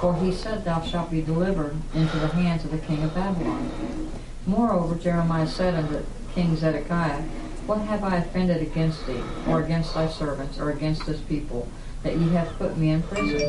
For 0.01 0.14
he 0.16 0.32
said, 0.32 0.64
Thou 0.64 0.82
shalt 0.82 1.11
be 1.11 1.22
delivered 1.22 1.76
into 1.95 2.18
the 2.18 2.28
hands 2.28 2.64
of 2.64 2.70
the 2.70 2.78
king 2.78 3.03
of 3.03 3.14
Babylon. 3.14 4.11
Moreover, 4.47 4.95
Jeremiah 4.97 5.47
said 5.47 5.74
unto 5.74 6.05
King 6.34 6.57
Zedekiah, 6.57 7.22
What 7.66 7.80
have 7.82 8.05
I 8.05 8.16
offended 8.16 8.61
against 8.61 9.07
thee, 9.07 9.22
or 9.49 9.62
against 9.62 9.95
thy 9.95 10.09
servants, 10.09 10.59
or 10.59 10.70
against 10.70 11.07
this 11.07 11.20
people, 11.20 11.68
that 12.03 12.16
ye 12.16 12.28
have 12.30 12.49
put 12.59 12.76
me 12.76 12.90
in 12.90 13.03
prison? 13.03 13.40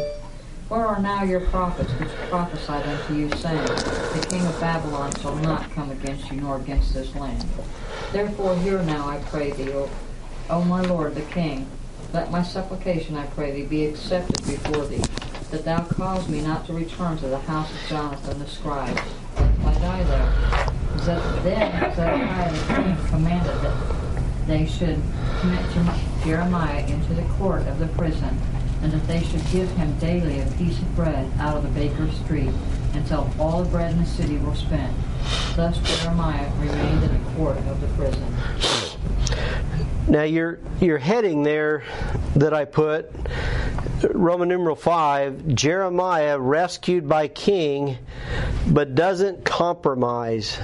Where 0.68 0.88
are 0.88 1.00
now 1.00 1.24
your 1.24 1.42
prophets 1.42 1.92
which 1.92 2.10
prophesied 2.30 2.88
unto 2.88 3.14
you, 3.14 3.30
saying, 3.36 3.66
The 3.66 4.28
king 4.30 4.46
of 4.48 4.60
Babylon 4.60 5.14
shall 5.22 5.36
not 5.36 5.70
come 5.72 5.92
against 5.92 6.32
you, 6.32 6.42
nor 6.42 6.58
against 6.58 6.94
this 6.94 7.14
land? 7.16 7.46
Therefore 8.12 8.56
hear 8.58 8.82
now, 8.82 9.08
I 9.08 9.18
pray 9.18 9.52
thee, 9.52 9.72
O, 9.74 9.90
o 10.50 10.64
my 10.64 10.82
lord 10.82 11.16
the 11.16 11.22
king, 11.22 11.68
let 12.14 12.32
my 12.32 12.42
supplication, 12.42 13.16
I 13.16 13.26
pray 13.28 13.52
thee, 13.52 13.66
be 13.66 13.86
accepted 13.86 14.38
before 14.48 14.86
thee, 14.86 15.04
that 15.52 15.64
thou 15.66 15.84
cause 15.84 16.28
me 16.28 16.42
not 16.42 16.66
to 16.68 16.74
return 16.74 17.18
to 17.18 17.28
the 17.28 17.40
house 17.40 17.70
of 17.72 17.78
Jonathan 17.90 18.40
the 18.40 18.48
scribe, 18.48 18.96
lest 19.38 19.62
I 19.64 19.74
die 19.80 20.04
there. 20.04 20.34
Ze- 21.00 21.42
Then 21.44 21.96
Zedekiah 21.96 22.52
the 22.52 22.74
king 22.74 22.98
commanded 23.08 23.62
that 23.62 24.48
they 24.48 24.66
should 24.66 25.02
commit 25.42 25.66
Jeremiah 26.24 26.86
into 26.88 27.14
the 27.14 27.24
court 27.38 27.68
of 27.68 27.80
the 27.80 27.88
prison, 27.88 28.40
and 28.82 28.92
that 28.92 29.08
they 29.08 29.24
should 29.24 29.44
give 29.52 29.70
him 29.72 29.98
daily 30.00 30.40
a 30.42 30.46
piece 30.58 30.78
of 30.80 30.96
bread 30.96 31.32
out 31.40 31.58
of 31.58 31.64
the 31.64 31.70
baker's 31.70 32.14
street, 32.18 32.52
until 32.94 33.30
all 33.40 33.64
the 33.64 33.70
bread 33.70 33.92
in 33.92 34.00
the 34.00 34.06
city 34.06 34.38
were 34.38 34.56
spent. 34.56 34.94
Thus 35.56 35.78
Jeremiah 35.80 36.52
remained 36.60 37.04
in 37.04 37.12
the 37.24 37.32
court 37.32 37.58
of 37.58 37.82
the 37.82 37.88
prison. 37.90 38.24
Now 40.08 40.22
your 40.22 40.60
your 40.80 41.00
heading 41.00 41.42
there 41.42 41.84
that 42.36 42.54
I 42.54 42.66
put 42.66 43.12
Roman 44.14 44.48
numeral 44.48 44.76
5 44.76 45.56
Jeremiah 45.56 46.40
rescued 46.40 47.10
by 47.10 47.28
king 47.28 47.98
but 48.68 48.94
doesn't 48.94 49.44
compromise. 49.44 50.60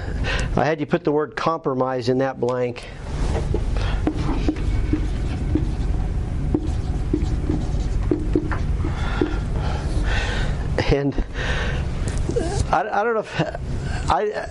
I 0.56 0.64
had 0.64 0.80
you 0.80 0.86
put 0.86 1.04
the 1.04 1.12
word 1.12 1.36
compromise 1.36 2.08
in 2.10 2.20
that 2.20 2.40
blank. 2.40 2.88
And 10.92 11.16
I, 12.70 12.88
I 12.92 13.04
don't 13.04 13.14
know 13.16 13.22
if 13.22 13.42
I 14.12 14.48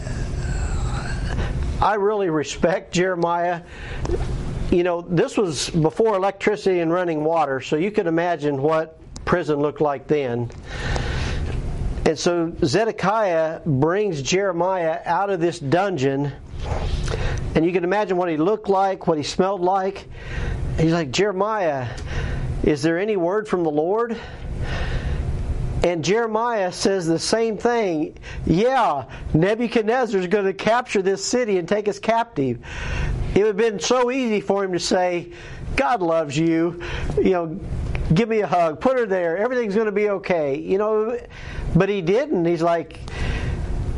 I 1.80 1.95
really 1.95 2.28
respect 2.28 2.93
Jeremiah 2.93 3.62
you 4.71 4.85
know, 4.85 5.01
this 5.01 5.37
was 5.37 5.68
before 5.71 6.14
electricity 6.16 6.81
and 6.81 6.93
running 6.93 7.25
water, 7.25 7.61
so 7.61 7.77
you 7.77 7.91
can 7.91 8.07
imagine 8.07 8.62
what 8.62 8.99
prison 9.25 9.59
looked 9.59 9.81
like 9.81 10.07
then. 10.07 10.51
And 12.07 12.18
so 12.18 12.53
Zedekiah 12.64 13.61
brings 13.66 14.23
Jeremiah 14.23 15.01
out 15.05 15.31
of 15.31 15.41
this 15.41 15.59
dungeon, 15.59 16.33
and 17.55 17.64
you 17.64 17.73
can 17.73 17.85
imagine 17.85 18.16
what 18.16 18.29
he 18.29 18.37
looked 18.37 18.68
like, 18.68 19.07
what 19.07 19.18
he 19.18 19.25
smelled 19.25 19.61
like. 19.61 20.07
He's 20.79 20.93
like, 20.93 21.11
Jeremiah, 21.11 21.89
is 22.62 22.83
there 22.83 22.99
any 22.99 23.16
word 23.16 23.49
from 23.49 23.64
the 23.64 23.71
Lord? 23.71 24.16
And 25.83 26.05
Jeremiah 26.05 26.73
says 26.73 27.07
the 27.07 27.18
same 27.18 27.57
thing. 27.57 28.18
Yeah, 28.45 29.07
Nebuchadnezzar 29.33 30.21
is 30.21 30.27
going 30.27 30.45
to 30.45 30.53
capture 30.53 31.01
this 31.03 31.25
city 31.25 31.59
and 31.59 31.66
take 31.66 31.89
us 31.89 31.99
captive. 31.99 32.59
It 33.35 33.39
would 33.39 33.47
have 33.47 33.57
been 33.57 33.81
so 33.81 34.11
easy 34.11 34.41
for 34.41 34.64
him 34.64 34.72
to 34.72 34.81
say, 34.81 35.33
God 35.76 36.03
loves 36.03 36.37
you. 36.37 36.83
You 37.16 37.31
know, 37.31 37.61
give 38.12 38.28
me 38.28 38.41
a 38.41 38.47
hug, 38.47 38.81
put 38.81 38.99
her 38.99 39.07
there, 39.07 39.37
everything's 39.37 39.74
going 39.74 39.87
to 39.87 39.93
be 39.93 40.09
okay. 40.11 40.59
You 40.59 40.78
know, 40.78 41.18
but 41.74 41.89
he 41.89 42.03
didn't. 42.03 42.45
He's 42.45 42.62
like, 42.62 43.01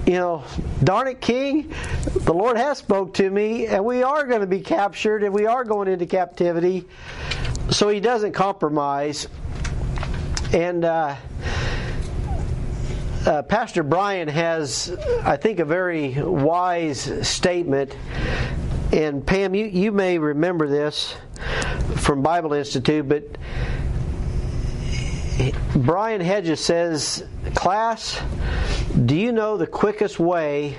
you 0.07 0.14
know, 0.14 0.45
darn 0.83 1.07
it, 1.09 1.20
King, 1.20 1.72
the 2.05 2.35
Lord 2.35 2.57
has 2.57 2.78
spoke 2.78 3.14
to 3.14 3.30
me, 3.30 3.66
and 3.66 3.85
we 3.85 4.03
are 4.03 4.26
going 4.26 4.41
to 4.41 4.47
be 4.47 4.61
captured, 4.61 5.22
and 5.22 5.33
we 5.33 5.47
are 5.47 5.64
going 5.64 5.89
into 5.89 6.07
captivity. 6.07 6.85
So 7.70 7.89
he 7.89 8.01
doesn't 8.01 8.33
compromise. 8.33 9.28
And 10.53 10.85
uh, 10.85 11.16
uh, 13.24 13.43
Pastor 13.43 13.83
Brian 13.85 14.28
has, 14.28 14.95
I 15.22 15.37
think, 15.37 15.61
a 15.61 15.64
very 15.64 16.20
wise 16.20 17.26
statement. 17.26 17.97
And 18.93 19.26
Pam, 19.26 19.55
you, 19.55 19.64
you 19.64 19.90
may 19.90 20.18
remember 20.18 20.68
this 20.68 21.16
from 21.97 22.20
Bible 22.20 22.53
Institute, 22.53 23.09
but 23.09 23.24
Brian 25.74 26.20
Hedges 26.20 26.61
says, 26.61 27.24
Class, 27.55 28.20
do 29.07 29.16
you 29.16 29.32
know 29.32 29.57
the 29.57 29.66
quickest 29.66 30.18
way 30.18 30.76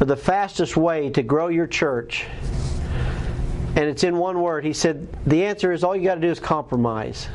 or 0.00 0.06
the 0.06 0.16
fastest 0.16 0.78
way 0.78 1.10
to 1.10 1.22
grow 1.22 1.48
your 1.48 1.66
church? 1.66 2.24
And 3.76 3.84
it's 3.84 4.02
in 4.02 4.16
one 4.16 4.40
word. 4.40 4.64
He 4.64 4.72
said, 4.72 5.08
The 5.26 5.44
answer 5.44 5.72
is 5.72 5.84
all 5.84 5.94
you 5.94 6.04
got 6.04 6.14
to 6.14 6.20
do 6.22 6.30
is 6.30 6.40
compromise. 6.40 7.28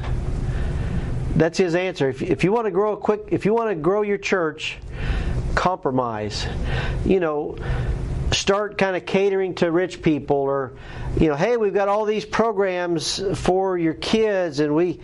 That's 1.35 1.59
his 1.59 1.75
answer. 1.75 2.09
If, 2.09 2.23
if 2.23 2.43
you 2.43 2.51
want 2.51 2.65
to 2.65 2.71
grow 2.71 2.93
a 2.93 2.97
quick, 2.97 3.21
if 3.29 3.45
you 3.45 3.53
want 3.53 3.69
to 3.69 3.75
grow 3.75 4.01
your 4.01 4.17
church, 4.17 4.79
compromise. 5.55 6.47
You 7.05 7.19
know, 7.19 7.55
start 8.31 8.77
kind 8.77 8.95
of 8.95 9.05
catering 9.05 9.55
to 9.55 9.71
rich 9.71 10.01
people, 10.01 10.37
or 10.37 10.73
you 11.19 11.27
know, 11.27 11.35
hey, 11.35 11.57
we've 11.57 11.73
got 11.73 11.87
all 11.87 12.05
these 12.05 12.25
programs 12.25 13.21
for 13.39 13.77
your 13.77 13.93
kids, 13.93 14.59
and 14.59 14.75
we, 14.75 14.99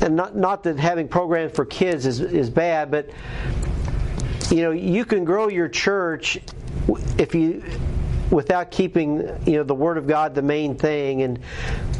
and 0.00 0.16
not 0.16 0.36
not 0.36 0.62
that 0.64 0.78
having 0.78 1.08
programs 1.08 1.52
for 1.54 1.64
kids 1.64 2.06
is 2.06 2.20
is 2.20 2.50
bad, 2.50 2.90
but 2.90 3.10
you 4.50 4.62
know, 4.62 4.70
you 4.70 5.04
can 5.04 5.24
grow 5.24 5.48
your 5.48 5.68
church 5.68 6.38
if 7.18 7.34
you 7.34 7.62
without 8.30 8.70
keeping 8.70 9.20
you 9.46 9.56
know 9.56 9.62
the 9.62 9.74
word 9.74 9.98
of 9.98 10.06
God 10.06 10.34
the 10.34 10.42
main 10.42 10.76
thing. 10.76 11.22
And 11.22 11.38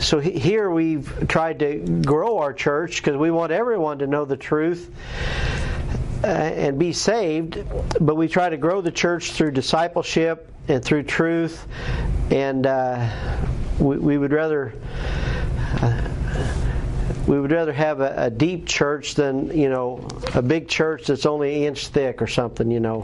so 0.01 0.19
here 0.19 0.71
we've 0.71 1.29
tried 1.29 1.61
to 1.61 2.03
grow 2.05 2.39
our 2.39 2.53
church 2.53 2.97
because 2.97 3.17
we 3.17 3.31
want 3.31 3.53
everyone 3.53 3.99
to 3.99 4.07
know 4.07 4.25
the 4.25 4.37
truth 4.37 4.91
uh, 6.25 6.27
and 6.27 6.79
be 6.79 6.93
saved, 6.93 7.63
but 8.01 8.15
we 8.15 8.29
try 8.29 8.49
to 8.49 8.57
grow 8.57 8.81
the 8.81 8.91
church 8.91 9.33
through 9.33 9.51
discipleship 9.51 10.51
and 10.69 10.83
through 10.83 11.03
truth, 11.03 11.67
and 12.31 12.67
uh, 12.67 13.11
we, 13.79 13.99
we 13.99 14.19
would 14.19 14.33
rather. 14.33 14.73
Uh, 15.83 16.11
we 17.27 17.41
would 17.41 17.53
rather 17.53 17.73
have 17.73 18.01
a, 18.01 18.15
a, 18.17 18.31
deep 18.31 18.67
church 18.67 19.15
than 19.15 19.57
you 19.57 19.69
know 19.69 20.07
a 20.35 20.43
big 20.43 20.69
church 20.69 21.07
that's 21.07 21.27
only 21.27 21.55
an 21.57 21.63
inch 21.69 21.89
thick 21.89 22.21
or 22.21 22.27
something 22.27 22.71
you 22.71 22.81
know 22.81 23.03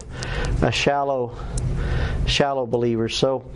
a 0.63 0.71
shallow 0.71 1.37
shallow 2.27 2.67
believers 2.67 3.17
so 3.17 3.51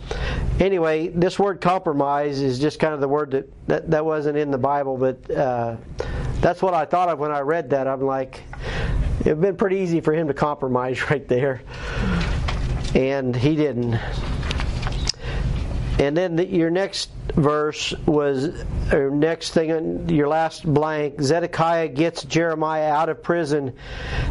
anyway 0.59 1.07
this 1.07 1.37
word 1.37 1.61
compromise 1.61 2.41
is 2.41 2.59
just 2.59 2.79
kind 2.79 2.93
of 2.93 2.99
the 2.99 3.07
word 3.07 3.31
that 3.31 3.67
that, 3.67 3.91
that 3.91 4.05
wasn't 4.05 4.35
in 4.35 4.49
the 4.49 4.57
bible 4.57 4.97
but 4.97 5.29
uh, 5.31 5.75
that's 6.41 6.61
what 6.61 6.73
i 6.73 6.83
thought 6.83 7.09
of 7.09 7.19
when 7.19 7.31
i 7.31 7.39
read 7.39 7.69
that 7.69 7.87
i'm 7.87 8.01
like 8.01 8.41
it'd 9.21 9.41
been 9.41 9.55
pretty 9.55 9.77
easy 9.77 10.01
for 10.01 10.13
him 10.13 10.27
to 10.27 10.33
compromise 10.33 11.01
right 11.09 11.27
there 11.27 11.61
and 12.93 13.35
he 13.35 13.55
didn't 13.55 13.99
and 15.97 16.15
then 16.15 16.35
the, 16.35 16.45
your 16.45 16.69
next 16.69 17.09
verse 17.35 17.93
was, 18.05 18.65
or 18.91 19.09
next 19.09 19.51
thing, 19.51 20.09
your 20.09 20.27
last 20.27 20.65
blank, 20.65 21.21
Zedekiah 21.21 21.87
gets 21.87 22.23
Jeremiah 22.23 22.89
out 22.89 23.07
of 23.07 23.23
prison 23.23 23.73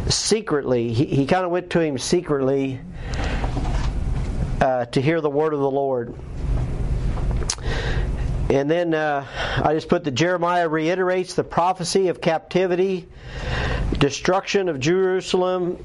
secretly. 0.07 0.93
He, 0.93 1.05
he 1.05 1.25
kind 1.25 1.43
of 1.43 1.49
went 1.49 1.71
to 1.71 1.79
him 1.79 1.97
secretly 1.97 2.79
uh, 4.61 4.85
to 4.85 5.01
hear 5.01 5.21
the 5.21 5.29
word 5.29 5.53
of 5.53 5.59
the 5.59 5.71
Lord. 5.71 6.15
And 8.49 8.69
then 8.69 8.93
uh, 8.93 9.25
I 9.63 9.73
just 9.73 9.89
put 9.89 10.03
that 10.03 10.11
Jeremiah 10.11 10.69
reiterates 10.69 11.33
the 11.33 11.43
prophecy 11.43 12.09
of 12.09 12.21
captivity, 12.21 13.07
destruction 13.99 14.69
of 14.69 14.79
Jerusalem, 14.79 15.83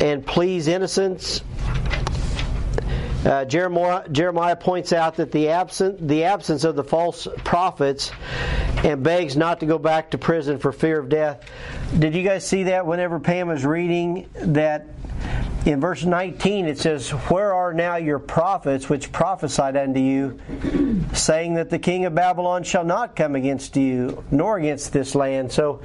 and 0.00 0.26
please 0.26 0.68
innocence 0.68 1.42
uh, 3.24 3.44
Jeremiah, 3.46 4.06
Jeremiah, 4.10 4.56
points 4.56 4.92
out 4.92 5.16
that 5.16 5.32
the, 5.32 5.48
absent, 5.48 6.06
the 6.06 6.24
absence 6.24 6.64
of 6.64 6.76
the 6.76 6.84
false 6.84 7.26
prophets 7.38 8.12
and 8.84 9.02
begs 9.02 9.34
not 9.34 9.60
to 9.60 9.66
go 9.66 9.78
back 9.78 10.10
to 10.10 10.18
prison 10.18 10.58
for 10.58 10.72
fear 10.72 10.98
of 10.98 11.08
death. 11.08 11.48
Did 11.98 12.14
you 12.14 12.22
guys 12.22 12.46
see 12.46 12.64
that 12.64 12.86
whenever 12.86 13.18
Pam 13.18 13.48
was 13.48 13.64
reading 13.64 14.28
that 14.34 14.86
in 15.64 15.80
verse 15.80 16.04
19 16.04 16.66
it 16.66 16.78
says, 16.78 17.10
Where 17.10 17.52
are 17.52 17.72
now 17.72 17.96
your 17.96 18.18
prophets 18.18 18.88
which 18.88 19.10
prophesied 19.12 19.76
unto 19.76 20.00
you, 20.00 20.38
saying 21.14 21.54
that 21.54 21.70
the 21.70 21.78
king 21.78 22.04
of 22.04 22.14
Babylon 22.14 22.62
shall 22.64 22.84
not 22.84 23.16
come 23.16 23.34
against 23.34 23.76
you, 23.76 24.24
nor 24.30 24.58
against 24.58 24.92
this 24.92 25.14
land? 25.14 25.50
So, 25.52 25.82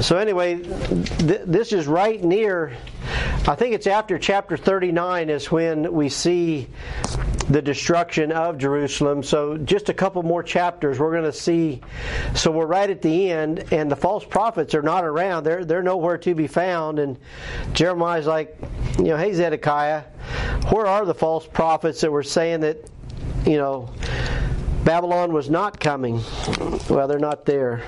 so 0.00 0.16
anyway, 0.16 0.56
th- 0.56 1.42
this 1.46 1.72
is 1.72 1.86
right 1.86 2.22
near, 2.22 2.76
I 3.46 3.54
think 3.54 3.74
it's 3.74 3.86
after 3.86 4.18
chapter 4.18 4.56
39 4.56 5.30
is 5.30 5.50
when 5.50 5.92
we 5.92 6.08
see 6.08 6.68
the 7.48 7.60
destruction 7.60 8.30
of 8.30 8.58
Jerusalem. 8.58 9.22
So, 9.22 9.56
just 9.56 9.88
a 9.88 9.94
couple 9.94 10.22
more 10.22 10.42
chapters, 10.42 10.98
we're 10.98 11.10
going 11.10 11.24
to 11.24 11.32
see. 11.32 11.80
So, 12.34 12.50
we're 12.50 12.66
right 12.66 12.88
at 12.88 13.02
the 13.02 13.30
end, 13.30 13.72
and 13.72 13.90
the 13.90 13.96
false 13.96 14.24
prophets 14.24 14.74
are 14.74 14.82
not 14.82 15.04
around. 15.04 15.44
They're, 15.44 15.64
they're 15.64 15.82
nowhere 15.82 16.18
to 16.18 16.34
be 16.34 16.46
found. 16.46 16.98
And 16.98 17.18
Jeremiah's 17.72 18.26
like, 18.26 18.56
you 18.98 19.04
know, 19.04 19.16
hey, 19.16 19.32
Zedekiah, 19.32 20.04
where 20.70 20.86
are 20.86 21.04
the 21.04 21.14
false 21.14 21.46
prophets 21.46 22.02
that 22.02 22.12
were 22.12 22.22
saying 22.22 22.60
that, 22.60 22.78
you 23.46 23.56
know, 23.56 23.92
Babylon 24.84 25.32
was 25.32 25.50
not 25.50 25.80
coming? 25.80 26.22
Well, 26.88 27.08
they're 27.08 27.18
not 27.18 27.46
there. 27.46 27.82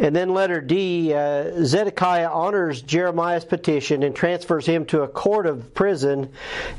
And 0.00 0.14
then 0.14 0.34
letter 0.34 0.60
D, 0.60 1.14
uh, 1.14 1.64
Zedekiah 1.64 2.28
honors 2.28 2.82
Jeremiah's 2.82 3.46
petition 3.46 4.02
and 4.02 4.14
transfers 4.14 4.66
him 4.66 4.84
to 4.86 5.02
a 5.02 5.08
court 5.08 5.46
of 5.46 5.72
prison, 5.74 6.30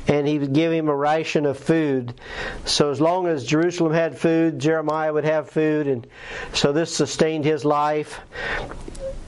and 0.06 0.26
he 0.26 0.38
would 0.38 0.52
give 0.52 0.72
him 0.72 0.88
a 0.88 0.94
ration 0.94 1.44
of 1.44 1.58
food. 1.58 2.14
So 2.64 2.90
as 2.90 3.00
long 3.00 3.26
as 3.26 3.44
Jerusalem 3.44 3.92
had 3.92 4.16
food, 4.16 4.60
Jeremiah 4.60 5.12
would 5.12 5.24
have 5.24 5.50
food, 5.50 5.88
and 5.88 6.06
so 6.52 6.72
this 6.72 6.94
sustained 6.94 7.44
his 7.44 7.64
life. 7.64 8.20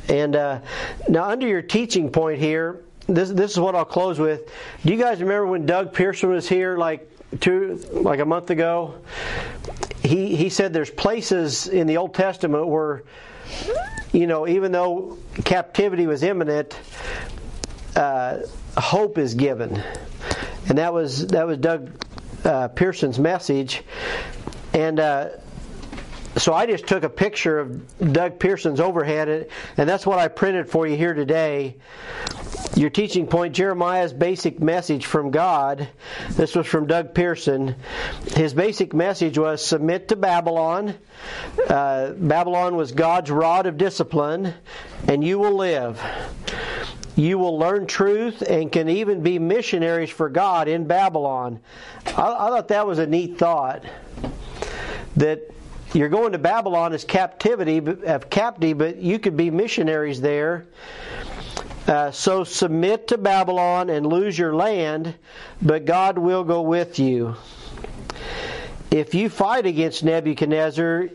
And 0.08 0.36
uh, 0.36 0.60
now, 1.08 1.24
under 1.24 1.46
your 1.46 1.62
teaching 1.62 2.10
point 2.10 2.38
here, 2.38 2.80
this 3.08 3.30
this 3.30 3.52
is 3.52 3.58
what 3.58 3.74
I'll 3.74 3.84
close 3.84 4.18
with. 4.18 4.52
Do 4.84 4.92
you 4.92 4.98
guys 4.98 5.20
remember 5.20 5.46
when 5.46 5.66
Doug 5.66 5.92
Pearson 5.92 6.30
was 6.30 6.48
here, 6.48 6.76
like 6.76 7.10
two, 7.40 7.80
like 7.90 8.20
a 8.20 8.24
month 8.24 8.50
ago? 8.50 8.94
He 10.02 10.36
he 10.36 10.48
said 10.48 10.72
there's 10.72 10.90
places 10.90 11.66
in 11.66 11.86
the 11.86 11.96
Old 11.96 12.14
Testament 12.14 12.68
where 12.68 13.02
you 14.12 14.26
know, 14.26 14.46
even 14.46 14.72
though 14.72 15.18
captivity 15.44 16.06
was 16.06 16.22
imminent, 16.22 16.78
uh, 17.96 18.38
hope 18.76 19.18
is 19.18 19.34
given, 19.34 19.82
and 20.68 20.78
that 20.78 20.92
was 20.92 21.26
that 21.28 21.46
was 21.46 21.58
Doug 21.58 21.90
uh, 22.44 22.68
Pearson's 22.68 23.18
message, 23.18 23.82
and. 24.72 25.00
Uh, 25.00 25.28
so 26.36 26.54
I 26.54 26.64
just 26.64 26.86
took 26.86 27.02
a 27.02 27.08
picture 27.08 27.58
of 27.58 28.12
Doug 28.12 28.38
Pearson's 28.38 28.78
overhead, 28.78 29.48
and 29.76 29.88
that's 29.88 30.06
what 30.06 30.20
I 30.20 30.28
printed 30.28 30.70
for 30.70 30.86
you 30.86 30.96
here 30.96 31.12
today. 31.12 31.76
Your 32.76 32.90
teaching 32.90 33.26
point, 33.26 33.54
Jeremiah's 33.54 34.12
basic 34.12 34.60
message 34.60 35.04
from 35.04 35.32
God. 35.32 35.88
This 36.30 36.54
was 36.54 36.66
from 36.66 36.86
Doug 36.86 37.14
Pearson. 37.14 37.74
His 38.34 38.54
basic 38.54 38.94
message 38.94 39.36
was 39.36 39.64
submit 39.64 40.08
to 40.08 40.16
Babylon. 40.16 40.94
Uh, 41.68 42.12
Babylon 42.12 42.76
was 42.76 42.92
God's 42.92 43.30
rod 43.30 43.66
of 43.66 43.76
discipline, 43.76 44.54
and 45.08 45.24
you 45.24 45.38
will 45.40 45.56
live. 45.56 46.00
You 47.16 47.38
will 47.38 47.58
learn 47.58 47.86
truth 47.88 48.40
and 48.42 48.70
can 48.70 48.88
even 48.88 49.22
be 49.22 49.40
missionaries 49.40 50.10
for 50.10 50.28
God 50.28 50.68
in 50.68 50.86
Babylon. 50.86 51.60
I, 52.06 52.10
I 52.10 52.48
thought 52.50 52.68
that 52.68 52.86
was 52.86 53.00
a 53.00 53.06
neat 53.06 53.36
thought. 53.36 53.84
That 55.16 55.40
you're 55.92 56.08
going 56.08 56.32
to 56.32 56.38
Babylon 56.38 56.92
as 56.92 57.04
captivity, 57.04 57.78
of 57.78 58.30
captivity, 58.30 58.74
but 58.74 58.98
you 58.98 59.18
could 59.18 59.36
be 59.36 59.50
missionaries 59.50 60.20
there. 60.20 60.68
Uh, 61.86 62.10
so 62.10 62.44
submit 62.44 63.08
to 63.08 63.18
Babylon 63.18 63.90
and 63.90 64.06
lose 64.06 64.38
your 64.38 64.54
land, 64.54 65.14
but 65.60 65.86
God 65.86 66.18
will 66.18 66.44
go 66.44 66.62
with 66.62 66.98
you. 66.98 67.36
If 68.90 69.14
you 69.14 69.28
fight 69.28 69.66
against 69.66 70.04
Nebuchadnezzar, 70.04 71.08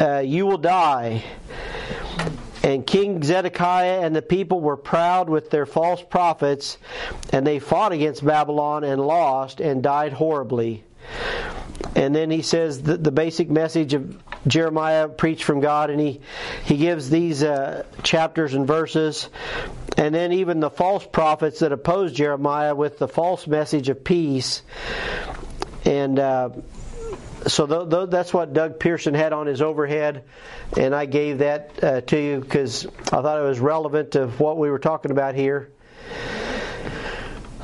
uh, 0.00 0.18
you 0.18 0.46
will 0.46 0.58
die. 0.58 1.24
And 2.62 2.86
King 2.86 3.22
Zedekiah 3.22 4.00
and 4.00 4.16
the 4.16 4.22
people 4.22 4.60
were 4.60 4.76
proud 4.76 5.28
with 5.28 5.50
their 5.50 5.66
false 5.66 6.02
prophets, 6.02 6.78
and 7.30 7.46
they 7.46 7.58
fought 7.58 7.92
against 7.92 8.24
Babylon 8.24 8.84
and 8.84 9.00
lost 9.00 9.60
and 9.60 9.82
died 9.82 10.12
horribly. 10.12 10.82
And 11.94 12.14
then 12.14 12.30
he 12.30 12.42
says 12.42 12.82
the, 12.82 12.96
the 12.96 13.12
basic 13.12 13.50
message 13.50 13.94
of 13.94 14.16
Jeremiah 14.46 15.08
preached 15.08 15.44
from 15.44 15.60
God, 15.60 15.90
and 15.90 16.00
he, 16.00 16.20
he 16.64 16.76
gives 16.76 17.08
these 17.10 17.42
uh, 17.42 17.84
chapters 18.02 18.54
and 18.54 18.66
verses. 18.66 19.28
And 19.96 20.14
then 20.14 20.32
even 20.32 20.60
the 20.60 20.70
false 20.70 21.06
prophets 21.06 21.60
that 21.60 21.72
opposed 21.72 22.16
Jeremiah 22.16 22.74
with 22.74 22.98
the 22.98 23.08
false 23.08 23.46
message 23.46 23.88
of 23.88 24.04
peace. 24.04 24.62
And 25.84 26.18
uh, 26.18 26.50
so 27.46 27.66
th- 27.66 27.90
th- 27.90 28.10
that's 28.10 28.32
what 28.32 28.52
Doug 28.52 28.78
Pearson 28.78 29.14
had 29.14 29.32
on 29.32 29.46
his 29.46 29.60
overhead, 29.60 30.24
and 30.76 30.94
I 30.94 31.06
gave 31.06 31.38
that 31.38 31.70
uh, 31.82 32.00
to 32.02 32.20
you 32.20 32.40
because 32.40 32.86
I 32.86 33.22
thought 33.22 33.38
it 33.38 33.44
was 33.44 33.60
relevant 33.60 34.12
to 34.12 34.28
what 34.28 34.56
we 34.58 34.70
were 34.70 34.78
talking 34.78 35.10
about 35.10 35.34
here. 35.34 35.70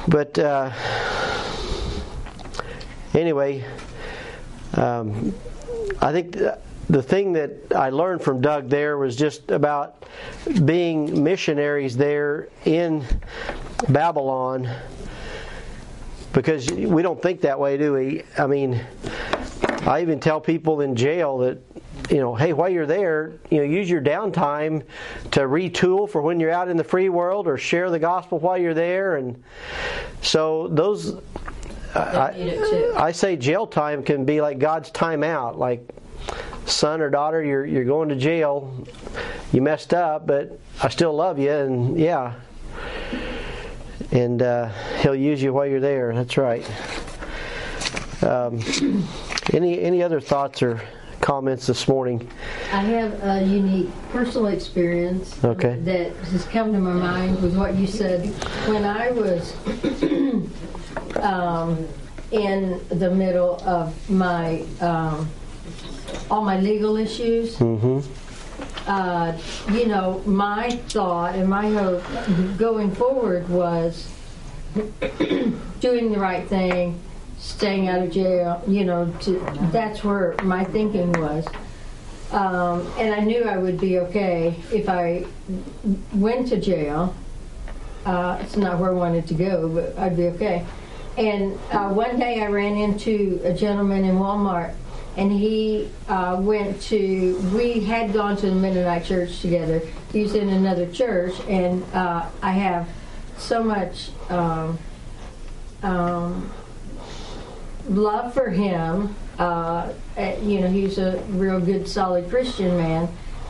But 0.07 0.39
uh, 0.39 0.70
anyway, 3.14 3.64
um, 4.74 5.35
I 6.01 6.12
think 6.12 6.37
the 6.91 7.03
thing 7.03 7.32
that 7.34 7.53
I 7.74 7.91
learned 7.91 8.22
from 8.22 8.41
Doug 8.41 8.68
there 8.68 8.99
was 8.99 9.14
just 9.14 9.51
about 9.51 10.05
being 10.64 11.22
missionaries 11.22 11.97
there 11.97 12.49
in 12.64 13.05
Babylon 13.88 14.68
because 16.32 16.70
we 16.70 17.03
don't 17.03 17.20
think 17.20 17.41
that 17.43 17.59
way, 17.59 17.76
do 17.76 17.93
we? 17.93 18.24
I 18.36 18.47
mean, 18.47 18.84
I 19.82 20.03
even 20.03 20.18
tell 20.18 20.41
people 20.41 20.80
in 20.80 20.97
jail 20.97 21.38
that 21.38 21.59
you 22.11 22.16
know, 22.16 22.34
hey, 22.34 22.53
while 22.53 22.68
you're 22.68 22.86
there, 22.86 23.34
you 23.51 23.59
know, 23.59 23.62
use 23.62 23.88
your 23.88 24.01
downtime 24.01 24.82
to 25.30 25.41
retool 25.41 26.11
for 26.11 26.22
when 26.22 26.41
you're 26.41 26.51
out 26.51 26.68
in 26.68 26.76
the 26.76 26.82
free 26.82 27.09
world 27.09 27.47
or 27.47 27.57
share 27.57 27.88
the 27.88 28.01
gospel 28.01 28.41
while 28.41 28.59
you're 28.59 28.74
there. 28.74 29.16
And 29.16 29.41
so 30.22 30.66
those 30.68 31.20
I, 31.95 32.93
I, 32.97 33.12
say 33.12 33.36
jail 33.36 33.66
time 33.66 34.03
can 34.03 34.24
be 34.24 34.41
like 34.41 34.59
God's 34.59 34.91
time 34.91 35.22
out. 35.22 35.59
Like, 35.59 35.88
son 36.66 37.01
or 37.01 37.11
daughter, 37.11 37.43
you're 37.43 37.66
you're 37.66 37.85
going 37.85 38.09
to 38.11 38.16
jail. 38.16 38.87
You 39.53 39.62
messed 39.62 39.93
up, 39.95 40.27
but 40.27 40.59
I 40.83 40.89
still 40.89 41.12
love 41.14 41.39
you, 41.39 41.51
and 41.53 41.99
yeah. 41.99 42.35
And 44.12 44.43
uh, 44.43 44.68
He'll 45.01 45.14
use 45.14 45.43
you 45.43 45.53
while 45.53 45.66
you're 45.66 45.81
there. 45.81 46.12
That's 46.14 46.37
right. 46.37 46.64
Um, 48.23 48.61
Any 49.53 49.81
any 49.81 50.03
other 50.03 50.21
thoughts 50.21 50.62
or 50.62 50.81
comments 51.21 51.66
this 51.66 51.89
morning? 51.89 52.29
I 52.73 52.81
have 52.83 53.12
a 53.25 53.43
unique 53.45 53.91
personal 54.11 54.47
experience 54.49 55.43
Okay. 55.45 55.77
that 55.81 56.14
has 56.16 56.45
come 56.47 56.73
to 56.73 56.79
my 56.79 56.93
mind 56.93 57.41
with 57.43 57.57
what 57.57 57.75
you 57.75 57.87
said. 57.87 58.27
When 58.68 58.85
I 58.85 59.11
was 59.11 59.55
um, 61.21 61.87
in 62.31 62.81
the 62.91 63.11
middle 63.11 63.61
of 63.66 63.93
my 64.11 64.64
um, 64.81 65.29
all 66.31 66.43
my 66.43 66.59
legal 66.61 66.97
issues, 66.97 67.57
Mm-hmm. 67.57 68.01
uh, 68.87 69.37
you 69.76 69.87
know, 69.87 70.22
my 70.26 70.70
thought 70.89 71.35
and 71.35 71.49
my 71.49 71.70
hope 71.70 72.03
going 72.59 72.95
forward 72.95 73.49
was 73.49 74.09
doing 75.81 76.12
the 76.12 76.18
right 76.18 76.47
thing, 76.49 76.99
staying 77.39 77.89
out 77.89 78.01
of 78.03 78.11
jail. 78.12 78.62
You 78.66 78.85
know, 78.85 79.12
to, 79.22 79.39
that's 79.72 80.05
where 80.05 80.35
my 80.43 80.64
thinking 80.64 81.12
was. 81.12 81.47
Um, 82.33 82.87
and 82.97 83.12
I 83.12 83.20
knew 83.20 83.45
I 83.45 83.57
would 83.57 83.81
be 83.81 83.99
okay 83.99 84.55
if 84.72 84.89
I 84.89 85.24
went 86.14 86.47
to 86.49 86.61
jail. 86.61 87.12
Uh, 88.07 88.39
it's 88.41 88.57
not 88.57 88.78
where 88.78 88.91
I 88.91 88.95
wanted 88.95 89.26
to 89.28 89.35
go, 89.35 89.68
but 89.68 89.99
I'd 89.99 90.16
be 90.16 90.26
okay. 90.28 90.64
And 91.18 91.59
uh, 91.72 91.89
one 91.89 92.20
day 92.20 92.41
I 92.41 92.47
ran 92.47 92.76
into 92.76 93.41
a 93.43 93.53
gentleman 93.53 94.05
in 94.05 94.14
Walmart, 94.16 94.74
and 95.21 95.31
he 95.31 95.87
uh, 96.09 96.39
went 96.41 96.81
to, 96.81 97.37
we 97.55 97.81
had 97.81 98.11
gone 98.14 98.39
to 98.39 98.47
the 98.47 98.57
Mennonite 98.57 99.05
church 99.05 99.43
together. 99.43 99.83
He 100.14 100.23
was 100.23 100.35
in 100.35 100.49
another 100.49 100.91
church, 100.91 101.35
and 101.47 101.85
uh, 101.93 102.25
I 102.43 102.53
have 102.53 102.89
so 103.37 103.62
much 103.62 104.09
um, 104.31 104.79
um, 105.83 106.51
love 107.87 108.33
for 108.33 108.49
him. 108.49 109.14
Uh, 109.39 109.93
uh, 110.16 110.37
you 110.41 110.62
know, 110.62 110.68
he's 110.68 110.97
a 110.97 111.18
real 111.29 111.61
good, 111.61 111.87
solid 111.87 112.31
Christian 112.31 112.75
man, 112.79 113.07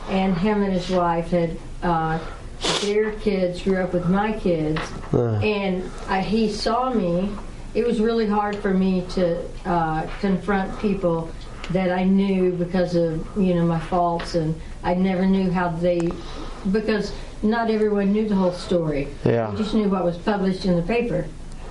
and 0.09 0.37
him 0.37 0.63
and 0.63 0.73
his 0.73 0.89
wife 0.89 1.29
had 1.29 1.57
uh, 1.83 2.19
their 2.81 3.13
kids 3.13 3.61
grew 3.61 3.77
up 3.77 3.93
with 3.93 4.09
my 4.09 4.33
kids, 4.33 4.81
and 5.13 5.89
I, 6.09 6.19
he 6.19 6.51
saw 6.51 6.93
me. 6.93 7.29
It 7.73 7.87
was 7.87 8.01
really 8.01 8.27
hard 8.27 8.57
for 8.57 8.73
me 8.73 9.05
to 9.11 9.47
uh, 9.63 10.05
confront 10.19 10.77
people 10.79 11.31
that 11.73 11.91
I 11.91 12.03
knew 12.03 12.51
because 12.51 12.95
of 12.95 13.25
you 13.37 13.55
know 13.55 13.65
my 13.65 13.79
faults, 13.79 14.35
and 14.35 14.59
I 14.83 14.93
never 14.93 15.25
knew 15.25 15.51
how 15.51 15.69
they 15.69 16.09
because 16.71 17.13
not 17.43 17.71
everyone 17.71 18.11
knew 18.11 18.27
the 18.27 18.35
whole 18.35 18.53
story. 18.53 19.07
Yeah. 19.25 19.51
They 19.51 19.57
just 19.57 19.73
knew 19.73 19.89
what 19.89 20.03
was 20.03 20.17
published 20.17 20.65
in 20.65 20.75
the 20.75 20.83
paper. 20.83 21.25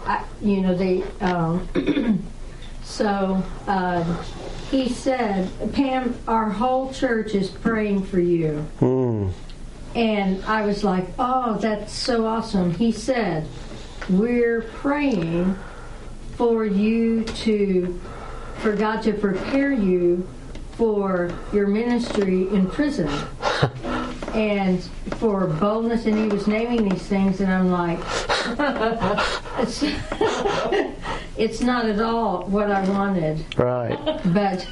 I, 0.07 0.25
you 0.41 0.61
know, 0.61 0.75
they. 0.75 1.03
Um, 1.21 1.69
so 2.83 3.43
uh, 3.67 4.23
he 4.71 4.89
said, 4.89 5.51
Pam, 5.73 6.17
our 6.29 6.49
whole 6.49 6.93
church 6.93 7.35
is 7.35 7.51
praying 7.51 8.05
for 8.05 8.21
you. 8.21 8.67
Mm. 8.81 9.33
And 9.95 10.45
I 10.45 10.65
was 10.65 10.85
like, 10.85 11.07
oh, 11.19 11.59
that's 11.59 11.93
so 11.93 12.27
awesome. 12.27 12.75
He 12.75 12.93
said, 12.93 13.47
we're 14.09 14.63
praying 14.63 15.57
for 16.37 16.65
you 16.65 17.25
to, 17.25 18.01
for 18.61 18.75
God 18.77 19.03
to 19.03 19.13
prepare 19.13 19.73
you 19.73 20.27
for 20.73 21.31
your 21.53 21.67
ministry 21.67 22.49
in 22.49 22.69
prison. 22.71 23.09
and 24.35 24.81
for 25.19 25.47
boldness, 25.47 26.07
and 26.07 26.17
he 26.17 26.29
was 26.29 26.47
naming 26.47 26.89
these 26.89 27.03
things, 27.03 27.41
and 27.41 27.53
I'm 27.53 27.71
like, 27.71 27.99
it's, 29.59 29.83
it's 31.37 31.61
not 31.61 31.87
at 31.87 32.01
all 32.01 32.45
what 32.45 32.71
I 32.71 32.89
wanted, 32.89 33.45
Right. 33.59 33.99
but 34.33 34.67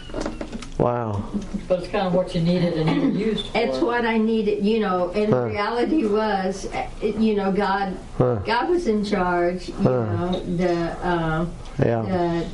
Wow. 0.78 1.24
But 1.66 1.80
it's 1.80 1.88
kind 1.88 2.06
of 2.06 2.14
what 2.14 2.34
you 2.34 2.40
needed 2.40 2.74
and 2.74 2.88
you 2.88 3.00
were 3.02 3.08
used 3.32 3.46
for. 3.48 3.58
it's 3.58 3.78
what 3.78 4.04
I 4.06 4.16
needed, 4.16 4.64
you 4.64 4.78
know. 4.78 5.10
And 5.10 5.32
the 5.32 5.42
reality 5.46 6.06
was, 6.06 6.66
uh, 6.72 6.86
you 7.02 7.34
know, 7.34 7.50
God, 7.50 7.96
Huh. 8.16 8.36
God 8.46 8.70
was 8.70 8.86
in 8.86 9.04
charge. 9.04 9.68
You 9.68 9.74
Huh. 9.82 9.90
know, 9.90 10.40
the, 10.56 11.08
um, 11.08 11.50
Yeah. 11.84 12.02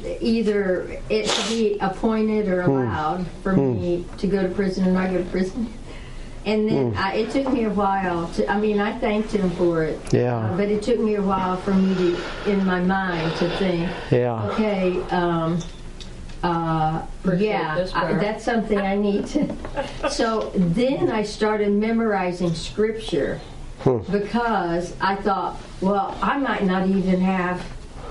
the 0.02 0.24
either 0.24 0.86
it 1.10 1.26
to 1.26 1.48
be 1.48 1.78
appointed 1.80 2.48
or 2.48 2.62
allowed 2.62 3.26
for 3.42 3.52
me 3.52 4.04
to 4.18 4.26
go 4.26 4.42
to 4.42 4.48
prison 4.48 4.86
or 4.88 4.92
not 4.92 5.10
go 5.10 5.18
to 5.18 5.24
prison. 5.24 5.68
And 6.46 6.68
then 6.68 6.94
I, 6.98 7.14
it 7.14 7.30
took 7.30 7.50
me 7.50 7.64
a 7.64 7.70
while 7.70 8.28
to. 8.34 8.50
I 8.50 8.58
mean, 8.60 8.78
I 8.78 8.92
thanked 8.98 9.32
him 9.32 9.48
for 9.52 9.82
it. 9.82 9.98
Yeah. 10.12 10.36
Uh, 10.36 10.56
but 10.58 10.68
it 10.68 10.82
took 10.82 10.98
me 11.00 11.14
a 11.14 11.22
while 11.22 11.56
for 11.56 11.72
me 11.72 11.94
to, 11.94 12.50
in 12.50 12.66
my 12.66 12.80
mind, 12.80 13.34
to 13.36 13.48
think. 13.56 13.88
Yeah. 14.10 14.44
Okay. 14.50 15.00
Um, 15.10 15.58
uh, 16.44 17.06
Appreciate 17.24 17.48
yeah, 17.48 17.74
this 17.76 17.94
I, 17.94 18.00
part. 18.00 18.20
that's 18.20 18.44
something 18.44 18.78
I 18.78 18.96
need 18.96 19.26
to. 19.28 19.56
So 20.10 20.52
then 20.54 21.10
I 21.10 21.22
started 21.22 21.72
memorizing 21.72 22.54
scripture 22.54 23.40
because 24.10 24.94
I 25.00 25.16
thought, 25.16 25.58
well, 25.80 26.16
I 26.20 26.36
might 26.38 26.64
not 26.64 26.86
even 26.86 27.20
have 27.22 27.64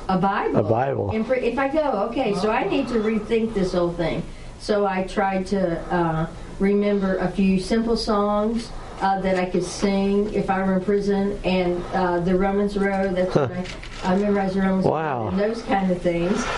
a 0.10 0.18
Bible. 0.18 0.60
A 0.60 0.64
Bible. 0.64 1.12
And 1.12 1.26
for, 1.26 1.36
if 1.36 1.58
I 1.58 1.68
go, 1.70 2.10
okay, 2.10 2.34
so 2.34 2.50
I 2.50 2.64
need 2.64 2.88
to 2.90 2.96
rethink 2.96 3.54
this 3.54 3.74
whole 3.74 3.94
thing. 3.94 4.24
So 4.60 4.86
I 4.86 5.04
tried 5.04 5.46
to 5.48 5.80
uh, 5.94 6.28
remember 6.60 7.18
a 7.18 7.30
few 7.30 7.60
simple 7.60 7.96
songs 7.96 8.70
uh, 9.04 9.20
that 9.20 9.36
I 9.38 9.46
could 9.46 9.64
sing 9.66 10.34
if 10.34 10.50
I 10.50 10.64
were 10.64 10.78
in 10.78 10.84
prison, 10.84 11.38
and 11.44 11.84
uh, 11.94 12.20
the 12.22 12.36
Romans 12.36 12.78
Road. 12.78 13.16
That's 13.16 13.36
what 13.36 13.52
I, 13.52 13.66
I 14.04 14.16
memorized 14.16 14.56
the 14.56 14.62
Romans 14.62 14.86
Wow. 14.86 15.24
Road 15.26 15.34
and 15.34 15.40
those 15.42 15.62
kind 15.64 15.92
of 15.92 16.02
things. 16.02 16.44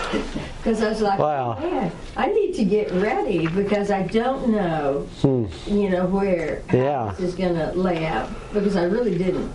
Because 0.66 0.82
I 0.82 0.88
was 0.88 1.00
like, 1.00 1.20
Wow. 1.20 1.56
man, 1.60 1.92
I 2.16 2.26
need 2.26 2.54
to 2.54 2.64
get 2.64 2.90
ready 2.90 3.46
because 3.46 3.92
I 3.92 4.02
don't 4.02 4.48
know, 4.48 5.06
you 5.22 5.88
know, 5.90 6.06
where 6.06 6.56
Hmm. 6.70 6.76
Yeah. 6.76 7.14
this 7.16 7.28
is 7.28 7.34
going 7.36 7.54
to 7.54 7.70
lay 7.78 8.04
out 8.04 8.28
because 8.52 8.74
I 8.74 8.82
really 8.82 9.16
didn't. 9.16 9.48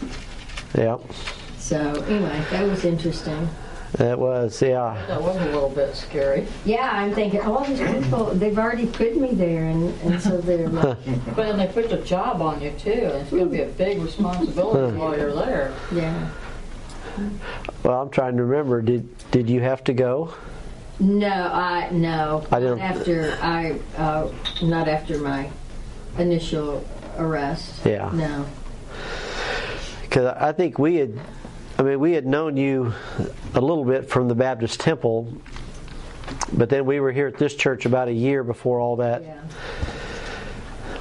Yeah. 0.74 1.00
So 1.58 1.78
anyway, 2.08 2.42
that 2.52 2.64
was 2.66 2.86
interesting. 2.86 3.50
That 3.94 4.18
was. 4.20 4.62
Yeah. 4.62 5.04
That 5.08 5.22
was 5.22 5.36
a 5.38 5.46
little 5.46 5.70
bit 5.70 5.96
scary. 5.96 6.48
Yeah, 6.66 6.90
I'm 6.92 7.14
thinking, 7.14 7.42
all 7.42 7.64
these 7.66 7.80
people, 7.80 8.26
they've 8.34 8.58
already 8.58 8.88
put 8.88 9.18
me 9.18 9.34
there, 9.34 9.66
and, 9.66 9.94
and 10.02 10.22
so 10.22 10.38
they're 10.40 10.70
like, 10.70 10.98
But 11.36 11.36
then 11.36 11.58
they 11.58 11.68
put 11.68 11.90
the 11.90 11.98
job 11.98 12.42
on 12.42 12.62
you 12.62 12.72
too, 12.72 12.90
and 12.92 13.04
it's 13.22 13.32
going 13.32 13.44
to 13.46 13.50
be 13.50 13.62
a 13.62 13.68
big 13.68 14.02
responsibility 14.02 14.98
while 14.98 15.18
you're 15.18 15.34
there. 15.34 15.74
yeah. 15.94 16.30
Well, 17.84 18.02
I'm 18.02 18.10
trying 18.10 18.38
to 18.38 18.44
remember. 18.46 18.82
Did 18.82 19.10
Did 19.32 19.50
you 19.50 19.60
have 19.60 19.84
to 19.86 19.94
go? 19.94 20.34
No, 21.00 21.28
I 21.28 21.90
no. 21.92 22.46
I 22.52 22.60
don't- 22.62 22.78
Not 22.78 22.96
after 22.98 23.38
I, 23.42 23.80
uh, 23.98 24.32
not 24.64 24.88
after 24.88 25.18
my 25.18 25.50
initial 26.18 26.86
arrest. 27.18 27.86
Yeah. 27.86 28.10
No. 28.14 28.46
Because 30.04 30.34
I 30.40 30.54
think 30.54 30.80
we 30.80 30.96
had. 30.96 31.20
I 31.82 31.84
mean, 31.84 32.00
we 32.00 32.12
had 32.12 32.28
known 32.28 32.58
you 32.58 32.94
a 33.56 33.60
little 33.60 33.84
bit 33.84 34.08
from 34.08 34.28
the 34.28 34.36
Baptist 34.36 34.80
Temple, 34.80 35.34
but 36.54 36.70
then 36.70 36.86
we 36.86 37.00
were 37.00 37.12
here 37.12 37.26
at 37.26 37.40
this 37.40 37.56
church 37.56 37.88
about 37.88 38.08
a 38.08 38.14
year 38.14 38.44
before 38.44 38.80
all 38.80 38.98
that. 38.98 39.24
Yeah. 39.24 39.42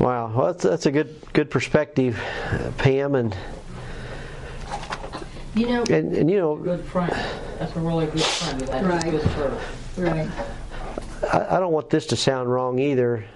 Wow, 0.00 0.32
well, 0.34 0.46
that's, 0.46 0.62
that's 0.62 0.86
a 0.86 0.90
good 0.90 1.14
good 1.34 1.50
perspective, 1.50 2.18
Pam, 2.78 3.14
and 3.14 3.36
You 5.54 5.66
know, 5.66 5.82
and, 5.90 6.16
and 6.16 6.30
you 6.30 6.38
know, 6.38 6.56
Good 6.56 6.82
friend. 6.86 7.12
That's 7.58 7.76
a 7.76 7.80
really 7.80 8.06
good 8.06 8.22
friend. 8.22 8.60
That's 8.62 8.86
Right. 8.86 9.04
a 9.04 9.10
good 9.10 9.30
church. 9.34 9.60
right. 9.98 10.30
I, 11.30 11.56
I 11.56 11.60
don't 11.60 11.72
want 11.72 11.90
this 11.90 12.06
to 12.06 12.16
sound 12.16 12.50
wrong 12.50 12.78
either, 12.78 13.26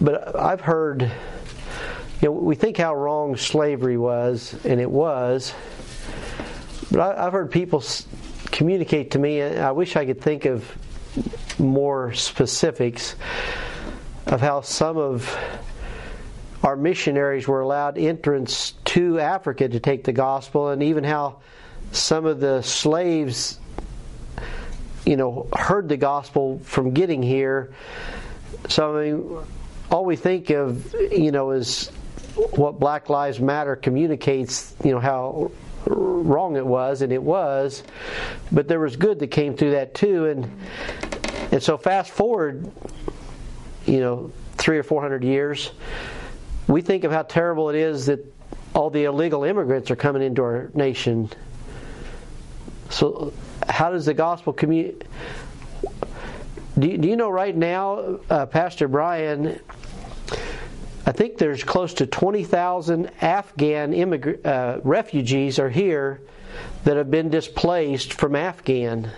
but 0.00 0.38
I've 0.38 0.60
heard, 0.60 1.10
you 2.22 2.28
know, 2.28 2.32
we 2.32 2.54
think 2.54 2.76
how 2.76 2.94
wrong 2.94 3.36
slavery 3.36 3.98
was, 3.98 4.54
and 4.64 4.80
it 4.80 4.90
was, 4.90 5.52
but 6.90 7.00
I, 7.00 7.26
I've 7.26 7.32
heard 7.32 7.50
people 7.50 7.82
communicate 8.46 9.10
to 9.10 9.18
me, 9.18 9.42
I 9.42 9.72
wish 9.72 9.96
I 9.96 10.06
could 10.06 10.20
think 10.20 10.44
of 10.44 10.70
more 11.58 12.14
specifics 12.14 13.16
of 14.26 14.40
how 14.40 14.60
some 14.60 14.96
of 14.96 15.36
our 16.62 16.76
missionaries 16.76 17.48
were 17.48 17.60
allowed 17.60 17.98
entrance 17.98 18.74
to 18.84 19.18
Africa 19.18 19.68
to 19.68 19.80
take 19.80 20.04
the 20.04 20.12
gospel, 20.12 20.68
and 20.68 20.80
even 20.84 21.02
how 21.02 21.40
some 21.90 22.24
of 22.24 22.38
the 22.38 22.62
slaves 22.62 23.58
you 25.04 25.16
know, 25.16 25.48
heard 25.52 25.88
the 25.88 25.96
gospel 25.96 26.60
from 26.62 26.92
getting 26.92 27.22
here. 27.22 27.74
So 28.68 28.96
I 28.96 29.04
mean, 29.04 29.38
all 29.90 30.04
we 30.04 30.14
think 30.14 30.50
of, 30.50 30.94
you 31.10 31.32
know, 31.32 31.50
is 31.50 31.90
what 32.34 32.78
Black 32.78 33.08
Lives 33.08 33.40
Matter 33.40 33.76
communicates. 33.76 34.74
You 34.84 34.92
know 34.92 35.00
how 35.00 35.50
wrong 35.86 36.56
it 36.56 36.66
was, 36.66 37.02
and 37.02 37.12
it 37.12 37.22
was, 37.22 37.82
but 38.50 38.68
there 38.68 38.80
was 38.80 38.96
good 38.96 39.18
that 39.18 39.28
came 39.28 39.56
through 39.56 39.72
that 39.72 39.94
too. 39.94 40.26
And 40.26 40.50
and 41.50 41.62
so 41.62 41.76
fast 41.76 42.10
forward, 42.10 42.70
you 43.86 44.00
know, 44.00 44.32
three 44.56 44.78
or 44.78 44.82
four 44.82 45.02
hundred 45.02 45.24
years, 45.24 45.70
we 46.68 46.80
think 46.80 47.04
of 47.04 47.12
how 47.12 47.22
terrible 47.22 47.68
it 47.68 47.76
is 47.76 48.06
that 48.06 48.24
all 48.74 48.90
the 48.90 49.04
illegal 49.04 49.44
immigrants 49.44 49.90
are 49.90 49.96
coming 49.96 50.22
into 50.22 50.42
our 50.42 50.70
nation. 50.74 51.28
So, 52.88 53.32
how 53.68 53.90
does 53.90 54.06
the 54.06 54.14
gospel 54.14 54.54
commu- 54.54 55.02
do 56.78 56.96
do 56.96 57.08
you 57.08 57.16
know 57.16 57.28
right 57.28 57.54
now, 57.54 58.20
uh, 58.30 58.46
Pastor 58.46 58.88
Brian? 58.88 59.60
I 61.04 61.12
think 61.12 61.38
there's 61.38 61.64
close 61.64 61.94
to 61.94 62.06
20,000 62.06 63.10
Afghan 63.20 64.14
uh, 64.44 64.80
refugees 64.84 65.58
are 65.58 65.70
here 65.70 66.20
that 66.84 66.96
have 66.96 67.10
been 67.10 67.28
displaced 67.28 68.12
from 68.12 68.36
Afghan. 68.36 69.10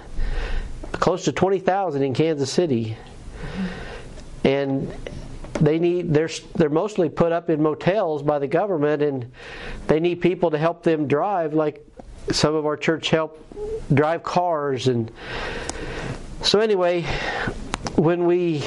Close 0.92 1.24
to 1.24 1.32
20,000 1.32 2.02
in 2.02 2.14
Kansas 2.14 2.50
City. 2.50 2.96
And 4.44 4.94
they 5.60 5.78
need 5.78 6.12
they're 6.12 6.30
they're 6.56 6.68
mostly 6.68 7.08
put 7.08 7.32
up 7.32 7.48
in 7.48 7.62
motels 7.62 8.22
by 8.22 8.38
the 8.38 8.46
government 8.48 9.02
and 9.02 9.30
they 9.86 10.00
need 10.00 10.20
people 10.20 10.50
to 10.50 10.58
help 10.58 10.82
them 10.82 11.06
drive 11.06 11.54
like 11.54 11.86
some 12.30 12.54
of 12.54 12.66
our 12.66 12.76
church 12.76 13.10
help 13.10 13.46
drive 13.92 14.24
cars 14.24 14.88
and 14.88 15.12
so 16.42 16.58
anyway 16.58 17.02
when 17.94 18.26
we 18.26 18.64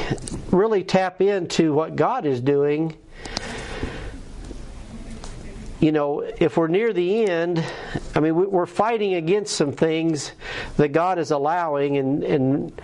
really 0.51 0.82
tap 0.82 1.22
into 1.22 1.74
what 1.74 1.97
God 1.97 2.26
is 2.26 2.39
doing 2.39 2.95
you 5.80 5.91
know, 5.91 6.21
if 6.21 6.57
we're 6.57 6.67
near 6.67 6.91
the 6.91 7.25
end, 7.25 7.63
I 8.15 8.19
mean, 8.19 8.36
we're 8.36 8.65
fighting 8.65 9.13
against 9.13 9.55
some 9.55 9.71
things 9.71 10.32
that 10.78 10.89
God 10.89 11.19
is 11.19 11.32
allowing, 11.32 11.97
and 11.97 12.23
and 12.23 12.82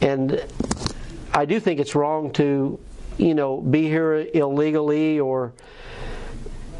and 0.00 0.44
I 1.32 1.44
do 1.44 1.58
think 1.60 1.80
it's 1.80 1.94
wrong 1.94 2.32
to, 2.34 2.78
you 3.18 3.34
know, 3.34 3.60
be 3.60 3.82
here 3.84 4.26
illegally 4.34 5.20
or, 5.20 5.52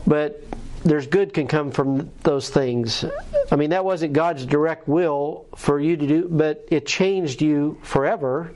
but 0.06 0.42
there's 0.84 1.06
good 1.06 1.34
can 1.34 1.46
come 1.46 1.70
from 1.70 2.10
those 2.22 2.48
things. 2.48 3.04
I 3.50 3.56
mean, 3.56 3.70
that 3.70 3.84
wasn't 3.84 4.12
God's 4.12 4.46
direct 4.46 4.86
will 4.86 5.46
for 5.56 5.80
you 5.80 5.96
to 5.96 6.06
do, 6.06 6.28
but 6.30 6.66
it 6.70 6.86
changed 6.86 7.42
you 7.42 7.78
forever, 7.82 8.52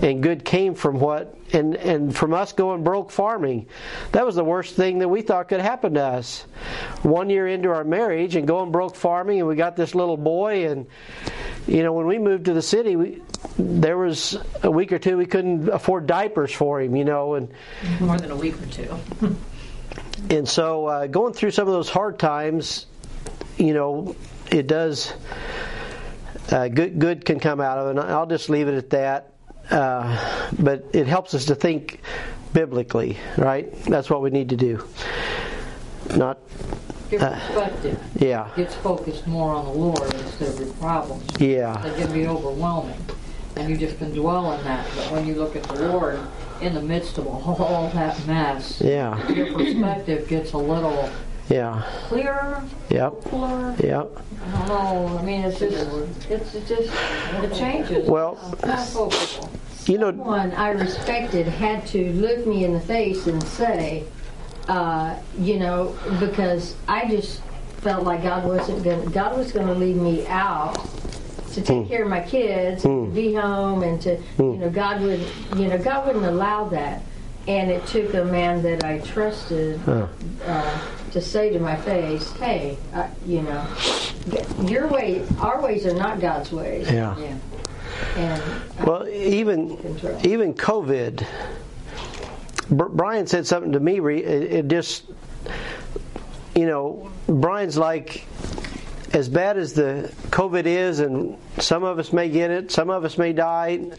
and 0.00 0.22
good 0.22 0.44
came 0.44 0.74
from 0.74 0.98
what 0.98 1.36
and 1.52 1.74
and 1.76 2.16
from 2.16 2.32
us 2.32 2.52
going 2.52 2.82
broke 2.82 3.10
farming. 3.10 3.66
That 4.12 4.24
was 4.24 4.34
the 4.34 4.44
worst 4.44 4.74
thing 4.74 4.98
that 5.00 5.08
we 5.08 5.22
thought 5.22 5.48
could 5.48 5.60
happen 5.60 5.94
to 5.94 6.02
us. 6.02 6.42
One 7.02 7.28
year 7.28 7.46
into 7.46 7.68
our 7.70 7.84
marriage 7.84 8.36
and 8.36 8.46
going 8.46 8.72
broke 8.72 8.96
farming, 8.96 9.40
and 9.40 9.48
we 9.48 9.54
got 9.54 9.76
this 9.76 9.94
little 9.94 10.16
boy, 10.16 10.68
and 10.70 10.86
you 11.66 11.82
know 11.82 11.92
when 11.92 12.06
we 12.06 12.18
moved 12.18 12.46
to 12.46 12.54
the 12.54 12.62
city, 12.62 12.96
we, 12.96 13.22
there 13.58 13.98
was 13.98 14.36
a 14.62 14.70
week 14.70 14.92
or 14.92 14.98
two 14.98 15.16
we 15.16 15.26
couldn't 15.26 15.68
afford 15.68 16.06
diapers 16.06 16.52
for 16.52 16.80
him, 16.80 16.96
you 16.96 17.04
know, 17.04 17.34
and 17.34 17.48
More 18.00 18.16
than 18.16 18.30
a 18.30 18.36
week 18.36 18.60
or 18.60 18.66
two. 18.66 18.96
and 20.30 20.48
so 20.48 20.86
uh, 20.86 21.06
going 21.06 21.34
through 21.34 21.50
some 21.50 21.68
of 21.68 21.74
those 21.74 21.90
hard 21.90 22.18
times, 22.18 22.86
you 23.58 23.74
know, 23.74 24.16
it 24.50 24.66
does. 24.66 25.12
Uh, 26.50 26.68
good 26.68 26.98
good 26.98 27.24
can 27.24 27.38
come 27.38 27.60
out 27.60 27.78
of 27.78 27.86
it. 27.86 27.90
And 27.90 28.00
I'll 28.00 28.26
just 28.26 28.50
leave 28.50 28.68
it 28.68 28.74
at 28.74 28.90
that. 28.90 29.31
Uh, 29.72 30.50
but 30.60 30.84
it 30.92 31.06
helps 31.06 31.32
us 31.34 31.46
to 31.46 31.54
think 31.54 32.00
biblically, 32.52 33.16
right? 33.38 33.72
That's 33.84 34.10
what 34.10 34.20
we 34.20 34.28
need 34.30 34.50
to 34.50 34.56
do. 34.56 34.86
Not, 36.14 36.38
Your 37.10 37.20
perspective 37.20 37.98
yeah, 38.16 38.50
gets 38.54 38.74
focused 38.74 39.26
more 39.26 39.52
on 39.54 39.64
the 39.64 39.70
Lord 39.72 40.02
instead 40.14 40.48
of 40.48 40.60
your 40.60 40.74
problems. 40.74 41.24
yeah, 41.40 41.80
They 41.82 42.02
can 42.02 42.12
be 42.12 42.26
overwhelming, 42.26 43.00
and 43.56 43.70
you 43.70 43.76
just 43.78 43.98
can 43.98 44.12
dwell 44.12 44.44
on 44.46 44.62
that. 44.64 44.86
But 44.94 45.10
when 45.12 45.26
you 45.26 45.34
look 45.36 45.56
at 45.56 45.62
the 45.62 45.88
Lord 45.88 46.20
in 46.60 46.74
the 46.74 46.82
midst 46.82 47.16
of 47.16 47.26
all 47.26 47.88
that 47.94 48.26
mess, 48.26 48.80
yeah, 48.84 49.26
your 49.32 49.52
perspective 49.54 50.28
gets 50.28 50.52
a 50.52 50.58
little 50.58 51.08
yeah, 51.52 51.82
clearer, 52.08 52.62
yep, 52.90 53.22
fuller. 53.24 53.74
yep. 53.82 54.08
I 54.44 54.58
don't 54.58 54.68
know. 54.68 55.18
I 55.18 55.22
mean, 55.22 55.40
it's 55.42 55.58
just, 55.58 56.30
it's 56.30 56.52
just, 56.68 56.92
it 57.42 57.54
changes. 57.54 58.08
Well-. 58.08 58.38
You 59.86 59.98
know, 59.98 60.12
One 60.12 60.52
I 60.52 60.70
respected 60.70 61.48
had 61.48 61.86
to 61.88 62.12
look 62.12 62.46
me 62.46 62.64
in 62.64 62.72
the 62.72 62.80
face 62.80 63.26
and 63.26 63.42
say, 63.42 64.04
uh, 64.68 65.18
you 65.38 65.58
know, 65.58 65.96
because 66.20 66.76
I 66.86 67.08
just 67.08 67.40
felt 67.78 68.04
like 68.04 68.22
God 68.22 68.44
wasn't 68.46 68.84
going. 68.84 69.04
to 69.04 69.10
God 69.10 69.36
was 69.36 69.50
going 69.50 69.66
to 69.66 69.74
leave 69.74 69.96
me 69.96 70.24
out 70.28 70.76
to 71.52 71.60
take 71.60 71.84
hmm. 71.84 71.88
care 71.88 72.04
of 72.04 72.08
my 72.08 72.20
kids, 72.20 72.82
to 72.82 72.88
hmm. 72.88 73.14
be 73.14 73.34
home, 73.34 73.82
and 73.82 74.00
to, 74.02 74.16
hmm. 74.16 74.42
you 74.42 74.56
know, 74.58 74.70
God 74.70 75.00
would, 75.02 75.20
you 75.56 75.66
know, 75.66 75.78
God 75.78 76.06
wouldn't 76.06 76.24
allow 76.24 76.68
that. 76.68 77.02
And 77.48 77.70
it 77.70 77.84
took 77.86 78.14
a 78.14 78.24
man 78.24 78.62
that 78.62 78.84
I 78.84 78.98
trusted 78.98 79.80
Huh. 79.80 80.06
uh, 80.46 80.78
to 81.10 81.20
say 81.20 81.50
to 81.50 81.58
my 81.58 81.74
face, 81.76 82.30
"Hey, 82.34 82.78
uh, 82.94 83.06
you 83.26 83.42
know, 83.42 83.64
your 84.64 84.86
way, 84.86 85.22
our 85.40 85.60
ways 85.60 85.84
are 85.86 85.94
not 85.94 86.20
God's 86.20 86.52
ways." 86.52 86.90
yeah. 86.90 87.16
Yeah. 87.18 87.34
And 88.16 88.42
Well, 88.86 89.08
even 89.08 89.76
even 90.24 90.54
COVID. 90.54 91.26
Br- 92.70 92.84
Brian 92.84 93.26
said 93.26 93.46
something 93.46 93.72
to 93.72 93.80
me. 93.80 93.98
re- 94.00 94.22
It, 94.22 94.52
it 94.52 94.68
just, 94.68 95.04
you 96.54 96.66
know, 96.66 97.10
Brian's 97.26 97.76
like, 97.76 98.24
as 99.12 99.28
bad 99.28 99.58
as 99.58 99.74
the 99.74 100.12
COVID 100.30 100.64
is, 100.64 101.00
and 101.00 101.36
some 101.58 101.84
of 101.84 101.98
us 101.98 102.12
may 102.12 102.28
get 102.28 102.50
it, 102.50 102.70
some 102.70 102.90
of 102.90 103.04
us 103.04 103.18
may 103.18 103.32
die. 103.32 103.90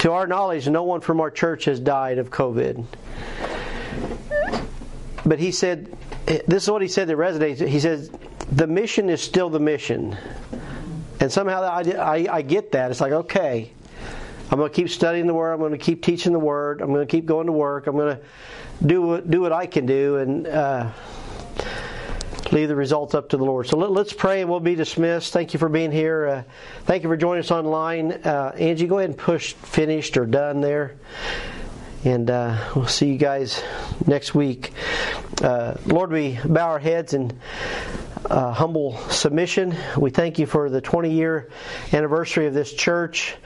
To 0.00 0.12
our 0.12 0.26
knowledge, 0.26 0.68
no 0.68 0.82
one 0.82 1.00
from 1.00 1.20
our 1.20 1.30
church 1.30 1.64
has 1.64 1.80
died 1.80 2.18
of 2.18 2.30
COVID. 2.30 2.84
But 5.24 5.38
he 5.38 5.50
said, 5.50 5.96
this 6.26 6.64
is 6.64 6.70
what 6.70 6.82
he 6.82 6.88
said 6.88 7.08
that 7.08 7.16
resonates. 7.16 7.66
He 7.66 7.80
says, 7.80 8.10
the 8.52 8.66
mission 8.66 9.08
is 9.08 9.22
still 9.22 9.48
the 9.48 9.58
mission. 9.58 10.16
And 11.18 11.32
somehow 11.32 11.62
I, 11.62 11.80
I, 11.80 12.26
I 12.36 12.42
get 12.42 12.72
that. 12.72 12.90
It's 12.90 13.00
like, 13.00 13.12
okay, 13.12 13.72
I'm 14.50 14.58
going 14.58 14.70
to 14.70 14.74
keep 14.74 14.90
studying 14.90 15.26
the 15.26 15.34
Word. 15.34 15.54
I'm 15.54 15.60
going 15.60 15.72
to 15.72 15.78
keep 15.78 16.02
teaching 16.02 16.32
the 16.32 16.38
Word. 16.38 16.82
I'm 16.82 16.92
going 16.92 17.06
to 17.06 17.10
keep 17.10 17.26
going 17.26 17.46
to 17.46 17.52
work. 17.52 17.86
I'm 17.86 17.96
going 17.96 18.16
to 18.16 18.22
do 18.86 19.02
what, 19.02 19.30
do 19.30 19.40
what 19.40 19.52
I 19.52 19.66
can 19.66 19.86
do 19.86 20.16
and 20.18 20.46
uh, 20.46 20.92
leave 22.56 22.68
the 22.68 22.76
results 22.76 23.14
up 23.14 23.28
to 23.28 23.36
the 23.36 23.44
Lord. 23.44 23.66
So 23.66 23.76
let, 23.76 24.06
us 24.06 24.14
pray 24.14 24.40
and 24.40 24.48
we'll 24.48 24.60
be 24.60 24.74
dismissed. 24.74 25.32
Thank 25.32 25.52
you 25.52 25.58
for 25.58 25.68
being 25.68 25.92
here. 25.92 26.26
Uh, 26.26 26.42
thank 26.86 27.02
you 27.02 27.08
for 27.10 27.16
joining 27.16 27.40
us 27.40 27.50
online. 27.50 28.12
Uh, 28.12 28.54
Angie, 28.56 28.86
go 28.86 28.96
ahead 28.96 29.10
and 29.10 29.18
push 29.18 29.52
finished 29.52 30.16
or 30.16 30.24
done 30.24 30.62
there. 30.62 30.94
And 32.04 32.30
uh, 32.30 32.70
we'll 32.74 32.86
see 32.86 33.12
you 33.12 33.18
guys 33.18 33.62
next 34.06 34.34
week. 34.34 34.72
Uh, 35.42 35.74
Lord, 35.84 36.10
we 36.10 36.38
bow 36.46 36.68
our 36.68 36.78
heads 36.78 37.12
and 37.12 37.38
uh, 38.24 38.52
humble 38.52 38.96
submission. 39.10 39.76
We 39.96 40.10
thank 40.10 40.38
you 40.38 40.46
for 40.46 40.70
the 40.70 40.80
20 40.80 41.12
year 41.12 41.50
anniversary 41.92 42.46
of 42.46 42.54
this 42.54 42.72
church. 42.72 43.36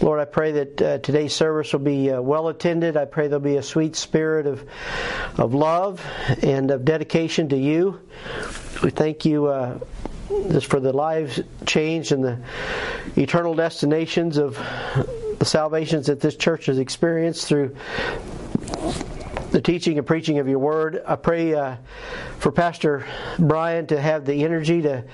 Lord, 0.00 0.20
I 0.20 0.24
pray 0.24 0.52
that 0.52 0.82
uh, 0.82 0.98
today's 0.98 1.34
service 1.34 1.72
will 1.72 1.80
be 1.80 2.10
uh, 2.10 2.20
well 2.20 2.48
attended. 2.48 2.96
I 2.96 3.04
pray 3.04 3.28
there'll 3.28 3.40
be 3.40 3.56
a 3.56 3.62
sweet 3.62 3.96
spirit 3.96 4.46
of, 4.46 4.64
of 5.36 5.54
love 5.54 6.04
and 6.42 6.70
of 6.70 6.84
dedication 6.84 7.48
to 7.50 7.56
you. 7.56 8.00
We 8.82 8.90
thank 8.90 9.24
you 9.24 9.46
uh, 9.46 9.78
just 10.50 10.66
for 10.66 10.80
the 10.80 10.92
lives 10.92 11.40
changed 11.66 12.12
and 12.12 12.24
the 12.24 12.40
eternal 13.16 13.54
destinations 13.54 14.38
of 14.38 14.54
the 15.38 15.44
salvations 15.44 16.06
that 16.06 16.20
this 16.20 16.36
church 16.36 16.66
has 16.66 16.78
experienced 16.78 17.46
through 17.46 17.74
the 19.50 19.60
teaching 19.60 19.98
and 19.98 20.06
preaching 20.06 20.38
of 20.38 20.48
your 20.48 20.58
word. 20.58 21.02
I 21.06 21.16
pray 21.16 21.54
uh, 21.54 21.76
for 22.38 22.52
Pastor 22.52 23.06
Brian 23.38 23.86
to 23.88 24.00
have 24.00 24.24
the 24.24 24.44
energy 24.44 24.82
to 24.82 25.04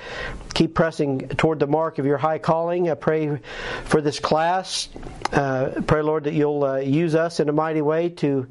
keep 0.56 0.74
pressing 0.74 1.28
toward 1.36 1.58
the 1.58 1.66
mark 1.66 1.98
of 1.98 2.06
your 2.06 2.16
high 2.16 2.38
calling. 2.38 2.90
I 2.90 2.94
pray 2.94 3.38
for 3.84 4.00
this 4.00 4.18
class. 4.18 4.88
Uh, 5.32 5.82
pray, 5.86 6.02
Lord, 6.02 6.24
that 6.24 6.32
you'll 6.32 6.64
uh, 6.64 6.76
use 6.76 7.14
us 7.14 7.40
in 7.40 7.48
a 7.48 7.52
mighty 7.52 7.82
way 7.82 8.08
to 8.10 8.46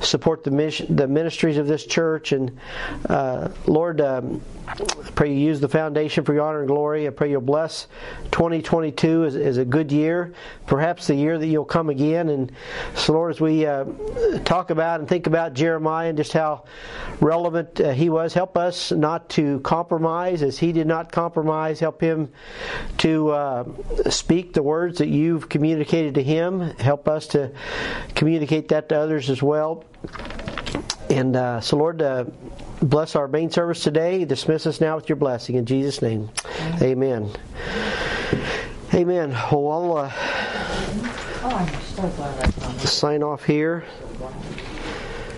support 0.00 0.44
the 0.44 0.50
mission, 0.50 0.94
the 0.94 1.08
ministries 1.08 1.56
of 1.56 1.66
this 1.66 1.84
church. 1.84 2.30
And 2.32 2.58
uh, 3.08 3.48
Lord, 3.66 4.00
um, 4.00 4.40
pray 5.16 5.32
you 5.32 5.38
use 5.38 5.58
the 5.58 5.68
foundation 5.68 6.24
for 6.24 6.32
your 6.32 6.44
honor 6.44 6.60
and 6.60 6.68
glory. 6.68 7.08
I 7.08 7.10
pray 7.10 7.30
you'll 7.30 7.40
bless 7.40 7.88
2022 8.30 9.24
as, 9.24 9.36
as 9.36 9.56
a 9.56 9.64
good 9.64 9.90
year, 9.90 10.34
perhaps 10.66 11.08
the 11.08 11.14
year 11.16 11.38
that 11.38 11.46
you'll 11.46 11.64
come 11.64 11.88
again. 11.88 12.28
And 12.28 12.52
so, 12.94 13.14
Lord, 13.14 13.32
as 13.32 13.40
we 13.40 13.66
uh, 13.66 13.84
talk 14.44 14.70
about 14.70 15.00
and 15.00 15.08
think 15.08 15.26
about 15.28 15.54
Jeremiah 15.54 16.08
and 16.08 16.18
just 16.18 16.32
how 16.32 16.64
relevant 17.20 17.80
uh, 17.80 17.92
he 17.92 18.10
was, 18.10 18.34
help 18.34 18.56
us 18.58 18.90
not 18.90 19.28
to 19.30 19.60
compromise 19.60 20.42
as 20.42 20.58
he 20.58 20.72
did 20.72 20.86
not 20.86 21.12
compromise. 21.12 21.78
Help 21.78 22.00
him 22.00 22.32
to 22.98 23.30
uh, 23.30 23.64
speak 24.10 24.54
the 24.54 24.62
words 24.62 24.98
that 24.98 25.08
you've 25.08 25.48
communicated 25.48 26.14
to 26.14 26.22
him. 26.22 26.60
Help 26.78 27.06
us 27.08 27.28
to 27.28 27.52
communicate 28.16 28.68
that 28.68 28.88
to 28.88 28.98
others 28.98 29.30
as 29.30 29.42
well. 29.42 29.84
And 31.08 31.36
uh, 31.36 31.60
so, 31.60 31.76
Lord, 31.76 32.02
uh, 32.02 32.24
bless 32.82 33.14
our 33.14 33.28
main 33.28 33.50
service 33.50 33.82
today. 33.82 34.24
Dismiss 34.24 34.66
us 34.66 34.80
now 34.80 34.96
with 34.96 35.08
your 35.08 35.16
blessing. 35.16 35.54
In 35.54 35.64
Jesus' 35.64 36.02
name, 36.02 36.30
amen. 36.82 37.30
Amen. 38.92 39.30
Well, 39.30 39.70
I'll 39.70 39.96
uh, 39.96 40.12
Oh, 41.40 41.50
I'm 41.50 41.82
so 41.82 42.02
glad 42.08 42.44
I 42.44 42.78
sign 42.78 43.22
off 43.22 43.44
here. 43.44 43.84
I 44.20 44.20
wish 44.20 44.20
I 44.20 44.66
lived 44.66 44.66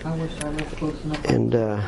And 1.25 1.55
uh, 1.55 1.81